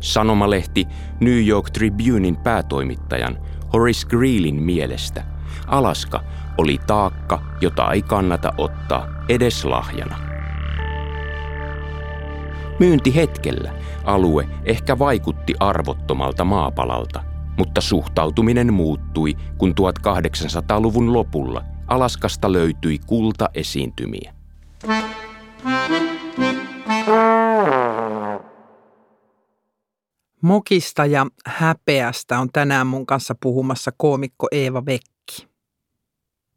Sanomalehti 0.00 0.86
New 1.20 1.46
York 1.46 1.70
Tribunein 1.70 2.36
päätoimittajan 2.36 3.38
Horace 3.72 4.06
Greelin 4.08 4.62
mielestä 4.62 5.24
Alaska 5.66 6.24
oli 6.58 6.78
taakka, 6.86 7.42
jota 7.60 7.92
ei 7.92 8.02
kannata 8.02 8.52
ottaa 8.58 9.06
edes 9.28 9.64
lahjana. 9.64 10.35
Myyntihetkellä 12.78 13.72
alue 14.04 14.48
ehkä 14.64 14.98
vaikutti 14.98 15.54
arvottomalta 15.60 16.44
maapalalta, 16.44 17.22
mutta 17.58 17.80
suhtautuminen 17.80 18.72
muuttui, 18.72 19.34
kun 19.58 19.74
1800-luvun 19.80 21.12
lopulla 21.12 21.64
Alaskasta 21.88 22.52
löytyi 22.52 22.98
kultaesiintymiä. 23.06 24.34
Mokista 30.42 31.06
ja 31.06 31.26
häpeästä 31.46 32.38
on 32.38 32.48
tänään 32.52 32.86
mun 32.86 33.06
kanssa 33.06 33.34
puhumassa 33.42 33.90
koomikko 33.96 34.48
Eeva 34.52 34.86
Vekki. 34.86 35.48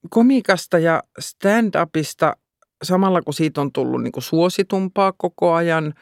Komikasta 0.09 0.79
ja 0.79 1.03
stand-upista 1.21 2.35
samalla 2.83 3.21
kun 3.21 3.33
siitä 3.33 3.61
on 3.61 3.71
tullut 3.71 4.03
niin 4.03 4.11
kuin 4.11 4.23
suositumpaa 4.23 5.13
koko 5.17 5.53
ajan, 5.53 5.93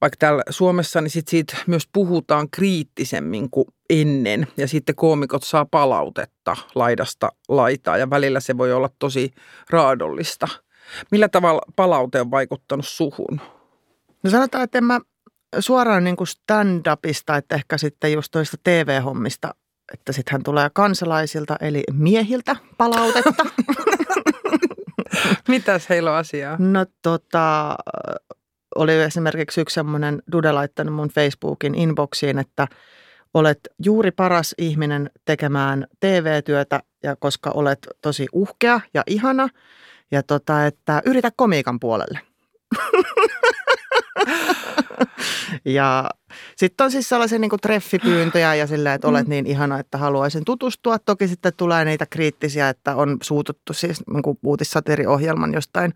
vaikka 0.00 0.16
täällä 0.18 0.42
Suomessa, 0.50 1.00
niin 1.00 1.10
sit 1.10 1.28
siitä 1.28 1.56
myös 1.66 1.88
puhutaan 1.92 2.50
kriittisemmin 2.50 3.50
kuin 3.50 3.66
ennen. 3.90 4.46
Ja 4.56 4.68
sitten 4.68 4.94
koomikot 4.94 5.42
saa 5.42 5.64
palautetta 5.64 6.56
laidasta 6.74 7.32
laitaa 7.48 7.96
ja 7.96 8.10
välillä 8.10 8.40
se 8.40 8.58
voi 8.58 8.72
olla 8.72 8.90
tosi 8.98 9.32
raadollista. 9.70 10.48
Millä 11.10 11.28
tavalla 11.28 11.62
palaute 11.76 12.20
on 12.20 12.30
vaikuttanut 12.30 12.86
suhun? 12.88 13.40
No 14.22 14.30
sanotaan, 14.30 14.64
että 14.64 14.78
en 14.78 14.84
mä 14.84 15.00
suoraan 15.58 16.04
niin 16.04 16.16
kuin 16.16 16.28
stand-upista, 16.28 17.36
että 17.36 17.54
ehkä 17.54 17.78
sitten 17.78 18.12
just 18.12 18.30
toista 18.32 18.56
TV-hommista, 18.64 19.54
että 19.92 20.12
sittenhän 20.12 20.42
tulee 20.42 20.70
kansalaisilta 20.72 21.56
eli 21.60 21.84
miehiltä 21.92 22.56
palautetta. 22.78 23.46
Mitäs 25.48 25.88
heillä 25.88 26.10
on 26.10 26.16
asiaa? 26.16 26.56
No 26.58 26.86
tota, 27.02 27.76
oli 28.74 28.92
esimerkiksi 28.92 29.60
yksi 29.60 29.74
semmoinen 29.74 30.22
Dude 30.32 30.52
laittanut 30.52 30.94
mun 30.94 31.08
Facebookin 31.08 31.74
inboxiin, 31.74 32.38
että 32.38 32.66
olet 33.34 33.58
juuri 33.84 34.10
paras 34.10 34.54
ihminen 34.58 35.10
tekemään 35.24 35.86
TV-työtä 36.00 36.80
ja 37.02 37.16
koska 37.16 37.50
olet 37.50 37.78
tosi 38.02 38.26
uhkea 38.32 38.80
ja 38.94 39.02
ihana 39.06 39.48
ja 40.10 40.22
tota, 40.22 40.66
että 40.66 41.02
yritä 41.04 41.30
komiikan 41.36 41.80
puolelle. 41.80 42.20
Ja 45.64 46.10
sitten 46.56 46.84
on 46.84 46.90
siis 46.90 47.08
sellaisia 47.08 47.38
niin 47.38 47.50
treffipyyntöjä 47.62 48.54
ja 48.54 48.66
sillä, 48.66 48.94
että 48.94 49.08
olet 49.08 49.28
niin 49.28 49.46
ihana, 49.46 49.78
että 49.78 49.98
haluaisin 49.98 50.44
tutustua. 50.44 50.98
Toki 50.98 51.28
sitten 51.28 51.52
tulee 51.56 51.84
niitä 51.84 52.06
kriittisiä, 52.06 52.68
että 52.68 52.96
on 52.96 53.16
suututtu 53.22 53.72
siis 53.72 54.02
niin 54.06 54.38
uutissatiriohjelman 54.44 55.54
jostain 55.54 55.94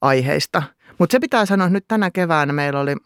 aiheista. 0.00 0.62
Mutta 0.98 1.12
se 1.12 1.20
pitää 1.20 1.46
sanoa, 1.46 1.66
että 1.66 1.74
nyt 1.74 1.88
tänä 1.88 2.10
keväänä 2.10 2.52
meillä 2.52 2.80
oli 2.80 2.96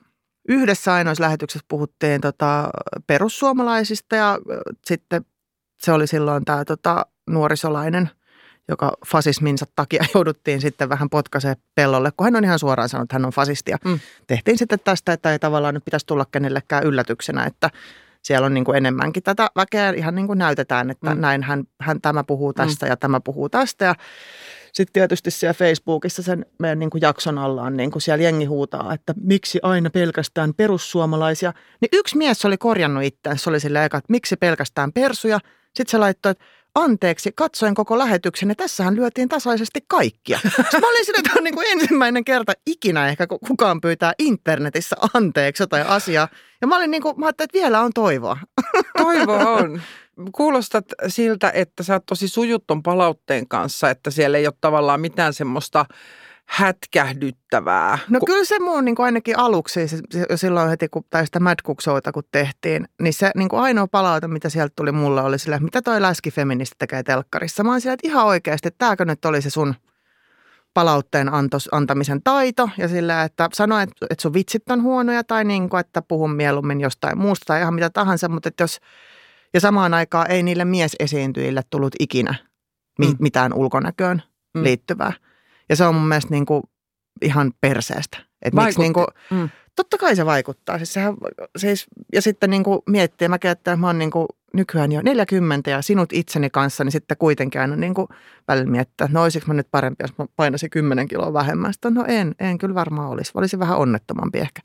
yhdessä 0.49 0.93
ainoassa 0.93 1.25
lähetyksessä 1.25 1.67
puhuttiin 1.69 2.21
tota 2.21 2.71
perussuomalaisista 3.07 4.17
ja 4.17 4.39
sitten 4.87 5.25
se 5.83 5.93
oli 5.93 6.07
silloin 6.07 6.45
tämä 6.45 6.65
tota, 6.65 7.07
nuorisolainen, 7.31 8.11
joka 8.69 8.93
fasisminsa 9.07 9.67
takia 9.77 10.05
jouduttiin 10.15 10.61
sitten 10.61 10.89
vähän 10.89 11.11
potkaisee 11.11 11.55
pellolle, 11.75 12.11
kun 12.17 12.25
hän 12.25 12.37
on 12.37 12.45
ihan 12.45 12.59
suoraan 12.59 12.89
sanonut, 12.89 13.07
että 13.07 13.15
hän 13.15 13.25
on 13.27 13.33
fasisti. 13.33 13.71
Ja 13.71 13.79
Mm. 13.85 14.01
Tehtiin 14.27 14.59
sitten 14.59 14.79
tästä, 14.85 15.13
että 15.13 15.33
ei 15.33 15.39
tavallaan 15.39 15.75
nyt 15.75 15.85
pitäisi 15.85 16.07
tulla 16.07 16.25
kenellekään 16.33 16.85
yllätyksenä, 16.85 17.45
että 17.45 17.71
siellä 18.23 18.47
on 18.47 18.55
niin 18.55 18.65
kuin 18.65 18.77
enemmänkin 18.77 19.23
tätä 19.23 19.49
väkeä, 19.57 19.91
ihan 19.91 20.15
niin 20.15 20.27
kuin 20.27 20.39
näytetään, 20.39 20.91
että 20.91 21.11
Mm. 21.11 21.17
mm. 21.17 21.21
näin 21.21 21.43
hän, 21.43 21.65
hän 21.81 22.01
tämä 22.01 22.25
puhuu 22.25 22.53
tästä 22.53 22.87
mm. 22.87 22.91
ja 22.91 22.97
tämä 22.97 23.21
puhuu 23.21 23.49
tästä. 23.49 23.85
Ja 23.85 23.95
sitten 24.73 24.93
tietysti 24.93 25.31
siellä 25.31 25.55
Facebookissa 25.55 26.23
sen 26.23 26.47
meidän 26.59 26.79
niin 26.79 26.91
kuin 26.91 27.01
jakson 27.03 27.39
alla 27.39 27.63
on 27.63 27.77
niin 27.77 27.91
kuin 27.91 28.03
siellä 28.03 28.23
jengi 28.23 28.45
huutaa, 28.45 28.95
että 28.95 29.15
miksi 29.23 29.59
aina 29.63 29.91
pelkästään 29.91 30.55
perussuomalaisia. 30.55 31.53
Niin 31.81 31.89
yksi 31.93 32.17
mies 32.17 32.45
oli 32.45 32.57
korjannut 32.59 33.05
itseään, 33.05 33.39
se 33.39 33.51
oli 33.51 33.61
silleen 33.61 33.85
eka, 33.85 33.99
että 33.99 34.13
miksi 34.13 34.37
pelkästään 34.37 34.93
persuja. 34.93 35.39
Sitten 35.75 35.91
se 35.91 35.99
laittoi, 35.99 36.33
että 36.33 36.45
anteeksi, 36.75 37.33
katsoin 37.35 37.75
koko 37.75 37.99
lähetyksen 37.99 38.49
ja 38.49 38.55
tässähän 38.55 38.97
lyötiin 38.97 39.29
tasaisesti 39.29 39.81
kaikkia. 39.89 40.39
Sitten 40.45 40.81
mä 40.81 40.89
olin 40.89 41.05
sille, 41.05 41.19
että 41.19 41.31
on 41.37 41.45
niin 41.45 41.55
kuin 41.55 41.67
ensimmäinen 41.71 42.25
kerta 42.25 42.53
ikinä 42.67 43.09
ehkä, 43.09 43.27
kun 43.27 43.39
kukaan 43.49 43.81
pyytää 43.81 44.13
internetissä 44.19 44.97
anteeksi 45.15 45.63
jotain 45.63 45.87
asiaa. 45.87 46.29
Ja 46.61 46.67
mä 46.67 46.77
olin 46.77 46.91
niin 46.91 47.03
kuin, 47.03 47.21
mä 47.21 47.27
ajattelin, 47.27 47.49
että 47.49 47.59
vielä 47.59 47.81
on 47.81 47.93
toivoa. 47.95 48.39
Toivo 48.99 49.33
on. 49.33 49.81
kuulostat 50.33 50.85
siltä, 51.09 51.51
että 51.55 51.83
sä 51.83 51.93
oot 51.93 52.07
tosi 52.07 52.29
sujutton 52.29 52.83
palautteen 52.83 53.49
kanssa, 53.49 53.91
että 53.91 54.11
siellä 54.11 54.39
ei 54.39 54.47
ole 54.47 54.55
tavallaan 54.61 55.01
mitään 55.01 55.35
semmoista 55.35 55.87
hätkähdyttävää. 56.49 57.99
No 58.09 58.21
kyllä 58.27 58.45
se 58.45 58.59
muu 58.59 58.81
niin 58.81 58.95
kuin 58.95 59.07
ainakin 59.07 59.39
aluksi, 59.39 59.89
se, 59.89 59.99
se, 60.11 60.37
silloin 60.37 60.69
heti 60.69 60.89
kun, 60.89 61.05
tai 61.11 61.27
sitä 61.27 61.41
Mad 61.41 61.59
Cook 61.67 61.79
kun 62.15 62.23
tehtiin, 62.33 62.89
niin 63.03 63.13
se 63.13 63.31
niin 63.37 63.49
kuin 63.49 63.61
ainoa 63.61 63.87
palaute, 63.87 64.29
mitä 64.29 64.49
sieltä 64.49 64.73
tuli 64.77 64.93
mulle, 64.93 65.23
oli 65.23 65.39
sillä, 65.39 65.59
mitä 65.59 65.83
toi 65.83 66.03
läskifeministi 66.03 66.77
tekee 66.79 67.03
telkkarissa. 67.03 67.65
Mä 67.65 67.71
oon 67.71 67.81
siellä, 67.81 67.95
että 67.95 68.09
ihan 68.09 68.27
oikeasti, 68.27 68.69
että 68.69 68.79
tämäkö 68.79 69.05
nyt 69.05 69.25
oli 69.25 69.43
se 69.43 69.51
sun 69.51 69.75
palautteen 70.75 71.35
antos, 71.35 71.69
antamisen 71.73 72.23
taito 72.25 72.71
ja 72.79 72.89
sillä, 72.89 73.23
että 73.23 73.49
sano, 73.53 73.79
että, 73.79 74.07
että 74.11 74.23
sun 74.23 74.35
vitsit 74.35 74.71
on 74.71 74.83
huonoja 74.83 75.25
tai 75.25 75.45
niin 75.45 75.69
kuin, 75.69 75.81
että 75.81 76.03
puhun 76.03 76.35
mieluummin 76.35 76.81
jostain 76.81 77.19
muusta 77.19 77.45
tai 77.47 77.61
ihan 77.61 77.75
mitä 77.75 77.91
tahansa, 77.91 78.29
mutta 78.29 78.49
että 78.49 78.63
jos, 78.63 78.81
ja 79.55 79.61
samaan 79.61 79.95
aikaan 79.95 80.31
ei 80.31 80.43
niille 80.43 80.65
miesesiintyjille 80.65 81.63
tullut 81.71 81.95
ikinä 82.01 82.35
mm. 82.99 83.17
mitään 83.19 83.55
ulkonäköön 83.55 84.23
mm. 84.55 84.65
liittyvää. 84.65 85.13
Ja 85.69 85.77
se 85.77 85.85
on 85.85 85.95
mun 85.95 86.09
mielestä 86.09 86.31
niin 86.31 86.47
kuin 86.47 86.63
ihan 87.23 87.53
perseestä. 87.61 88.19
Että 88.43 88.65
miksi 88.65 88.81
niin 88.81 88.93
kuin, 88.93 89.07
mm. 89.31 89.49
Totta 89.79 89.99
kai 89.99 90.17
se 90.17 90.27
vaikuttaa. 90.27 90.79
Siis 90.79 90.93
sehän, 90.93 91.15
siis, 91.57 91.87
ja 92.13 92.23
sitten 92.23 92.51
niin 92.51 92.65
kuin 92.65 92.81
miettii, 92.87 93.29
mä 93.29 93.39
että 93.43 93.77
mä 93.77 93.87
oon 93.87 93.99
niin 93.99 94.11
kuin 94.11 94.27
nykyään 94.55 94.93
jo 94.93 95.03
40 95.03 95.71
ja 95.71 95.83
sinut 95.83 96.13
itseni 96.13 96.51
kanssa, 96.51 96.85
niin 96.85 96.93
sitten 96.93 97.17
kuitenkin 97.17 97.61
aina 97.61 97.77
niin 97.77 97.95
kuin 97.95 98.07
välillä 98.49 98.71
miettiä, 98.71 99.09
no 99.11 99.23
olisiko 99.23 99.47
mä 99.47 99.55
nyt 99.55 99.69
parempi, 99.71 100.05
jos 100.05 100.19
mä 100.19 100.27
painaisin 100.37 100.71
10 100.71 101.09
kiloa 101.09 101.33
vähemmän. 101.33 101.73
Sitten 101.73 101.95
no 101.95 102.05
en, 102.09 102.35
en 102.39 102.59
kyllä 102.59 102.75
varmaan 102.75 103.11
olisi. 103.11 103.33
Olisi 103.35 103.59
vähän 103.59 103.79
onnettomampi 103.79 104.39
ehkä. 104.39 104.61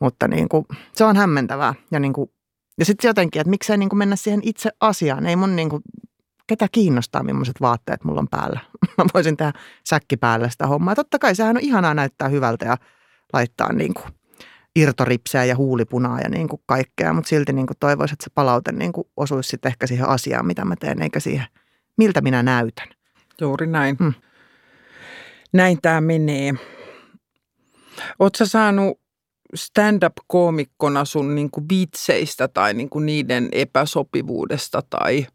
Mutta 0.00 0.28
niin 0.28 0.48
kuin, 0.48 0.64
se 0.92 1.04
on 1.04 1.16
hämmentävää. 1.16 1.74
Ja, 1.90 2.00
niin 2.00 2.12
kuin, 2.12 2.30
ja 2.78 2.84
sitten 2.84 3.08
jotenkin, 3.08 3.40
että 3.40 3.50
miksei 3.50 3.78
niin 3.78 3.88
kuin 3.88 3.98
mennä 3.98 4.16
siihen 4.16 4.40
itse 4.42 4.70
asiaan. 4.80 5.26
Ei 5.26 5.36
mun 5.36 5.56
niin 5.56 5.68
kuin, 5.70 5.82
ketä 6.46 6.66
kiinnostaa, 6.72 7.22
millaiset 7.22 7.60
vaatteet 7.60 8.04
mulla 8.04 8.20
on 8.20 8.28
päällä. 8.28 8.60
Mä 8.98 9.04
voisin 9.14 9.36
tehdä 9.36 9.52
säkki 9.84 10.16
päällä 10.16 10.48
sitä 10.48 10.66
hommaa. 10.66 10.94
Totta 10.94 11.18
kai 11.18 11.34
sehän 11.34 11.56
on 11.56 11.62
ihanaa 11.62 11.94
näyttää 11.94 12.28
hyvältä 12.28 12.66
ja 12.66 12.76
laittaa 13.32 13.72
niin 13.72 13.94
kuin 13.94 14.06
irtoripseä 14.76 15.44
ja 15.44 15.56
huulipunaa 15.56 16.20
ja 16.20 16.28
niin 16.28 16.48
kuin 16.48 16.62
kaikkea, 16.66 17.12
mutta 17.12 17.28
silti 17.28 17.52
niin 17.52 17.66
kuin 17.66 17.76
toivoisin, 17.80 18.14
että 18.14 18.24
se 18.24 18.30
palaute 18.34 18.72
niin 18.72 18.92
kuin 18.92 19.08
osuisi 19.16 19.48
sitten 19.48 19.68
ehkä 19.68 19.86
siihen 19.86 20.08
asiaan, 20.08 20.46
mitä 20.46 20.64
mä 20.64 20.76
teen, 20.76 21.02
eikä 21.02 21.20
siihen, 21.20 21.46
miltä 21.98 22.20
minä 22.20 22.42
näytän. 22.42 22.88
Juuri 23.40 23.66
näin. 23.66 23.96
Hmm. 23.98 24.14
Näin 25.52 25.78
tämä 25.82 26.00
menee. 26.00 26.54
Oletko 28.18 28.44
saanut 28.44 29.00
stand-up-koomikkona 29.54 31.04
sun 31.04 31.34
niin 31.34 31.50
kuin 31.50 31.66
vitseistä 31.68 32.48
tai 32.48 32.74
niin 32.74 32.90
kuin 32.90 33.06
niiden 33.06 33.48
epäsopivuudesta 33.52 34.82
tai 34.90 35.26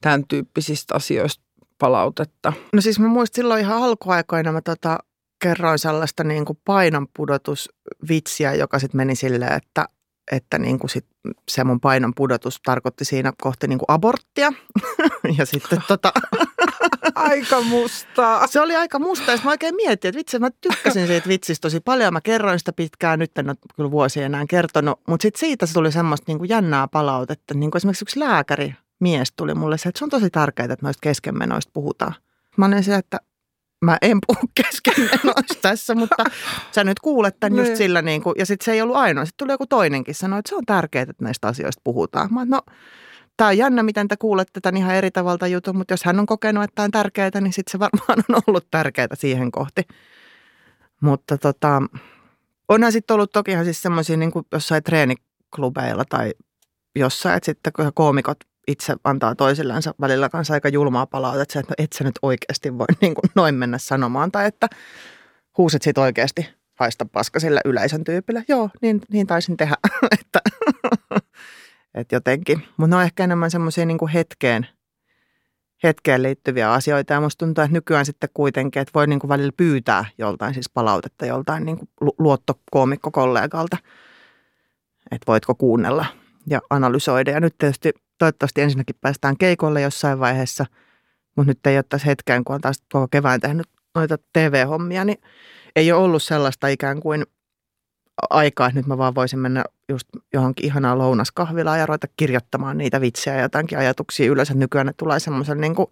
tämän 0.00 0.24
tyyppisistä 0.28 0.94
asioista 0.94 1.44
palautetta? 1.78 2.52
No 2.72 2.80
siis 2.80 2.98
mä 3.00 3.08
muistin 3.08 3.42
silloin 3.42 3.60
ihan 3.60 3.82
alkuaikoina 3.82 4.52
mä 4.52 4.60
tota, 4.60 4.98
kerroin 5.42 5.78
sellaista 5.78 6.24
niin 6.24 6.44
kuin 6.44 6.58
painonpudotusvitsiä, 6.64 8.54
joka 8.54 8.78
sitten 8.78 8.96
meni 8.96 9.14
silleen, 9.14 9.52
että, 9.52 9.88
että 10.32 10.58
niin 10.58 10.78
kuin 10.78 10.90
sit 10.90 11.06
se 11.48 11.64
mun 11.64 11.80
painon 11.80 12.12
pudotus 12.14 12.60
tarkoitti 12.64 13.04
siinä 13.04 13.32
kohti 13.42 13.68
niin 13.68 13.78
kuin 13.78 13.86
aborttia. 13.88 14.52
ja 15.38 15.46
sitten 15.46 15.78
tota... 15.88 16.12
aika 17.14 17.60
mustaa. 17.60 18.46
Se 18.46 18.60
oli 18.60 18.76
aika 18.76 18.98
mustaa. 18.98 19.34
Ja 19.34 19.40
mä 19.44 19.50
oikein 19.50 19.74
mietin, 19.74 20.08
että 20.08 20.18
vitsi, 20.18 20.38
mä 20.38 20.50
tykkäsin 20.60 21.06
siitä 21.06 21.28
vitsistä 21.28 21.62
tosi 21.62 21.80
paljon. 21.80 22.12
Mä 22.12 22.20
kerroin 22.20 22.58
sitä 22.58 22.72
pitkään, 22.72 23.18
nyt 23.18 23.38
en 23.38 23.48
ole 23.48 23.56
kyllä 23.76 23.90
vuosia 23.90 24.26
enää 24.26 24.44
kertonut. 24.48 25.00
Mutta 25.08 25.22
sitten 25.22 25.40
siitä 25.40 25.66
se 25.66 25.72
tuli 25.72 25.92
semmoista 25.92 26.24
niin 26.26 26.38
kuin 26.38 26.48
jännää 26.48 26.88
palautetta. 26.88 27.54
Niin 27.54 27.70
kuin 27.70 27.78
esimerkiksi 27.78 28.04
yksi 28.04 28.20
lääkäri, 28.20 28.74
mies 29.00 29.32
tuli 29.32 29.54
mulle 29.54 29.78
se, 29.78 29.88
että 29.88 29.98
se 29.98 30.04
on 30.04 30.10
tosi 30.10 30.30
tärkeää, 30.30 30.72
että 30.72 30.86
noista 30.86 31.00
keskenmenoista 31.00 31.70
puhutaan. 31.74 32.14
Mä 32.56 32.66
olin 32.66 32.84
se, 32.84 32.94
että 32.94 33.20
mä 33.84 33.98
en 34.02 34.18
puhu 34.26 34.40
keskenmenoista 34.62 35.54
tässä, 35.62 35.94
mutta 35.94 36.24
sä 36.72 36.84
nyt 36.84 37.00
kuulet 37.00 37.40
tämän 37.40 37.58
just 37.58 37.68
niin. 37.68 37.76
sillä 37.76 38.02
niin 38.02 38.22
kuin, 38.22 38.34
ja 38.38 38.46
sitten 38.46 38.64
se 38.64 38.72
ei 38.72 38.82
ollut 38.82 38.96
ainoa. 38.96 39.24
Sitten 39.24 39.44
tuli 39.46 39.52
joku 39.52 39.66
toinenkin 39.66 40.14
sanoi, 40.14 40.38
että 40.38 40.48
se 40.48 40.56
on 40.56 40.66
tärkeää, 40.66 41.02
että 41.02 41.24
näistä 41.24 41.48
asioista 41.48 41.80
puhutaan. 41.84 42.34
Mä 42.34 42.44
no, 42.44 42.60
tämä 43.36 43.48
on 43.48 43.58
jännä, 43.58 43.82
miten 43.82 44.08
te 44.08 44.16
kuulette 44.16 44.60
tämän 44.60 44.76
ihan 44.76 44.94
eri 44.94 45.10
tavalla 45.10 45.46
jutun, 45.46 45.76
mutta 45.76 45.92
jos 45.92 46.04
hän 46.04 46.20
on 46.20 46.26
kokenut, 46.26 46.64
että 46.64 46.74
tämä 46.74 46.84
on 46.84 46.90
tärkeää, 46.90 47.30
niin 47.40 47.52
sitten 47.52 47.72
se 47.72 47.78
varmaan 47.78 48.24
on 48.28 48.42
ollut 48.46 48.66
tärkeää 48.70 49.08
siihen 49.14 49.52
kohti. 49.52 49.82
Mutta 51.00 51.38
tota, 51.38 51.82
onhan 52.68 52.92
sitten 52.92 53.14
ollut 53.14 53.32
tokihan 53.32 53.64
siis 53.64 53.82
semmoisia 53.82 54.16
niin 54.16 54.32
jossain 54.52 54.82
treeniklubeilla 54.82 56.04
tai 56.04 56.32
jossain, 56.96 57.36
että 57.36 57.44
sitten 57.44 57.72
kun 57.72 57.90
koomikot 57.94 58.38
itse 58.66 58.96
antaa 59.04 59.34
toisillensa 59.34 59.94
välillä 60.00 60.28
kanssa 60.28 60.54
aika 60.54 60.68
julmaa 60.68 61.06
palautetta, 61.06 61.58
että 61.58 61.72
no 61.72 61.84
et 61.84 61.92
sä 61.92 62.04
nyt 62.04 62.18
oikeasti 62.22 62.78
voi 62.78 62.86
niin 63.00 63.14
kuin 63.14 63.30
noin 63.34 63.54
mennä 63.54 63.78
sanomaan, 63.78 64.32
tai 64.32 64.46
että 64.46 64.68
huusit 65.58 65.82
sit 65.82 65.98
oikeasti 65.98 66.48
haista 66.74 67.06
paska 67.12 67.40
sillä 67.40 67.60
yleisön 67.64 68.04
tyypillä. 68.04 68.42
Joo, 68.48 68.70
niin, 68.82 69.00
niin 69.12 69.26
taisin 69.26 69.56
tehdä, 69.56 69.76
että, 70.20 70.40
että 71.94 72.16
jotenkin. 72.16 72.62
Mutta 72.76 72.90
ne 72.90 72.96
on 72.96 73.02
ehkä 73.02 73.24
enemmän 73.24 73.50
semmoisia 73.50 73.86
niin 73.86 74.08
hetkeen, 74.14 74.66
hetkeen 75.82 76.22
liittyviä 76.22 76.72
asioita. 76.72 77.12
Ja 77.12 77.20
musta 77.20 77.46
tuntuu, 77.46 77.64
että 77.64 77.74
nykyään 77.74 78.06
sitten 78.06 78.30
kuitenkin, 78.34 78.82
että 78.82 78.92
voi 78.94 79.06
niin 79.06 79.18
kuin 79.18 79.28
välillä 79.28 79.52
pyytää 79.56 80.04
joltain 80.18 80.54
siis 80.54 80.70
palautetta 80.70 81.26
joltain 81.26 81.64
niin 81.64 81.78
kuin 81.78 82.12
luottokoomikkokollegalta, 82.18 83.76
että 85.10 85.26
voitko 85.26 85.54
kuunnella 85.54 86.06
ja 86.46 86.60
analysoida. 86.70 87.30
Ja 87.30 87.40
nyt 87.40 87.54
tietysti 87.58 87.92
toivottavasti 88.18 88.60
ensinnäkin 88.60 88.96
päästään 89.00 89.36
keikolle 89.36 89.80
jossain 89.80 90.20
vaiheessa, 90.20 90.66
mutta 91.36 91.50
nyt 91.50 91.66
ei 91.66 91.76
ole 91.76 91.84
tässä 91.88 92.06
hetkään, 92.06 92.44
kun 92.44 92.54
on 92.54 92.60
taas 92.60 92.82
koko 92.92 93.08
kevään 93.08 93.40
tehnyt 93.40 93.66
noita 93.94 94.18
TV-hommia, 94.32 95.04
niin 95.04 95.18
ei 95.76 95.92
ole 95.92 96.04
ollut 96.04 96.22
sellaista 96.22 96.68
ikään 96.68 97.00
kuin 97.00 97.24
aikaa, 98.30 98.66
että 98.66 98.78
nyt 98.78 98.86
mä 98.86 98.98
vaan 98.98 99.14
voisin 99.14 99.38
mennä 99.38 99.64
just 99.88 100.08
johonkin 100.32 100.66
ihanaan 100.66 100.98
lounaskahvilaan 100.98 101.78
ja 101.78 101.86
ruveta 101.86 102.06
kirjoittamaan 102.16 102.78
niitä 102.78 103.00
vitsejä 103.00 103.36
ja 103.36 103.42
jotakin 103.42 103.78
ajatuksia 103.78 104.30
ylös. 104.30 104.50
Että 104.50 104.58
nykyään 104.58 104.86
ne 104.86 104.92
tulee 104.96 105.20
semmoisen 105.20 105.60
niin 105.60 105.74
kuin, 105.74 105.86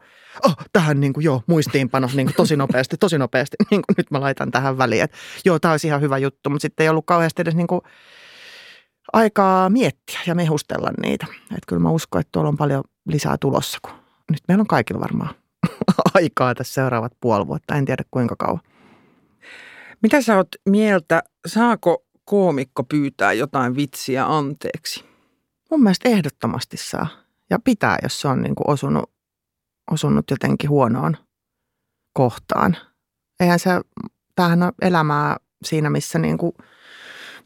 oh, 0.44 0.56
tähän 0.72 1.00
niin 1.00 1.12
kuin, 1.12 1.24
joo, 1.24 1.42
muistiinpano 1.46 2.08
niin 2.14 2.26
kuin, 2.26 2.36
tosi 2.36 2.56
nopeasti, 2.56 2.96
tosi 2.96 3.18
nopeasti. 3.18 3.56
Niin 3.70 3.82
kuin, 3.86 3.94
nyt 3.96 4.10
mä 4.10 4.20
laitan 4.20 4.50
tähän 4.50 4.78
väliin, 4.78 5.02
että 5.02 5.16
joo, 5.44 5.58
tämä 5.58 5.72
olisi 5.72 5.86
ihan 5.86 6.00
hyvä 6.00 6.18
juttu, 6.18 6.50
mutta 6.50 6.62
sitten 6.62 6.84
ei 6.84 6.88
ollut 6.88 7.06
kauheasti 7.06 7.42
edes 7.42 7.54
niin 7.54 7.66
kuin, 7.66 7.80
aikaa 9.12 9.70
miettiä 9.70 10.20
ja 10.26 10.34
mehustella 10.34 10.90
niitä. 11.02 11.26
Että 11.42 11.66
kyllä 11.66 11.82
mä 11.82 11.90
uskon, 11.90 12.20
että 12.20 12.32
tuolla 12.32 12.48
on 12.48 12.57
paljon 12.57 12.84
lisää 13.09 13.36
tulossa, 13.40 13.78
kun 13.82 13.92
nyt 14.30 14.40
meillä 14.48 14.62
on 14.62 14.66
kaikilla 14.66 15.00
varmaan 15.00 15.34
aikaa 16.14 16.55
tässä 16.55 16.74
seuraavat 16.74 17.12
puoli 17.20 17.46
vuotta, 17.46 17.74
en 17.74 17.84
tiedä 17.84 18.05
kuinka 18.11 18.36
kauan. 18.38 18.61
Mitä 20.02 20.22
sä 20.22 20.36
oot 20.36 20.48
mieltä, 20.68 21.22
saako 21.46 22.05
koomikko 22.24 22.84
pyytää 22.84 23.32
jotain 23.32 23.76
vitsiä 23.76 24.26
anteeksi? 24.36 25.05
Mun 25.70 25.82
mielestä 25.82 26.09
ehdottomasti 26.09 26.76
saa. 26.76 27.07
Ja 27.50 27.59
pitää, 27.59 27.98
jos 28.02 28.20
se 28.20 28.28
on 28.28 28.42
niin 28.42 28.55
kuin 28.55 28.70
osunut, 28.70 29.11
osunut 29.90 30.30
jotenkin 30.30 30.70
huonoon 30.70 31.16
kohtaan. 32.12 32.76
Eihän 33.40 33.59
se, 33.59 33.70
tämähän 34.34 34.62
on 34.62 34.72
elämää 34.82 35.36
siinä, 35.64 35.90
missä 35.90 36.18
niin 36.18 36.38
kuin– 36.38 36.52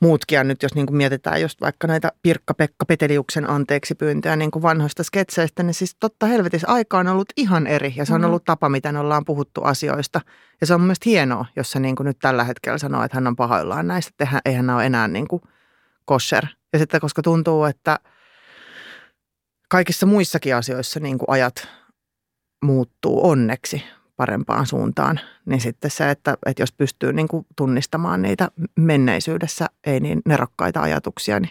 muutkin. 0.01 0.49
nyt 0.49 0.63
jos 0.63 0.75
niin 0.75 0.87
kuin 0.87 0.97
mietitään 0.97 1.41
just 1.41 1.61
vaikka 1.61 1.87
näitä 1.87 2.13
Pirkka-Pekka 2.23 2.85
Peteliuksen 2.87 3.51
anteeksi 3.51 3.95
pyyntöjä 3.95 4.37
niin 4.37 4.51
kuin 4.51 4.63
vanhoista 4.63 5.03
sketseistä, 5.03 5.63
niin 5.63 5.75
siis 5.75 5.97
totta 6.01 6.27
helvetissä 6.27 6.69
aika 6.69 6.99
on 6.99 7.09
ollut 7.09 7.29
ihan 7.37 7.67
eri 7.67 7.95
ja 7.97 8.05
se 8.05 8.15
on 8.15 8.21
mm-hmm. 8.21 8.29
ollut 8.29 8.45
tapa, 8.45 8.69
miten 8.69 8.97
ollaan 8.97 9.25
puhuttu 9.25 9.63
asioista. 9.63 10.21
Ja 10.61 10.67
se 10.67 10.75
on 10.75 10.81
mun 10.81 10.95
hienoa, 11.07 11.47
jos 11.57 11.71
se 11.71 11.81
niin 11.81 11.97
kuin 11.97 12.05
nyt 12.05 12.19
tällä 12.19 12.45
hetkellä 12.45 12.79
sanoo, 12.79 13.03
että 13.03 13.17
hän 13.17 13.27
on 13.27 13.37
pahoillaan 13.37 13.87
näistä, 13.87 14.11
että 14.11 14.41
eihän 14.45 14.67
nämä 14.67 14.77
ole 14.77 14.87
enää 14.87 15.09
niin 15.09 15.29
kuin 15.29 15.43
kosher. 16.05 16.47
Ja 16.73 16.79
sitten 16.79 17.01
koska 17.01 17.23
tuntuu, 17.23 17.65
että 17.65 17.99
kaikissa 19.69 20.07
muissakin 20.07 20.57
asioissa 20.57 21.01
niin 21.01 21.19
kuin 21.19 21.31
ajat 21.31 21.69
muuttuu 22.63 23.29
onneksi 23.29 23.85
parempaan 24.19 24.67
suuntaan, 24.67 25.21
niin 25.47 25.61
sitten 25.61 25.91
se, 25.91 26.11
että, 26.11 26.37
että 26.47 26.63
jos 26.63 26.73
pystyy 26.73 27.13
niin 27.13 27.29
kuin 27.29 27.47
tunnistamaan 27.57 28.23
niitä 28.23 28.51
menneisyydessä 28.77 29.67
ei 29.87 30.01
niin 30.01 30.23
nerokkaita 30.27 30.83
ajatuksia, 30.83 31.41
niin 31.41 31.51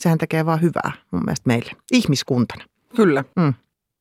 sehän 0.00 0.18
tekee 0.18 0.46
vaan 0.46 0.62
hyvää 0.62 0.92
mun 1.10 1.24
mielestä 1.24 1.46
meille 1.46 1.72
ihmiskuntana. 1.92 2.64
Kyllä. 2.96 3.24
Mm. 3.36 3.54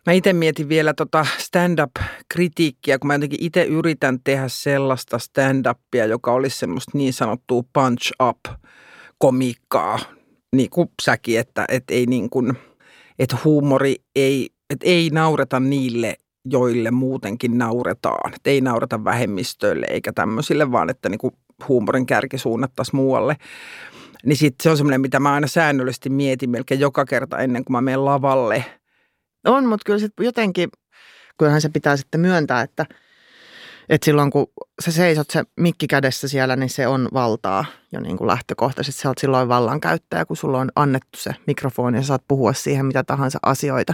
Mä 0.05 0.13
itse 0.13 0.33
mietin 0.33 0.69
vielä 0.69 0.93
tota 0.93 1.25
stand-up-kritiikkiä, 1.37 2.99
kun 2.99 3.07
mä 3.07 3.13
jotenkin 3.13 3.43
itse 3.43 3.63
yritän 3.63 4.19
tehdä 4.23 4.47
sellaista 4.47 5.17
stand-upia, 5.17 6.05
joka 6.05 6.31
olisi 6.31 6.57
semmoista 6.57 6.91
niin 6.93 7.13
sanottua 7.13 7.63
punch-up-komiikkaa, 7.73 9.99
niin 10.55 10.69
kuin 10.69 10.89
säkin, 11.01 11.39
että, 11.39 11.65
että 11.69 11.93
ei 11.93 12.05
niin 12.05 12.29
kuin, 12.29 12.53
että 13.19 13.37
huumori 13.43 13.95
ei, 14.15 14.49
että 14.69 14.87
ei 14.87 15.09
naureta 15.09 15.59
niille, 15.59 16.17
joille 16.45 16.91
muutenkin 16.91 17.57
nauretaan. 17.57 18.33
Et 18.33 18.47
ei 18.47 18.61
naurata 18.61 19.03
vähemmistöille 19.03 19.85
eikä 19.89 20.13
tämmöisille, 20.13 20.71
vaan 20.71 20.89
että 20.89 21.09
niin 21.09 21.31
huumorin 21.67 22.05
kärki 22.05 22.37
suunnattaisiin 22.37 22.95
muualle. 22.95 23.35
Niin 24.25 24.37
sitten 24.37 24.63
se 24.63 24.69
on 24.69 24.77
semmoinen, 24.77 25.01
mitä 25.01 25.19
mä 25.19 25.33
aina 25.33 25.47
säännöllisesti 25.47 26.09
mietin 26.09 26.49
melkein 26.49 26.79
joka 26.79 27.05
kerta 27.05 27.37
ennen 27.37 27.65
kuin 27.65 27.71
mä 27.71 27.81
menen 27.81 28.05
lavalle. 28.05 28.65
On, 29.45 29.65
mutta 29.65 29.83
kyllä 29.85 29.99
sitten 29.99 30.25
jotenkin, 30.25 30.69
kyllähän 31.37 31.61
se 31.61 31.69
pitää 31.69 31.97
sitten 31.97 32.21
myöntää, 32.21 32.61
että, 32.61 32.85
että 33.89 34.05
silloin 34.05 34.31
kun 34.31 34.47
sä 34.81 34.91
seisot 34.91 35.29
se 35.29 35.43
mikki 35.59 35.87
kädessä 35.87 36.27
siellä, 36.27 36.55
niin 36.55 36.69
se 36.69 36.87
on 36.87 37.09
valtaa 37.13 37.65
jo 37.91 37.99
niin 37.99 38.17
kuin 38.17 38.27
lähtökohtaisesti. 38.27 39.01
Sä 39.01 39.09
oot 39.09 39.17
silloin 39.17 39.49
vallankäyttäjä, 39.49 40.25
kun 40.25 40.37
sulla 40.37 40.59
on 40.59 40.71
annettu 40.75 41.17
se 41.17 41.31
mikrofoni 41.47 41.97
ja 41.97 42.03
saat 42.03 42.23
puhua 42.27 42.53
siihen 42.53 42.85
mitä 42.85 43.03
tahansa 43.03 43.39
asioita. 43.41 43.93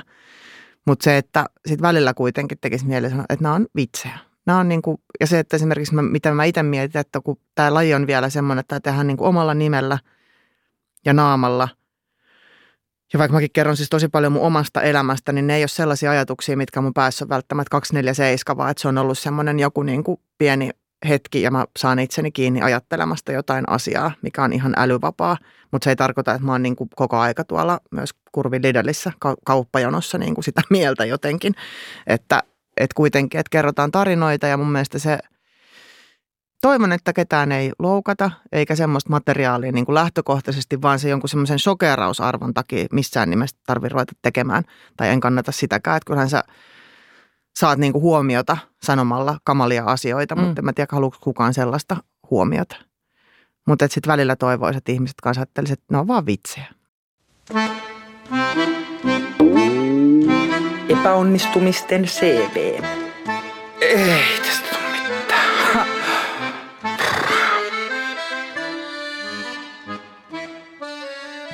Mutta 0.85 1.03
se, 1.03 1.17
että 1.17 1.45
sitten 1.67 1.87
välillä 1.87 2.13
kuitenkin 2.13 2.57
tekisi 2.61 2.85
mieli 2.85 3.09
sanoa, 3.09 3.25
että 3.29 3.43
nämä 3.43 3.55
on 3.55 3.67
vitsejä. 3.75 4.17
Nämä 4.45 4.59
on 4.59 4.69
niin 4.69 4.81
kuin, 4.81 4.97
ja 5.19 5.27
se, 5.27 5.39
että 5.39 5.55
esimerkiksi 5.55 5.95
mä, 5.95 6.01
mitä 6.01 6.33
mä 6.33 6.43
itse 6.43 6.63
mietin, 6.63 7.01
että 7.01 7.21
kun 7.21 7.37
tämä 7.55 7.73
laji 7.73 7.93
on 7.93 8.07
vielä 8.07 8.29
semmoinen, 8.29 8.59
että 8.59 8.79
tämä 8.79 8.79
tehdään 8.79 9.07
niin 9.07 9.17
kuin 9.17 9.27
omalla 9.27 9.53
nimellä 9.53 9.99
ja 11.05 11.13
naamalla– 11.13 11.67
ja 13.13 13.19
vaikka 13.19 13.33
mäkin 13.33 13.49
kerron 13.53 13.77
siis 13.77 13.89
tosi 13.89 14.07
paljon 14.07 14.31
mun 14.31 14.41
omasta 14.41 14.81
elämästä, 14.81 15.31
niin 15.31 15.47
ne 15.47 15.55
ei 15.55 15.61
ole 15.61 15.67
sellaisia 15.67 16.11
ajatuksia, 16.11 16.57
mitkä 16.57 16.81
mun 16.81 16.93
päässä 16.93 17.25
on 17.25 17.29
välttämättä 17.29 17.69
247, 17.69 18.57
vaan 18.57 18.71
että 18.71 18.81
se 18.81 18.87
on 18.87 18.97
ollut 18.97 19.19
semmoinen 19.19 19.59
joku 19.59 19.83
niin 19.83 20.03
kuin 20.03 20.19
pieni 20.37 20.69
hetki 21.05 21.41
ja 21.41 21.51
mä 21.51 21.65
saan 21.77 21.99
itseni 21.99 22.31
kiinni 22.31 22.61
ajattelemasta 22.61 23.31
jotain 23.31 23.69
asiaa, 23.69 24.11
mikä 24.21 24.43
on 24.43 24.53
ihan 24.53 24.73
älyvapaa. 24.77 25.37
Mutta 25.71 25.83
se 25.83 25.89
ei 25.89 25.95
tarkoita, 25.95 26.33
että 26.33 26.45
mä 26.45 26.51
oon 26.51 26.63
niin 26.63 26.75
kuin 26.75 26.89
koko 26.95 27.17
aika 27.17 27.43
tuolla 27.43 27.79
myös 27.91 28.09
Kurvin 28.31 28.61
Lidlissä 28.61 29.11
kauppajonossa 29.45 30.17
niin 30.17 30.35
kuin 30.35 30.45
sitä 30.45 30.61
mieltä 30.69 31.05
jotenkin. 31.05 31.53
Että, 32.07 32.43
että 32.77 32.95
kuitenkin, 32.95 33.39
että 33.39 33.49
kerrotaan 33.49 33.91
tarinoita 33.91 34.47
ja 34.47 34.57
mun 34.57 34.71
mielestä 34.71 34.99
se– 34.99 35.19
toivon, 36.65 36.91
että 36.91 37.13
ketään 37.13 37.51
ei 37.51 37.71
loukata, 37.79 38.31
eikä 38.51 38.75
semmoista 38.75 39.09
materiaalia 39.09 39.71
niin 39.71 39.85
kuin 39.85 39.93
lähtökohtaisesti, 39.93 40.81
vaan 40.81 40.99
se 40.99 41.09
jonkun 41.09 41.29
semmoisen 41.29 41.59
sokerausarvon 41.59 42.53
takia 42.53 42.85
missään 42.91 43.29
nimessä 43.29 43.57
tarvitse 43.65 43.93
ruveta 43.93 44.13
tekemään. 44.21 44.63
Tai 44.97 45.09
en 45.09 45.19
kannata 45.19 45.51
sitäkään, 45.51 45.97
että 45.97 46.07
kyllähän 46.07 46.29
sä 46.29 46.43
saat 47.59 47.79
niin 47.79 47.93
kuin 47.93 48.01
huomiota 48.01 48.57
sanomalla 48.83 49.37
kamalia 49.43 49.83
asioita, 49.83 50.35
mm. 50.35 50.41
mutta 50.41 50.61
en 50.61 50.65
mä 50.65 50.73
tiedä, 50.73 50.87
haluatko 50.91 51.19
kukaan 51.23 51.53
sellaista 51.53 51.97
huomiota. 52.31 52.75
Mutta 53.67 53.87
sitten 53.87 54.11
välillä 54.11 54.35
toivoisin, 54.35 54.77
että 54.77 54.91
ihmiset 54.91 55.15
kanssa 55.23 55.41
ajattelisivat, 55.41 55.79
että 55.79 55.93
ne 55.93 55.97
on 55.97 56.07
vaan 56.07 56.25
vitsejä. 56.25 56.67
Epäonnistumisten 60.89 62.05
CV. 62.05 62.83
Ei 63.81 64.39
tästä 64.45 64.84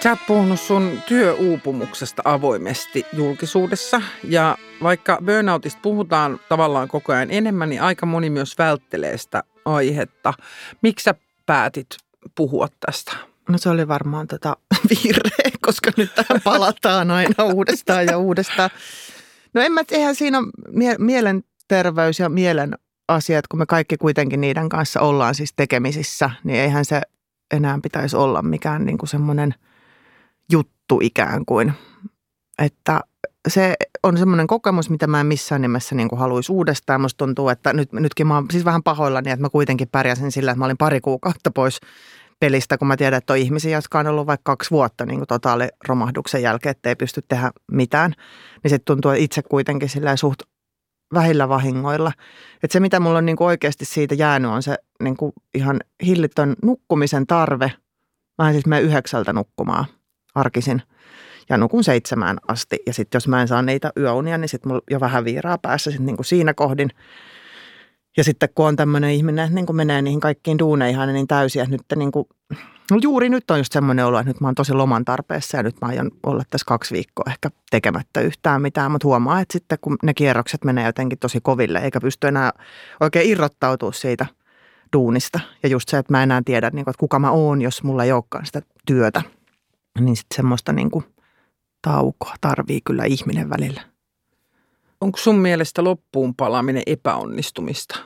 Sä 0.04 0.10
oot 0.10 0.20
puhunut 0.28 0.60
sun 0.60 1.02
työuupumuksesta 1.08 2.22
avoimesti 2.26 3.06
julkisuudessa 3.14 4.02
ja 4.24 4.58
vaikka 4.84 5.18
burnoutista 5.26 5.80
puhutaan 5.82 6.40
tavallaan 6.50 6.88
koko 6.88 7.14
ajan 7.14 7.32
enemmän, 7.32 7.70
niin 7.70 7.82
aika 7.82 8.06
moni 8.06 8.30
myös 8.30 8.58
välttelee 8.58 9.18
sitä 9.18 9.44
aihetta. 9.66 10.34
Miksi 10.82 11.04
sä 11.04 11.16
päätit 11.46 11.88
puhua 12.36 12.68
tästä? 12.86 13.14
No 13.50 13.58
se 13.58 13.70
oli 13.70 13.88
varmaan 13.88 14.28
tota 14.28 14.58
virhe, 14.90 15.52
koska 15.62 15.92
nyt 15.98 16.16
tähän 16.16 16.42
palataan 16.44 17.12
aina 17.12 17.44
uudestaan 17.44 18.06
ja 18.06 18.18
uudestaan. 18.18 18.70
No 19.54 19.62
en 19.62 19.72
mä, 19.72 19.82
eihän 19.92 20.16
siinä 20.16 20.38
mie- 20.70 20.98
mielenterveys 21.00 22.20
ja 22.20 22.30
mielen 22.30 22.76
asiat, 23.08 23.48
kun 23.48 23.60
me 23.60 23.66
kaikki 23.66 23.98
kuitenkin 23.98 24.42
niiden 24.42 24.70
kanssa 24.70 25.00
ollaan 25.00 25.36
siis 25.36 25.54
tekemisissä, 25.56 26.30
niin 26.44 26.60
eihän 26.60 26.86
se 26.86 27.02
enää 27.54 27.80
pitäisi 27.84 28.16
olla 28.16 28.42
mikään 28.42 28.86
niin 28.86 28.98
kuin 28.98 29.10
semmoinen– 29.10 29.56
juttu 30.52 31.00
ikään 31.02 31.46
kuin. 31.46 31.74
Että 32.60 33.02
se 33.48 33.76
on 34.04 34.18
semmoinen 34.18 34.48
kokemus, 34.48 34.90
mitä 34.90 35.08
mä 35.08 35.20
en 35.20 35.26
missään 35.26 35.62
nimessä 35.62 35.96
niin 35.96 36.10
haluaisi 36.18 36.52
uudestaan. 36.52 37.02
Musta 37.02 37.18
tuntuu, 37.18 37.50
että 37.50 37.74
nyt, 37.74 37.92
nytkin 37.92 38.28
mä 38.28 38.36
oon 38.36 38.46
siis 38.52 38.66
vähän 38.66 38.84
pahoillani, 38.84 39.32
että 39.32 39.42
mä 39.42 39.50
kuitenkin 39.50 39.88
pärjäsin 39.92 40.32
sillä, 40.32 40.52
että 40.52 40.60
mä 40.60 40.66
olin 40.66 40.78
pari 40.78 41.02
kuukautta 41.02 41.52
pois 41.52 41.80
pelistä, 42.40 42.78
kun 42.78 42.88
mä 42.88 42.98
tiedän, 42.98 43.18
että 43.18 43.34
on 43.34 43.40
ihmisiä, 43.40 43.78
jotka 43.78 44.00
on 44.00 44.08
ollut 44.08 44.28
vaikka 44.28 44.52
kaksi 44.52 44.72
vuotta 44.72 45.06
niin 45.06 45.22
romahduksen 45.88 46.42
jälkeen, 46.42 46.72
että 46.72 46.90
ei 46.90 46.96
pysty 46.96 47.22
tehdä 47.28 47.52
mitään. 47.72 48.14
Niin 48.64 48.70
se 48.70 48.80
tuntuu 48.80 49.12
itse 49.12 49.42
kuitenkin 49.42 49.90
sillä 49.90 50.16
suht 50.16 50.42
vähillä 51.14 51.50
vahingoilla. 51.50 52.12
Että 52.64 52.74
se, 52.74 52.80
mitä 52.80 53.00
mulla 53.00 53.18
on 53.18 53.26
niin 53.26 53.36
kuin 53.36 53.46
oikeasti 53.46 53.86
siitä 53.86 54.16
jäänyt, 54.16 54.52
on 54.52 54.64
se 54.64 54.78
niin 55.04 55.18
kuin 55.18 55.34
ihan 55.54 55.80
hillitön 56.06 56.56
nukkumisen 56.64 57.28
tarve. 57.28 57.72
Mä 58.38 58.48
en 58.48 58.54
siis 58.54 58.66
mene 58.66 58.82
yhdeksältä 58.82 59.34
nukkumaan 59.34 59.86
arkisin 60.36 60.82
ja 61.50 61.58
nukun 61.58 61.84
seitsemään 61.84 62.38
asti. 62.48 62.80
Ja 62.88 62.94
sitten 62.94 63.18
jos 63.18 63.28
mä 63.28 63.42
en 63.42 63.48
saa 63.48 63.62
niitä 63.62 63.92
yöunia, 63.98 64.38
niin 64.38 64.50
sitten 64.50 64.70
mulla 64.70 64.82
jo 64.90 65.00
vähän 65.00 65.26
viiraa 65.26 65.58
päässä 65.58 65.92
sit 65.92 66.02
niin 66.02 66.16
kuin 66.16 66.26
siinä 66.26 66.54
kohdin. 66.54 66.90
Ja 68.18 68.24
sitten 68.24 68.50
kun 68.56 68.68
on 68.68 68.76
tämmöinen 68.76 69.12
ihminen, 69.12 69.46
että 69.46 69.56
niin 69.56 69.66
kuin 69.66 69.76
menee 69.76 70.02
niihin 70.02 70.20
kaikkiin 70.20 70.60
duuneihin 70.60 71.14
niin 71.14 71.28
täysiä, 71.28 71.64
että 71.64 71.76
nyt 71.76 71.82
niin 71.96 72.12
kuin, 72.12 72.26
no 72.92 72.98
juuri 73.02 73.30
nyt 73.30 73.52
on 73.52 73.58
just 73.58 73.74
semmoinen 73.74 74.06
olo, 74.06 74.20
että 74.20 74.30
nyt 74.30 74.42
mä 74.42 74.48
oon 74.48 74.56
tosi 74.56 74.74
loman 74.74 75.06
tarpeessa 75.06 75.58
ja 75.58 75.64
nyt 75.64 75.76
mä 75.82 75.88
aion 75.88 76.12
olla 76.24 76.44
tässä 76.50 76.66
kaksi 76.68 76.94
viikkoa 76.94 77.26
ehkä 77.32 77.50
tekemättä 77.72 78.22
yhtään 78.22 78.62
mitään, 78.62 78.92
mutta 78.92 79.08
huomaa, 79.08 79.40
että 79.40 79.54
sitten 79.54 79.78
kun 79.82 79.98
ne 80.04 80.14
kierrokset 80.14 80.64
menee 80.64 80.86
jotenkin 80.86 81.20
tosi 81.20 81.40
koville 81.42 81.80
eikä 81.80 82.02
pysty 82.02 82.28
enää 82.28 82.52
oikein 83.00 83.30
irrottautua 83.30 83.92
siitä 83.92 84.26
duunista. 84.94 85.40
Ja 85.64 85.70
just 85.70 85.90
se, 85.90 85.98
että 85.98 86.14
mä 86.14 86.24
enää 86.24 86.42
tiedä, 86.46 86.70
niin 86.74 86.86
kuin, 86.86 86.92
että 86.92 87.00
kuka 87.00 87.20
mä 87.20 87.32
oon, 87.32 87.62
jos 87.62 87.84
mulla 87.84 88.04
ei 88.04 88.12
olekaan 88.12 88.46
sitä 88.46 88.62
työtä– 88.86 89.22
niin 90.00 90.16
sitten 90.16 90.36
semmoista 90.36 90.74
niin 90.74 90.92
kuin 90.92 91.06
taukoa 91.82 92.36
tarvii 92.42 92.82
kyllä 92.86 93.06
ihminen 93.06 93.50
välillä. 93.50 93.82
Onko 95.02 95.18
sun 95.18 95.40
mielestä 95.40 95.84
loppuun 95.84 96.36
palaaminen 96.36 96.84
epäonnistumista? 96.86 98.00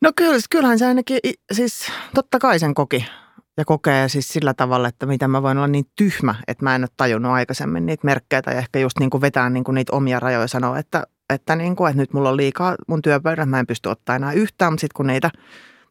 No 0.00 0.12
kyllä, 0.16 0.38
kyllähän 0.50 0.78
se 0.78 0.86
ainakin, 0.86 1.18
siis 1.52 1.92
totta 2.14 2.38
kai 2.38 2.58
sen 2.58 2.74
koki 2.74 3.06
ja 3.56 3.64
kokee 3.64 4.08
siis 4.08 4.28
sillä 4.28 4.54
tavalla, 4.54 4.88
että 4.88 5.06
mitä 5.06 5.28
mä 5.28 5.42
voin 5.42 5.58
olla 5.58 5.68
niin 5.68 5.90
tyhmä, 5.96 6.34
että 6.48 6.64
mä 6.64 6.74
en 6.74 6.82
ole 6.82 6.88
tajunnut 6.96 7.32
aikaisemmin 7.32 7.86
niitä 7.86 8.04
merkkejä 8.04 8.42
tai 8.42 8.56
ehkä 8.56 8.78
just 8.78 8.98
niin 8.98 9.10
kuin 9.10 9.20
vetää 9.20 9.50
niin 9.50 9.64
kuin 9.64 9.74
niitä 9.74 9.96
omia 9.96 10.20
rajoja 10.20 10.46
sanoa, 10.46 10.78
että, 10.78 11.02
että, 11.34 11.56
niin 11.56 11.76
kuin, 11.76 11.90
että 11.90 12.02
nyt 12.02 12.12
mulla 12.12 12.30
on 12.30 12.36
liikaa 12.36 12.76
mun 12.86 13.02
työpöydän, 13.02 13.48
mä 13.48 13.60
en 13.60 13.66
pysty 13.66 13.88
ottaa 13.88 14.16
enää 14.16 14.32
yhtään, 14.32 14.72
mutta 14.72 14.80
sitten 14.80 14.96
kun 14.96 15.06
niitä 15.06 15.30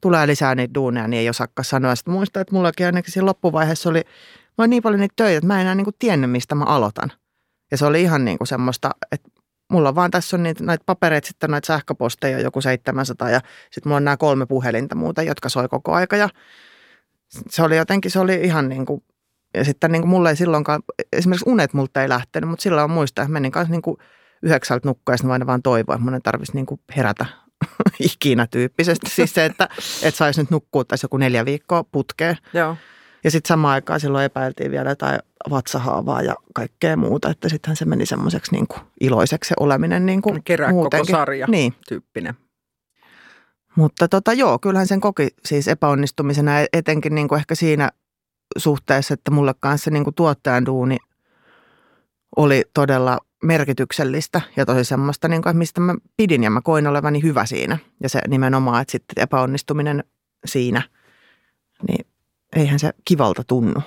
tulee 0.01 0.27
lisää 0.27 0.55
niitä 0.55 0.73
duuneja, 0.73 1.07
niin 1.07 1.19
ei 1.19 1.29
osaakaan 1.29 1.65
sanoa. 1.65 1.95
Sitten 1.95 2.13
muistaa, 2.13 2.41
että 2.41 2.55
mullakin 2.55 2.85
ainakin 2.85 3.13
siinä 3.13 3.25
loppuvaiheessa 3.25 3.89
oli 3.89 4.01
Mä 4.59 4.63
oon 4.63 4.69
niin 4.69 4.83
paljon 4.83 4.99
niitä 4.99 5.13
töitä, 5.15 5.37
että 5.37 5.47
mä 5.47 5.55
en 5.55 5.61
enää 5.61 5.75
niin 5.75 5.85
kuin 5.85 5.95
tiennyt, 5.99 6.31
mistä 6.31 6.55
mä 6.55 6.65
aloitan. 6.65 7.11
Ja 7.71 7.77
se 7.77 7.85
oli 7.85 8.01
ihan 8.01 8.25
niin 8.25 8.37
kuin 8.37 8.47
semmoista, 8.47 8.91
että 9.11 9.29
mulla 9.71 9.95
vaan 9.95 10.11
tässä 10.11 10.37
on 10.37 10.43
niitä, 10.43 10.63
näitä 10.63 10.83
papereita, 10.85 11.27
sitten 11.27 11.51
näitä 11.51 11.65
sähköposteja 11.65 12.39
joku 12.39 12.61
700 12.61 13.29
ja 13.29 13.41
sitten 13.71 13.89
mulla 13.89 13.97
on 13.97 14.03
nämä 14.03 14.17
kolme 14.17 14.45
puhelinta 14.45 14.95
muuta, 14.95 15.23
jotka 15.23 15.49
soi 15.49 15.67
koko 15.67 15.93
aika 15.93 16.15
ja 16.15 16.29
se 17.49 17.63
oli 17.63 17.77
jotenkin, 17.77 18.11
se 18.11 18.19
oli 18.19 18.35
ihan 18.35 18.69
niin 18.69 18.85
kuin, 18.85 19.03
ja 19.53 19.65
sitten 19.65 19.91
niin 19.91 20.01
kuin 20.01 20.09
mulle 20.09 20.29
ei 20.29 20.35
silloinkaan, 20.35 20.81
esimerkiksi 21.13 21.49
unet 21.49 21.73
multa 21.73 22.01
ei 22.01 22.09
lähtenyt, 22.09 22.49
mutta 22.49 22.63
silloin 22.63 22.83
on 22.83 22.91
muista, 22.91 23.21
että 23.21 23.31
menin 23.31 23.51
kanssa 23.51 23.71
niin 23.71 23.81
kuin 23.81 23.97
yhdeksältä 24.43 24.87
nukkua 24.87 25.13
ja 25.13 25.17
sitten 25.17 25.47
vaan 25.47 25.61
toivoa, 25.61 25.95
että 25.95 26.05
mun 26.05 26.13
ei 26.13 26.21
tarvitsisi 26.21 26.57
niin 26.57 26.65
kuin 26.65 26.81
herätä 26.95 27.25
ikinä 28.13 28.47
tyyppisesti. 28.51 29.09
Siis 29.09 29.33
se, 29.33 29.45
että, 29.45 29.69
että 30.03 30.17
saisi 30.17 30.41
nyt 30.41 30.51
nukkua 30.51 30.83
tässä 30.83 31.05
joku 31.05 31.17
neljä 31.17 31.45
viikkoa 31.45 31.83
putkeen. 31.83 32.37
Joo. 32.53 32.77
Ja 33.23 33.31
sitten 33.31 33.47
samaan 33.47 33.73
aikaan 33.73 33.99
silloin 33.99 34.25
epäiltiin 34.25 34.71
vielä 34.71 34.89
jotain 34.89 35.19
vatsahaavaa 35.49 36.21
ja 36.21 36.35
kaikkea 36.53 36.97
muuta, 36.97 37.29
että 37.29 37.49
sittenhän 37.49 37.75
se 37.75 37.85
meni 37.85 38.05
semmoiseksi 38.05 38.51
niin 38.51 38.67
kuin 38.67 38.81
iloiseksi 39.01 39.47
se 39.47 39.53
oleminen 39.59 40.05
niin 40.05 40.21
kuin 40.21 40.43
Kerää 40.43 40.71
muutenkin. 40.71 41.07
koko 41.07 41.19
sarja 41.19 41.47
niin. 41.49 41.73
tyyppinen. 41.87 42.33
Mutta 43.75 44.07
tota, 44.07 44.33
joo, 44.33 44.59
kyllähän 44.59 44.87
sen 44.87 45.01
koki 45.01 45.27
siis 45.45 45.67
epäonnistumisena 45.67 46.51
etenkin 46.73 47.15
niin 47.15 47.27
kuin 47.27 47.39
ehkä 47.39 47.55
siinä 47.55 47.89
suhteessa, 48.57 49.13
että 49.13 49.31
mulle 49.31 49.53
kanssa 49.59 49.91
niin 49.91 50.03
kuin 50.03 50.15
tuottajan 50.15 50.65
duuni 50.65 50.97
oli 52.35 52.63
todella 52.73 53.17
merkityksellistä 53.43 54.41
ja 54.55 54.65
tosi 54.65 54.83
semmoista, 54.83 55.27
niin 55.27 55.41
kuin, 55.41 55.57
mistä 55.57 55.81
mä 55.81 55.95
pidin 56.17 56.43
ja 56.43 56.49
mä 56.49 56.61
koin 56.61 56.87
olevani 56.87 57.23
hyvä 57.23 57.45
siinä. 57.45 57.77
Ja 58.03 58.09
se 58.09 58.21
nimenomaan, 58.27 58.81
että 58.81 58.91
sitten 58.91 59.23
epäonnistuminen 59.23 60.03
siinä, 60.45 60.81
niin 61.87 62.08
eihän 62.55 62.79
se 62.79 62.91
kivalta 63.05 63.43
tunnu. 63.47 63.81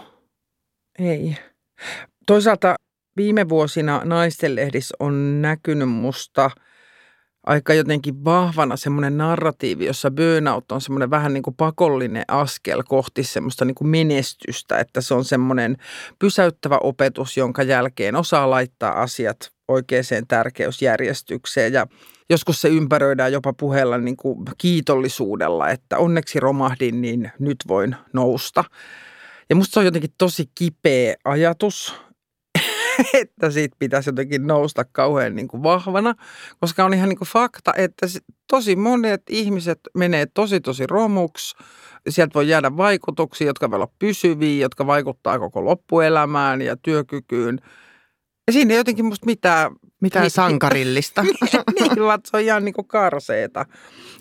Ei. 0.98 1.36
Toisaalta 2.26 2.74
viime 3.16 3.48
vuosina 3.48 4.02
naistenlehdissä 4.04 4.96
on 5.00 5.42
näkynyt 5.42 5.88
musta 5.88 6.50
aika 7.46 7.74
jotenkin 7.74 8.24
vahvana 8.24 8.76
semmoinen 8.76 9.18
narratiivi, 9.18 9.86
jossa 9.86 10.10
burnout 10.10 10.72
on 10.72 10.80
semmoinen 10.80 11.10
vähän 11.10 11.34
niin 11.34 11.42
kuin 11.42 11.56
pakollinen 11.56 12.24
askel 12.28 12.82
kohti 12.88 13.24
semmoista 13.24 13.64
niin 13.64 13.74
kuin 13.74 13.88
menestystä, 13.88 14.78
että 14.78 15.00
se 15.00 15.14
on 15.14 15.24
semmoinen 15.24 15.76
pysäyttävä 16.18 16.78
opetus, 16.78 17.36
jonka 17.36 17.62
jälkeen 17.62 18.16
osaa 18.16 18.50
laittaa 18.50 19.02
asiat 19.02 19.52
oikeaan 19.68 20.26
tärkeysjärjestykseen 20.28 21.72
ja 21.72 21.86
joskus 22.32 22.60
se 22.60 22.68
ympäröidään 22.68 23.32
jopa 23.32 23.52
puheella 23.52 23.98
niin 23.98 24.16
kuin 24.16 24.38
kiitollisuudella, 24.58 25.70
että 25.70 25.98
onneksi 25.98 26.40
romahdin, 26.40 27.00
niin 27.02 27.32
nyt 27.38 27.56
voin 27.68 27.96
nousta. 28.12 28.64
Ja 29.50 29.56
musta 29.56 29.74
se 29.74 29.80
on 29.80 29.84
jotenkin 29.84 30.14
tosi 30.18 30.50
kipeä 30.54 31.14
ajatus, 31.24 31.94
että 33.22 33.50
siitä 33.50 33.76
pitäisi 33.78 34.08
jotenkin 34.08 34.46
nousta 34.46 34.84
kauhean 34.84 35.36
niin 35.36 35.48
kuin 35.48 35.62
vahvana, 35.62 36.14
koska 36.60 36.84
on 36.84 36.94
ihan 36.94 37.08
niin 37.08 37.18
kuin 37.18 37.28
fakta, 37.28 37.72
että 37.76 38.06
tosi 38.50 38.76
monet 38.76 39.22
ihmiset 39.30 39.80
menee 39.94 40.26
tosi 40.26 40.60
tosi 40.60 40.86
romuksi. 40.86 41.56
Sieltä 42.08 42.34
voi 42.34 42.48
jäädä 42.48 42.76
vaikutuksia, 42.76 43.46
jotka 43.46 43.70
voi 43.70 43.76
olla 43.76 43.92
pysyviä, 43.98 44.60
jotka 44.60 44.86
vaikuttaa 44.86 45.38
koko 45.38 45.64
loppuelämään 45.64 46.62
ja 46.62 46.76
työkykyyn. 46.76 47.58
Ja 48.46 48.52
siinä 48.52 48.74
ei 48.74 48.76
jotenkin 48.76 49.04
musta 49.04 49.26
mitään... 49.26 49.72
Mitään 50.00 50.30
sankarillista. 50.30 51.22
niin, 51.80 52.04
vaan 52.04 52.20
se 52.24 52.36
on 52.36 52.42
ihan 52.42 52.64
niin 52.64 52.74
kuin 52.74 52.86
karseeta. 52.86 53.66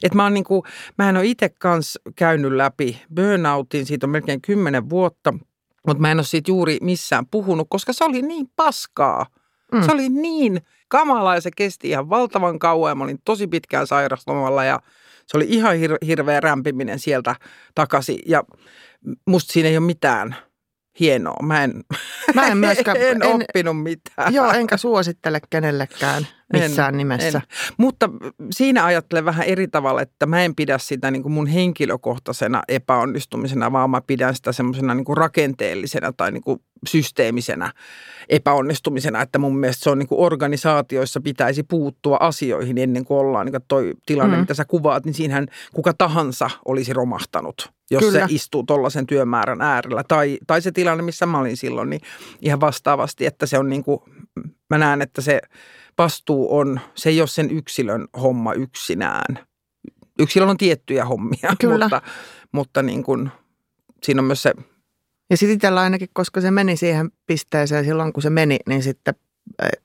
Et 0.04 0.14
mä, 0.14 0.24
oon 0.24 0.34
niin 0.34 0.44
kuin, 0.44 0.62
mä 0.98 1.10
en 1.10 1.18
ole 1.18 1.26
itse 1.26 1.50
kanssa 1.50 2.00
käynyt 2.16 2.52
läpi 2.52 3.02
burnoutin, 3.16 3.86
siitä 3.86 4.06
on 4.06 4.12
melkein 4.12 4.42
kymmenen 4.42 4.90
vuotta– 4.90 5.34
mutta 5.88 6.02
mä 6.02 6.12
en 6.12 6.18
ole 6.18 6.26
siitä 6.26 6.52
juuri 6.52 6.78
missään 6.82 7.28
puhunut, 7.32 7.68
koska 7.70 7.94
se 7.94 8.04
oli 8.04 8.22
niin 8.22 8.48
paskaa. 8.56 9.26
Mm. 9.72 9.84
Se 9.84 9.92
oli 9.92 10.10
niin 10.10 10.62
kamalaa 10.88 11.36
ja 11.36 11.42
se 11.42 11.50
kesti 11.58 11.90
ihan 11.90 12.10
valtavan 12.10 12.60
kauan. 12.60 12.98
Mä 12.98 13.04
olin 13.04 13.20
tosi 13.26 13.48
pitkään 13.48 13.88
sairaslomalla 13.88 14.64
ja 14.64 14.80
se 15.28 15.38
oli 15.38 15.46
ihan 15.50 15.76
hir- 15.76 16.06
hirveä 16.06 16.40
rämpiminen 16.40 17.00
sieltä 17.00 17.36
takaisin. 17.76 18.20
Ja 18.26 18.44
musta 19.28 19.54
siinä 19.54 19.70
ei 19.70 19.78
ole 19.78 19.86
mitään 19.86 20.36
hienoa. 21.00 21.44
Mä 21.44 21.64
en, 21.64 21.84
Mä 22.34 22.48
en 22.48 22.58
myöskään 22.68 22.98
en, 22.98 23.24
en 23.24 23.24
oppinut 23.24 23.84
mitään. 23.84 24.34
Joo, 24.34 24.52
enkä 24.52 24.78
suosittele 24.78 25.40
kenellekään 25.50 26.28
missään 26.54 26.94
en, 26.94 26.98
nimessä. 26.98 27.38
En. 27.38 27.74
Mutta 27.78 28.10
siinä 28.52 28.86
ajattelen 28.86 29.26
vähän 29.26 29.48
eri 29.48 29.68
tavalla, 29.68 30.02
että 30.02 30.26
mä 30.26 30.44
en 30.44 30.56
pidä 30.56 30.78
sitä 30.78 31.12
niin 31.12 31.24
kuin 31.24 31.34
mun 31.34 31.48
henkilökohtaisena 31.48 32.62
epäonnistumisena, 32.68 33.72
vaan 33.72 33.90
mä 33.90 34.02
pidän 34.08 34.36
sitä 34.36 34.52
semmoisena 34.52 34.94
niin 34.94 35.06
kuin 35.06 35.18
rakenteellisena 35.18 36.14
tai 36.14 36.32
niin 36.32 36.44
kuin 36.44 36.60
systeemisenä 36.88 37.74
epäonnistumisena, 38.30 39.22
että 39.22 39.40
mun 39.40 39.58
mielestä 39.58 39.84
se 39.84 39.90
on 39.90 40.00
niin 40.00 40.08
kuin 40.08 40.22
organisaatioissa 40.22 41.22
pitäisi 41.22 41.64
puuttua 41.64 42.18
asioihin 42.20 42.78
ennen 42.78 43.06
kuin 43.06 43.18
ollaan 43.18 43.46
niin 43.46 43.54
kuin 43.54 43.64
toi 43.68 43.94
tilanne, 44.06 44.36
mm. 44.36 44.42
mitä 44.42 44.54
sä 44.54 44.66
kuvaat, 44.66 45.06
niin 45.06 45.14
siinähän 45.14 45.48
kuka 45.74 45.94
tahansa 45.94 46.50
olisi 46.66 46.94
romahtanut 46.94 47.72
jos 47.92 48.04
Kyllä. 48.04 48.28
se 48.28 48.34
istuu 48.34 48.64
tuollaisen 48.64 49.08
työmäärän 49.08 49.62
äärellä. 49.62 50.04
Tai, 50.08 50.38
tai 50.48 50.62
se 50.62 50.72
tilanne, 50.72 51.04
missä 51.04 51.26
mä 51.26 51.40
olin 51.40 51.58
silloin, 51.58 51.90
niin 51.90 52.02
ihan 52.42 52.62
vastaavasti, 52.62 53.26
että 53.26 53.46
se 53.46 53.58
on 53.58 53.70
niin 53.70 53.84
kuin, 53.84 54.00
mä 54.70 54.78
näen, 54.78 55.02
että 55.02 55.22
se 55.22 55.42
vastuu 56.04 56.58
on, 56.58 56.80
se 56.96 57.10
ei 57.10 57.22
ole 57.22 57.28
sen 57.28 57.52
yksilön 57.52 58.08
homma 58.22 58.54
yksinään. 58.54 59.40
Yksilön 60.20 60.50
on 60.50 60.58
tiettyjä 60.58 61.06
hommia, 61.06 61.56
Kyllä. 61.62 61.86
mutta, 61.86 62.02
mutta 62.52 62.82
niin 62.84 63.04
kuin, 63.04 63.32
siinä 64.04 64.22
on 64.22 64.26
myös 64.26 64.44
se... 64.44 64.54
Ja 65.30 65.38
sitten 65.38 65.56
itsellä 65.56 65.82
ainakin, 65.82 66.10
koska 66.14 66.42
se 66.42 66.52
meni 66.52 66.78
siihen 66.78 67.12
pisteeseen 67.28 67.86
silloin, 67.86 68.14
kun 68.14 68.24
se 68.24 68.30
meni, 68.30 68.58
niin 68.68 68.84
sitten, 68.84 69.14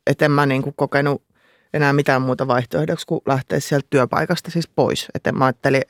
et 0.06 0.22
en 0.22 0.30
mä 0.30 0.46
niin 0.46 0.62
kuin 0.62 0.74
kokenut 0.76 1.22
enää 1.74 1.92
mitään 1.92 2.22
muuta 2.22 2.46
vaihtoehdoksi 2.46 3.06
kuin 3.06 3.20
lähteä 3.26 3.60
sieltä 3.60 3.86
työpaikasta 3.90 4.50
siis 4.50 4.68
pois. 4.68 5.06
Että 5.14 5.32
mä 5.32 5.44
ajattelin, 5.44 5.82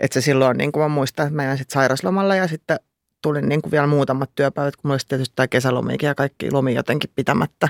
että 0.00 0.14
se 0.14 0.24
silloin, 0.24 0.58
niin 0.58 0.72
kuin 0.72 0.82
mä 0.82 0.88
muistan, 0.88 1.26
että 1.26 1.36
mä 1.36 1.44
jäin 1.44 1.58
sitten 1.58 1.74
sairaslomalla 1.74 2.34
ja 2.36 2.48
sitten 2.48 2.80
tulin 3.22 3.48
niin 3.48 3.62
kuin 3.62 3.70
vielä 3.70 3.86
muutamat 3.86 4.30
työpäivät, 4.34 4.76
kun 4.76 4.80
mulla 4.84 4.94
olisi 4.94 5.08
tietysti 5.08 5.32
tämä 5.36 5.48
kesälomiikin 5.48 6.06
ja 6.06 6.14
kaikki 6.14 6.50
lomi 6.50 6.74
jotenkin 6.74 7.10
pitämättä. 7.14 7.68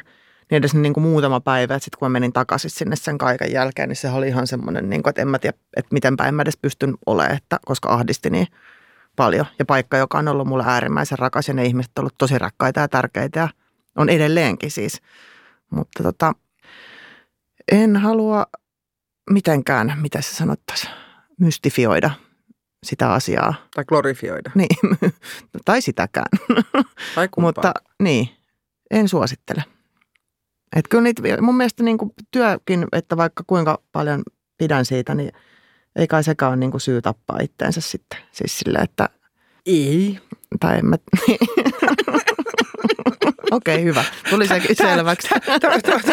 Niin 0.50 0.58
edes 0.58 0.74
niin 0.74 0.94
kuin 0.94 1.04
muutama 1.04 1.40
päivä, 1.40 1.74
että 1.74 1.84
sitten 1.84 1.98
kun 1.98 2.06
mä 2.06 2.12
menin 2.12 2.32
takaisin 2.32 2.70
sinne 2.70 2.96
sen 2.96 3.18
kaiken 3.18 3.52
jälkeen, 3.52 3.88
niin 3.88 3.96
se 3.96 4.10
oli 4.10 4.28
ihan 4.28 4.46
semmoinen, 4.46 4.90
niin 4.90 5.02
kuin, 5.02 5.10
että 5.10 5.22
en 5.22 5.28
mä 5.28 5.38
tiedä, 5.38 5.58
että 5.76 5.88
miten 5.92 6.16
päin 6.16 6.34
mä 6.34 6.42
edes 6.42 6.56
pystyn 6.56 6.94
olemaan, 7.06 7.36
että, 7.36 7.58
koska 7.66 7.88
ahdisti 7.88 8.30
niin 8.30 8.46
paljon. 9.16 9.46
Ja 9.58 9.64
paikka, 9.64 9.96
joka 9.96 10.18
on 10.18 10.28
ollut 10.28 10.48
mulle 10.48 10.64
äärimmäisen 10.66 11.18
rakas 11.18 11.48
ja 11.48 11.54
ne 11.54 11.64
ihmiset 11.64 11.90
ovat 11.90 11.98
ollut 11.98 12.14
tosi 12.18 12.38
rakkaita 12.38 12.80
ja 12.80 12.88
tärkeitä 12.88 13.40
ja 13.40 13.48
on 13.96 14.08
edelleenkin 14.08 14.70
siis. 14.70 15.02
Mutta 15.70 16.02
tota, 16.02 16.32
en 17.72 17.96
halua 17.96 18.46
mitenkään, 19.30 19.96
mitä 20.00 20.20
se 20.20 20.34
sanottaisiin, 20.34 20.92
mystifioida 21.40 22.10
sitä 22.82 23.12
asiaa. 23.12 23.54
Tai 23.74 23.84
glorifioida. 23.84 24.50
Niin, 24.54 24.98
tai 25.64 25.82
sitäkään. 25.82 26.26
Tai 27.14 27.28
Mutta 27.38 27.74
niin, 28.02 28.28
en 28.90 29.08
suosittele. 29.08 29.64
Että 30.74 30.88
kyllä 30.88 31.02
niitä, 31.02 31.22
mun 31.40 31.56
mielestä 31.56 31.82
niin 31.82 31.98
kuin 31.98 32.12
työkin, 32.30 32.86
että 32.92 33.16
vaikka 33.16 33.44
kuinka 33.46 33.78
paljon 33.92 34.22
pidän 34.58 34.84
siitä, 34.84 35.14
niin 35.14 35.32
ei 35.96 36.06
kai 36.06 36.24
sekään 36.24 36.48
ole 36.50 36.56
niin 36.56 36.70
kuin 36.70 36.80
syy 36.80 37.02
tappaa 37.02 37.38
itteensä 37.42 37.80
sitten. 37.80 38.18
Siis 38.32 38.58
sille, 38.58 38.78
että... 38.78 39.08
Ei. 39.66 40.18
Tai 40.60 40.78
en 40.78 40.86
mä... 40.86 40.96
Okei, 43.50 43.74
okay, 43.74 43.84
hyvä. 43.84 44.04
Tuli 44.30 44.48
sekin 44.48 44.76
selväksi. 44.76 45.28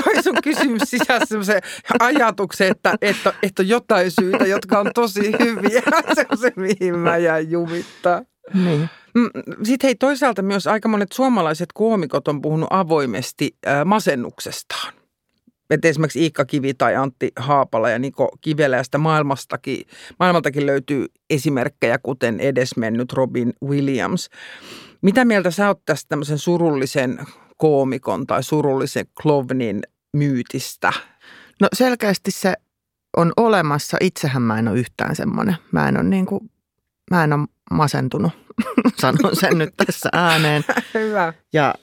Toi 0.04 0.24
sun 0.24 0.38
kysymys 0.44 0.82
sisälsi 0.86 1.26
sellaisen 1.28 1.62
ajatuksen, 2.00 2.72
että, 2.72 2.96
että, 3.02 3.34
että 3.44 3.64
jotain 3.64 4.12
syitä, 4.12 4.46
jotka 4.46 4.80
on 4.80 4.92
tosi 4.96 5.32
hyviä. 5.40 5.82
Se 6.16 6.26
on 6.30 6.38
se, 6.38 6.54
mihin 6.56 7.00
mä 7.00 7.18
jäin 7.18 7.52
jumittaa. 7.52 8.22
Niin. 8.54 8.90
Mm, 9.16 9.30
Sitten 9.64 9.88
hei, 9.88 9.96
toisaalta 9.96 10.42
myös 10.42 10.68
aika 10.68 10.88
monet 10.88 11.12
suomalaiset 11.12 11.70
koomikot 11.74 12.28
on 12.28 12.42
puhunut 12.42 12.68
avoimesti 12.72 13.56
masennuksestaan. 13.86 14.94
Että 15.70 15.88
esimerkiksi 15.88 16.22
Iikka 16.22 16.46
Kivi 16.46 16.74
tai 16.74 16.96
Antti 16.96 17.32
Haapala 17.36 17.90
ja 17.90 18.00
Niko 18.00 18.30
Kivelästä 18.42 18.98
maailmastakin, 18.98 19.86
maailmaltakin 20.20 20.66
löytyy 20.66 21.06
esimerkkejä, 21.30 21.98
kuten 22.04 22.40
edesmennyt 22.40 23.14
Robin 23.14 23.54
Williams. 23.66 24.30
Mitä 25.02 25.26
mieltä 25.26 25.52
sä 25.52 25.68
oot 25.68 25.82
tästä 25.86 26.10
tämmöisen 26.10 26.38
surullisen 26.38 27.20
koomikon 27.58 28.28
tai 28.28 28.44
surullisen 28.44 29.06
klovnin 29.22 29.82
myytistä? 30.14 30.94
No 31.62 31.68
selkeästi 31.74 32.32
se 32.32 32.54
on 33.18 33.32
olemassa. 33.38 33.98
Itsehän 34.02 34.42
mä 34.42 34.60
en 34.60 34.68
ole 34.68 34.80
yhtään 34.80 35.16
semmoinen. 35.16 35.56
Mä 35.72 35.88
en 35.88 35.98
ole, 35.98 36.04
niin 36.04 36.26
kuin, 36.26 36.52
mä 37.12 37.24
en 37.24 37.34
ole 37.34 37.48
masentunut, 37.74 38.32
sanon 39.02 39.36
sen 39.36 39.58
nyt 39.58 39.74
tässä 39.86 40.10
ääneen. 40.14 40.64
Hyvä. 40.94 41.34
Ja 41.54 41.76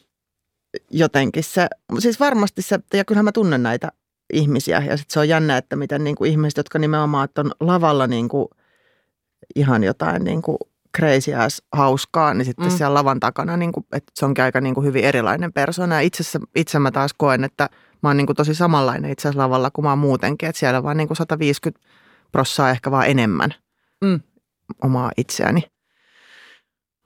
jotenkin 0.90 1.44
se, 1.44 1.68
siis 1.98 2.20
varmasti 2.20 2.62
se, 2.62 2.78
ja 2.94 3.04
kyllähän 3.04 3.24
mä 3.24 3.32
tunnen 3.32 3.62
näitä 3.62 3.92
ihmisiä. 4.32 4.78
Ja 4.78 4.96
sitten 4.96 5.12
se 5.12 5.20
on 5.20 5.28
jännä, 5.28 5.56
että 5.56 5.76
miten 5.76 6.04
niin 6.04 6.16
kuin 6.16 6.30
ihmiset, 6.30 6.56
jotka 6.56 6.78
nimenomaan 6.78 7.28
on 7.38 7.52
lavalla 7.60 8.06
niin 8.06 8.28
kuin 8.28 8.48
ihan 9.56 9.84
jotain 9.84 10.24
niin 10.24 10.42
kuin 10.42 10.58
crazy 10.96 11.34
ass 11.34 11.62
hauskaa, 11.72 12.34
niin 12.34 12.44
sitten 12.44 12.66
mm. 12.66 12.76
siellä 12.76 12.94
lavan 12.94 13.20
takana, 13.20 13.56
niin 13.56 13.72
kuin, 13.72 13.86
että 13.92 14.12
se 14.14 14.26
onkin 14.26 14.44
aika 14.44 14.60
niin 14.60 14.74
kuin 14.74 14.86
hyvin 14.86 15.04
erilainen 15.04 15.52
persona. 15.52 15.94
Ja 15.94 16.00
itse, 16.00 16.24
itse 16.54 16.78
mä 16.78 16.90
taas 16.90 17.14
koen, 17.16 17.44
että 17.44 17.68
mä 18.02 18.08
oon 18.08 18.16
niin 18.16 18.26
kuin 18.26 18.36
tosi 18.36 18.54
samanlainen 18.54 19.10
itse 19.10 19.28
asiassa 19.28 19.42
lavalla 19.42 19.70
kuin 19.70 19.84
mä 19.84 19.90
oon 19.90 19.98
muutenkin, 19.98 20.48
että 20.48 20.58
siellä 20.58 20.82
vaan 20.82 20.96
niin 20.96 21.08
kuin 21.08 21.16
150 21.16 21.86
prossaa 22.32 22.70
ehkä 22.70 22.90
vaan 22.90 23.06
enemmän 23.06 23.54
mm. 24.04 24.20
omaa 24.82 25.12
itseäni. 25.16 25.62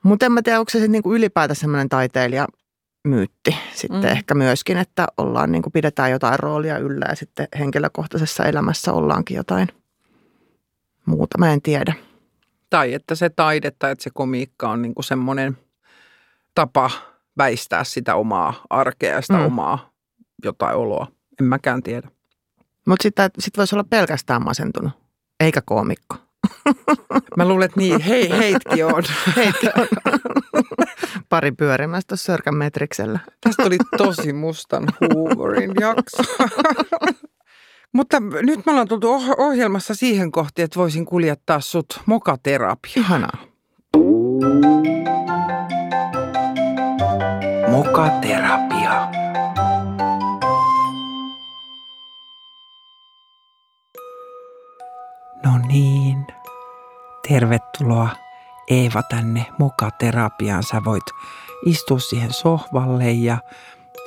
Mutta 0.02 0.26
en 0.26 0.32
mä 0.32 0.42
tiedä, 0.42 0.58
onko 0.58 0.70
se 0.70 0.78
sitten 0.78 0.92
niin 0.92 1.02
kuin 1.02 1.16
ylipäätään 1.16 1.56
semmoinen 1.56 1.88
taiteilija 1.88 2.46
myytti 3.04 3.56
sitten 3.74 4.00
mm. 4.00 4.06
ehkä 4.06 4.34
myöskin, 4.34 4.76
että 4.76 5.06
ollaan 5.16 5.52
niin 5.52 5.62
kuin 5.62 5.72
pidetään 5.72 6.10
jotain 6.10 6.38
roolia 6.38 6.78
yllä 6.78 7.06
ja 7.08 7.16
sitten 7.16 7.48
henkilökohtaisessa 7.58 8.44
elämässä 8.44 8.92
ollaankin 8.92 9.36
jotain 9.36 9.68
muuta. 11.06 11.38
Mä 11.38 11.52
en 11.52 11.62
tiedä. 11.62 11.94
Tai 12.70 12.94
että 12.94 13.14
se 13.14 13.30
taide 13.30 13.70
tai 13.70 13.92
että 13.92 14.04
se 14.04 14.10
komiikka 14.14 14.70
on 14.70 14.82
niin 14.82 14.94
kuin 14.94 15.04
semmoinen 15.04 15.58
tapa 16.54 16.90
väistää 17.38 17.84
sitä 17.84 18.14
omaa 18.14 18.54
arkea 18.70 19.14
ja 19.14 19.20
sitä 19.20 19.38
mm. 19.38 19.46
omaa 19.46 19.90
jotain 20.44 20.76
oloa. 20.76 21.06
En 21.40 21.46
mäkään 21.46 21.82
tiedä. 21.82 22.08
Mutta 22.86 23.02
sitten 23.02 23.30
sit 23.38 23.56
voisi 23.56 23.74
olla 23.74 23.84
pelkästään 23.90 24.44
masentunut, 24.44 24.92
eikä 25.40 25.62
koomikko. 25.64 26.16
Mä 27.36 27.48
luulen, 27.48 27.64
että 27.64 27.80
niin, 27.80 28.00
hei, 28.00 28.30
heitki 28.30 28.82
on. 28.82 29.02
heitki 29.36 29.66
on. 29.66 29.88
Pari 31.28 31.52
pyörimästä 31.52 32.08
tuossa 32.08 32.24
Sörkän 32.24 32.56
metriksellä. 32.56 33.18
Tästä 33.40 33.62
tuli 33.62 33.76
tosi 33.96 34.32
mustan 34.32 34.88
huumorin 35.00 35.72
jakso. 35.80 36.22
Mutta 37.92 38.20
nyt 38.20 38.66
me 38.66 38.72
ollaan 38.72 38.88
tultu 38.88 39.08
ohjelmassa 39.38 39.94
siihen 39.94 40.32
kohti, 40.32 40.62
että 40.62 40.80
voisin 40.80 41.04
kuljettaa 41.04 41.60
sut 41.60 42.00
mokaterapia. 42.06 42.92
Ihanaa. 42.96 43.38
Mokaterapia. 47.70 49.08
No 55.44 55.58
niin, 55.68 56.26
tervetuloa 57.28 58.08
Eeva 58.68 59.02
tänne 59.02 59.46
mokaterapiaan. 59.58 60.62
Sä 60.62 60.84
voit 60.84 61.04
istua 61.66 61.98
siihen 61.98 62.32
sohvalle 62.32 63.10
ja 63.10 63.38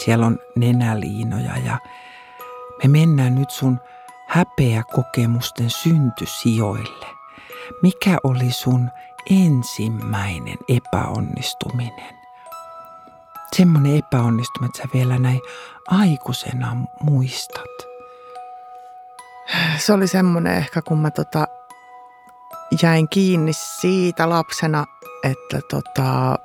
siellä 0.05 0.25
on 0.25 0.39
nenäliinoja 0.55 1.57
ja 1.57 1.77
me 2.83 2.87
mennään 2.87 3.35
nyt 3.35 3.49
sun 3.49 3.79
häpeä 4.27 4.83
kokemusten 4.83 5.69
syntysijoille. 5.69 7.05
Mikä 7.81 8.17
oli 8.23 8.51
sun 8.51 8.89
ensimmäinen 9.29 10.57
epäonnistuminen? 10.67 12.15
semmoinen 13.57 13.97
epäonnistuminen, 13.97 14.69
että 14.69 14.81
sä 14.81 14.89
vielä 14.93 15.17
näin 15.17 15.41
aikuisena 15.87 16.77
muistat? 16.99 17.69
Se 19.77 19.93
oli 19.93 20.07
semmoinen 20.07 20.57
ehkä, 20.57 20.81
kun 20.81 20.99
mä 20.99 21.11
tota, 21.11 21.47
jäin 22.81 23.09
kiinni 23.09 23.53
siitä 23.53 24.29
lapsena, 24.29 24.85
että 25.23 25.59
tota, 25.69 26.35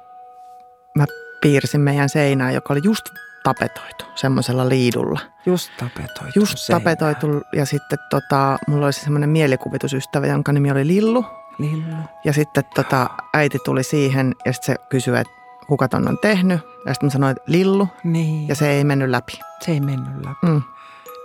mä 0.98 1.04
piirsin 1.40 1.80
meidän 1.80 2.08
seinää, 2.08 2.50
joka 2.50 2.74
oli 2.74 2.80
just 2.84 3.04
tapetoitu 3.42 4.04
semmoisella 4.14 4.68
liidulla. 4.68 5.20
Just 5.46 5.70
tapetoitu 5.78 6.32
Just 6.40 6.58
seinään. 6.58 6.82
tapetoitu 6.82 7.42
ja 7.52 7.66
sitten 7.66 7.98
tota, 8.10 8.58
mulla 8.68 8.86
oli 8.86 8.92
semmoinen 8.92 9.30
mielikuvitusystävä, 9.30 10.26
jonka 10.26 10.52
nimi 10.52 10.70
oli 10.70 10.86
Lillu. 10.86 11.24
Lillu. 11.58 11.96
Ja 12.24 12.32
sitten 12.32 12.64
tota, 12.74 13.10
äiti 13.34 13.58
tuli 13.64 13.82
siihen 13.82 14.34
ja 14.44 14.52
sitten 14.52 14.74
se 14.74 14.80
kysyi, 14.88 15.16
että 15.16 15.32
kuka 15.66 15.88
ton 15.88 16.08
on 16.08 16.18
tehnyt. 16.22 16.60
Ja 16.86 16.94
sitten 16.94 17.06
mä 17.06 17.10
sanoin, 17.10 17.30
että 17.30 17.42
Lillu. 17.52 17.88
Niin. 18.04 18.48
Ja 18.48 18.54
se 18.54 18.70
ei 18.70 18.84
mennyt 18.84 19.10
läpi. 19.10 19.32
se 19.60 19.72
ei 19.72 19.80
mennyt 19.80 20.24
läpi. 20.24 20.46
Mm. 20.46 20.52
No, 20.52 20.62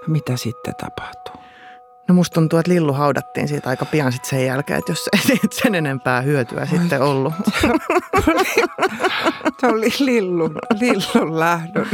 mitä 0.07 0.37
sitten 0.37 0.75
tapahtuu? 0.75 1.44
No 2.07 2.15
musta 2.15 2.33
tuntuu, 2.33 2.59
että 2.59 2.71
Lillu 2.71 2.93
haudattiin 2.93 3.47
siitä 3.47 3.69
aika 3.69 3.85
pian 3.85 4.11
sitten 4.11 4.29
sen 4.29 4.45
jälkeen, 4.45 4.79
että 4.79 4.91
jos 4.91 5.09
ei 5.13 5.19
siitä 5.27 5.47
sen 5.63 5.75
enempää 5.75 6.21
hyötyä 6.21 6.65
sitten 6.65 7.01
ollut. 7.01 7.33
Se 9.59 9.67
oli 9.67 9.89
Lillun, 9.99 10.55
Lillun 10.79 11.39
lähdön, 11.39 11.87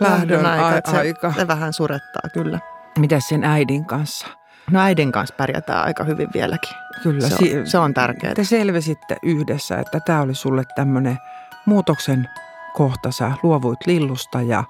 lähdön 0.00 0.46
aika. 0.46 0.76
että 0.76 0.90
se, 0.90 0.96
aika. 0.98 1.32
se 1.32 1.46
vähän 1.48 1.72
surettaa 1.72 2.22
kyllä. 2.32 2.58
Mitäs 2.98 3.28
sen 3.28 3.44
äidin 3.44 3.84
kanssa? 3.84 4.26
No 4.70 4.80
äidin 4.80 5.12
kanssa 5.12 5.34
pärjätään 5.38 5.84
aika 5.84 6.04
hyvin 6.04 6.28
vieläkin. 6.34 6.70
Kyllä, 7.02 7.28
Se 7.28 7.36
si- 7.36 7.58
on, 7.58 7.66
se 7.66 7.78
on 7.78 7.94
tärkeää. 7.94 8.34
te 8.34 8.44
selvisitte 8.44 9.16
yhdessä, 9.22 9.76
että 9.76 10.00
tämä 10.00 10.20
oli 10.20 10.34
sulle 10.34 10.62
tämmöinen 10.76 11.18
muutoksen 11.66 12.28
kohta. 12.74 13.10
Sä 13.10 13.32
luovuit 13.42 13.86
Lillusta 13.86 14.42
ja 14.42 14.64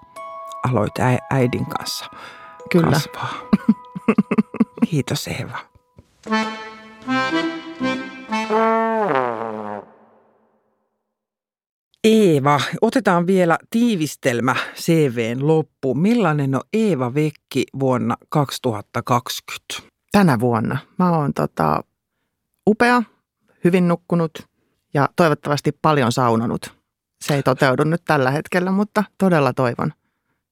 aloit 0.71 0.95
äidin 1.31 1.67
kanssa 1.67 2.07
Kyllä. 2.71 2.91
kasvaa. 2.91 3.29
Kiitos 4.91 5.29
Eeva. 5.29 5.59
Eeva, 12.05 12.61
otetaan 12.81 13.27
vielä 13.27 13.59
tiivistelmä 13.71 14.57
CVn 14.75 15.47
loppu. 15.47 15.95
Millainen 15.95 16.55
on 16.55 16.61
Eeva 16.73 17.15
Vekki 17.15 17.65
vuonna 17.81 18.17
2020? 18.29 19.93
Tänä 20.13 20.41
vuonna 20.41 20.79
mä 20.99 21.11
oon 21.11 21.35
tota, 21.35 21.85
upea, 22.69 23.03
hyvin 23.65 23.89
nukkunut 23.89 24.49
ja 24.95 25.09
toivottavasti 25.17 25.73
paljon 25.83 26.13
saunonut. 26.13 26.79
Se 27.25 27.35
ei 27.35 27.43
toteudu 27.43 27.85
nyt 27.85 28.03
tällä 28.05 28.31
hetkellä, 28.31 28.71
mutta 28.71 29.05
todella 29.19 29.53
toivon 29.53 29.93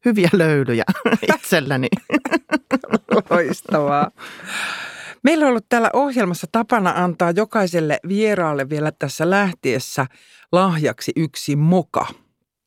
hyviä 0.06 0.28
löylyjä 0.32 0.84
itselläni. 1.34 1.88
Loistavaa. 3.30 4.10
Meillä 5.22 5.44
on 5.44 5.48
ollut 5.48 5.68
täällä 5.68 5.90
ohjelmassa 5.92 6.46
tapana 6.52 6.92
antaa 6.96 7.30
jokaiselle 7.30 7.98
vieraalle 8.08 8.68
vielä 8.68 8.92
tässä 8.98 9.30
lähtiessä 9.30 10.06
lahjaksi 10.52 11.12
yksi 11.16 11.56
moka. 11.56 12.06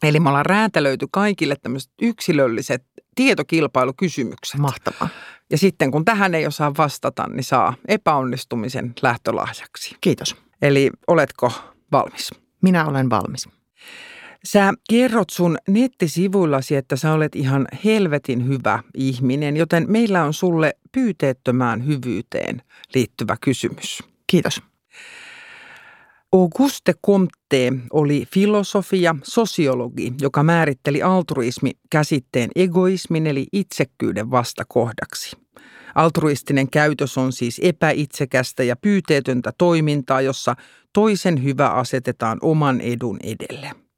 Eli 0.04 0.20
me 0.20 0.30
ollaan 0.30 0.46
räätälöity 0.46 1.08
kaikille 1.12 1.56
tämmöiset 1.62 1.92
yksilölliset 2.02 2.84
tietokilpailukysymykset. 3.16 4.60
Mahtavaa. 4.60 5.10
Ja 5.52 5.58
sitten 5.58 5.92
kun 5.92 6.06
tähän 6.06 6.36
ei 6.36 6.48
osaa 6.48 6.74
vastata, 6.78 7.28
niin 7.28 7.44
saa 7.44 7.74
epäonnistumisen 7.88 8.94
lähtölahjaksi. 9.02 9.96
Kiitos. 10.02 10.36
Eli 10.62 10.92
oletko 11.08 11.52
valmis? 11.92 12.30
Minä 12.62 12.86
olen 12.86 13.10
valmis. 13.10 13.50
Sä 14.46 14.74
kerrot 14.90 15.30
sun 15.30 15.58
nettisivuillasi, 15.68 16.76
että 16.76 16.96
sä 16.96 17.14
olet 17.14 17.36
ihan 17.36 17.68
helvetin 17.86 18.48
hyvä 18.48 18.84
ihminen, 18.96 19.58
joten 19.58 19.86
meillä 19.88 20.24
on 20.24 20.34
sulle 20.34 20.74
pyyteettömään 20.92 21.86
hyvyyteen 21.86 22.62
liittyvä 22.96 23.38
kysymys. 23.42 24.04
Kiitos. 24.28 24.62
Auguste 26.32 26.94
Comte 27.06 27.74
oli 27.94 28.26
filosofia, 28.34 29.16
sosiologi, 29.24 30.14
joka 30.22 30.44
määritteli 30.44 31.02
altruismi 31.02 31.72
käsitteen 31.90 32.50
egoismin 32.56 33.28
eli 33.28 33.48
itsekkyyden 33.54 34.32
vastakohdaksi. 34.32 35.38
Altruistinen 35.96 36.70
käytös 36.70 37.18
on 37.18 37.34
siis 37.34 37.62
epäitsekästä 37.64 38.64
ja 38.64 38.76
pyyteetöntä 38.76 39.52
toimintaa, 39.58 40.22
jossa 40.22 40.56
toisen 40.94 41.44
hyvä 41.44 41.70
asetetaan 41.70 42.38
oman 42.42 42.82
edun 42.82 43.18
edelle. 43.24 43.89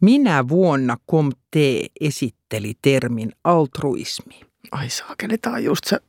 Minä 0.00 0.48
vuonna 0.48 0.96
Comte 1.10 1.86
esitteli 2.00 2.74
termin 2.82 3.32
altruismi? 3.44 4.40
Ai 4.70 4.90
saakeli, 4.90 5.38
tää 5.38 5.52
on 5.52 5.64
just 5.64 5.84
se 5.84 6.00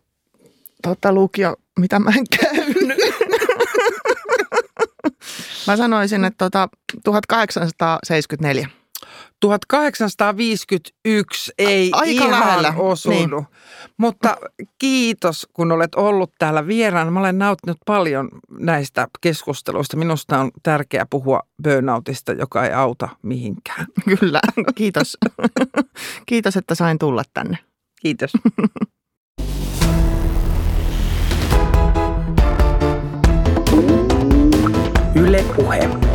tota, 0.83 1.13
lukio, 1.13 1.55
mitä 1.79 1.99
mä 1.99 2.09
en 2.09 2.25
käynyt. 2.39 2.97
mä 5.67 5.77
sanoisin, 5.77 6.25
että 6.25 6.45
tota, 6.45 6.69
1874. 7.03 8.69
1851 9.39 11.51
ei 11.57 11.91
Aika 11.93 12.11
ihan 12.11 12.31
lähellä, 12.31 12.73
osunut, 12.77 13.19
niin. 13.19 13.47
mutta 13.97 14.37
kiitos 14.79 15.47
kun 15.53 15.71
olet 15.71 15.95
ollut 15.95 16.31
täällä 16.39 16.67
vieraana. 16.67 17.11
Mä 17.11 17.19
olen 17.19 17.37
nauttinut 17.37 17.77
paljon 17.85 18.29
näistä 18.59 19.07
keskusteluista. 19.21 19.97
Minusta 19.97 20.39
on 20.39 20.51
tärkeää 20.63 21.05
puhua 21.09 21.41
burnoutista, 21.63 22.31
joka 22.31 22.65
ei 22.65 22.73
auta 22.73 23.09
mihinkään. 23.21 23.85
Kyllä, 24.19 24.39
kiitos. 24.75 25.17
kiitos, 26.29 26.57
että 26.57 26.75
sain 26.75 26.99
tulla 26.99 27.23
tänne. 27.33 27.57
Kiitos. 28.01 28.31
Yle 35.15 35.45
Puhe. 35.55 36.06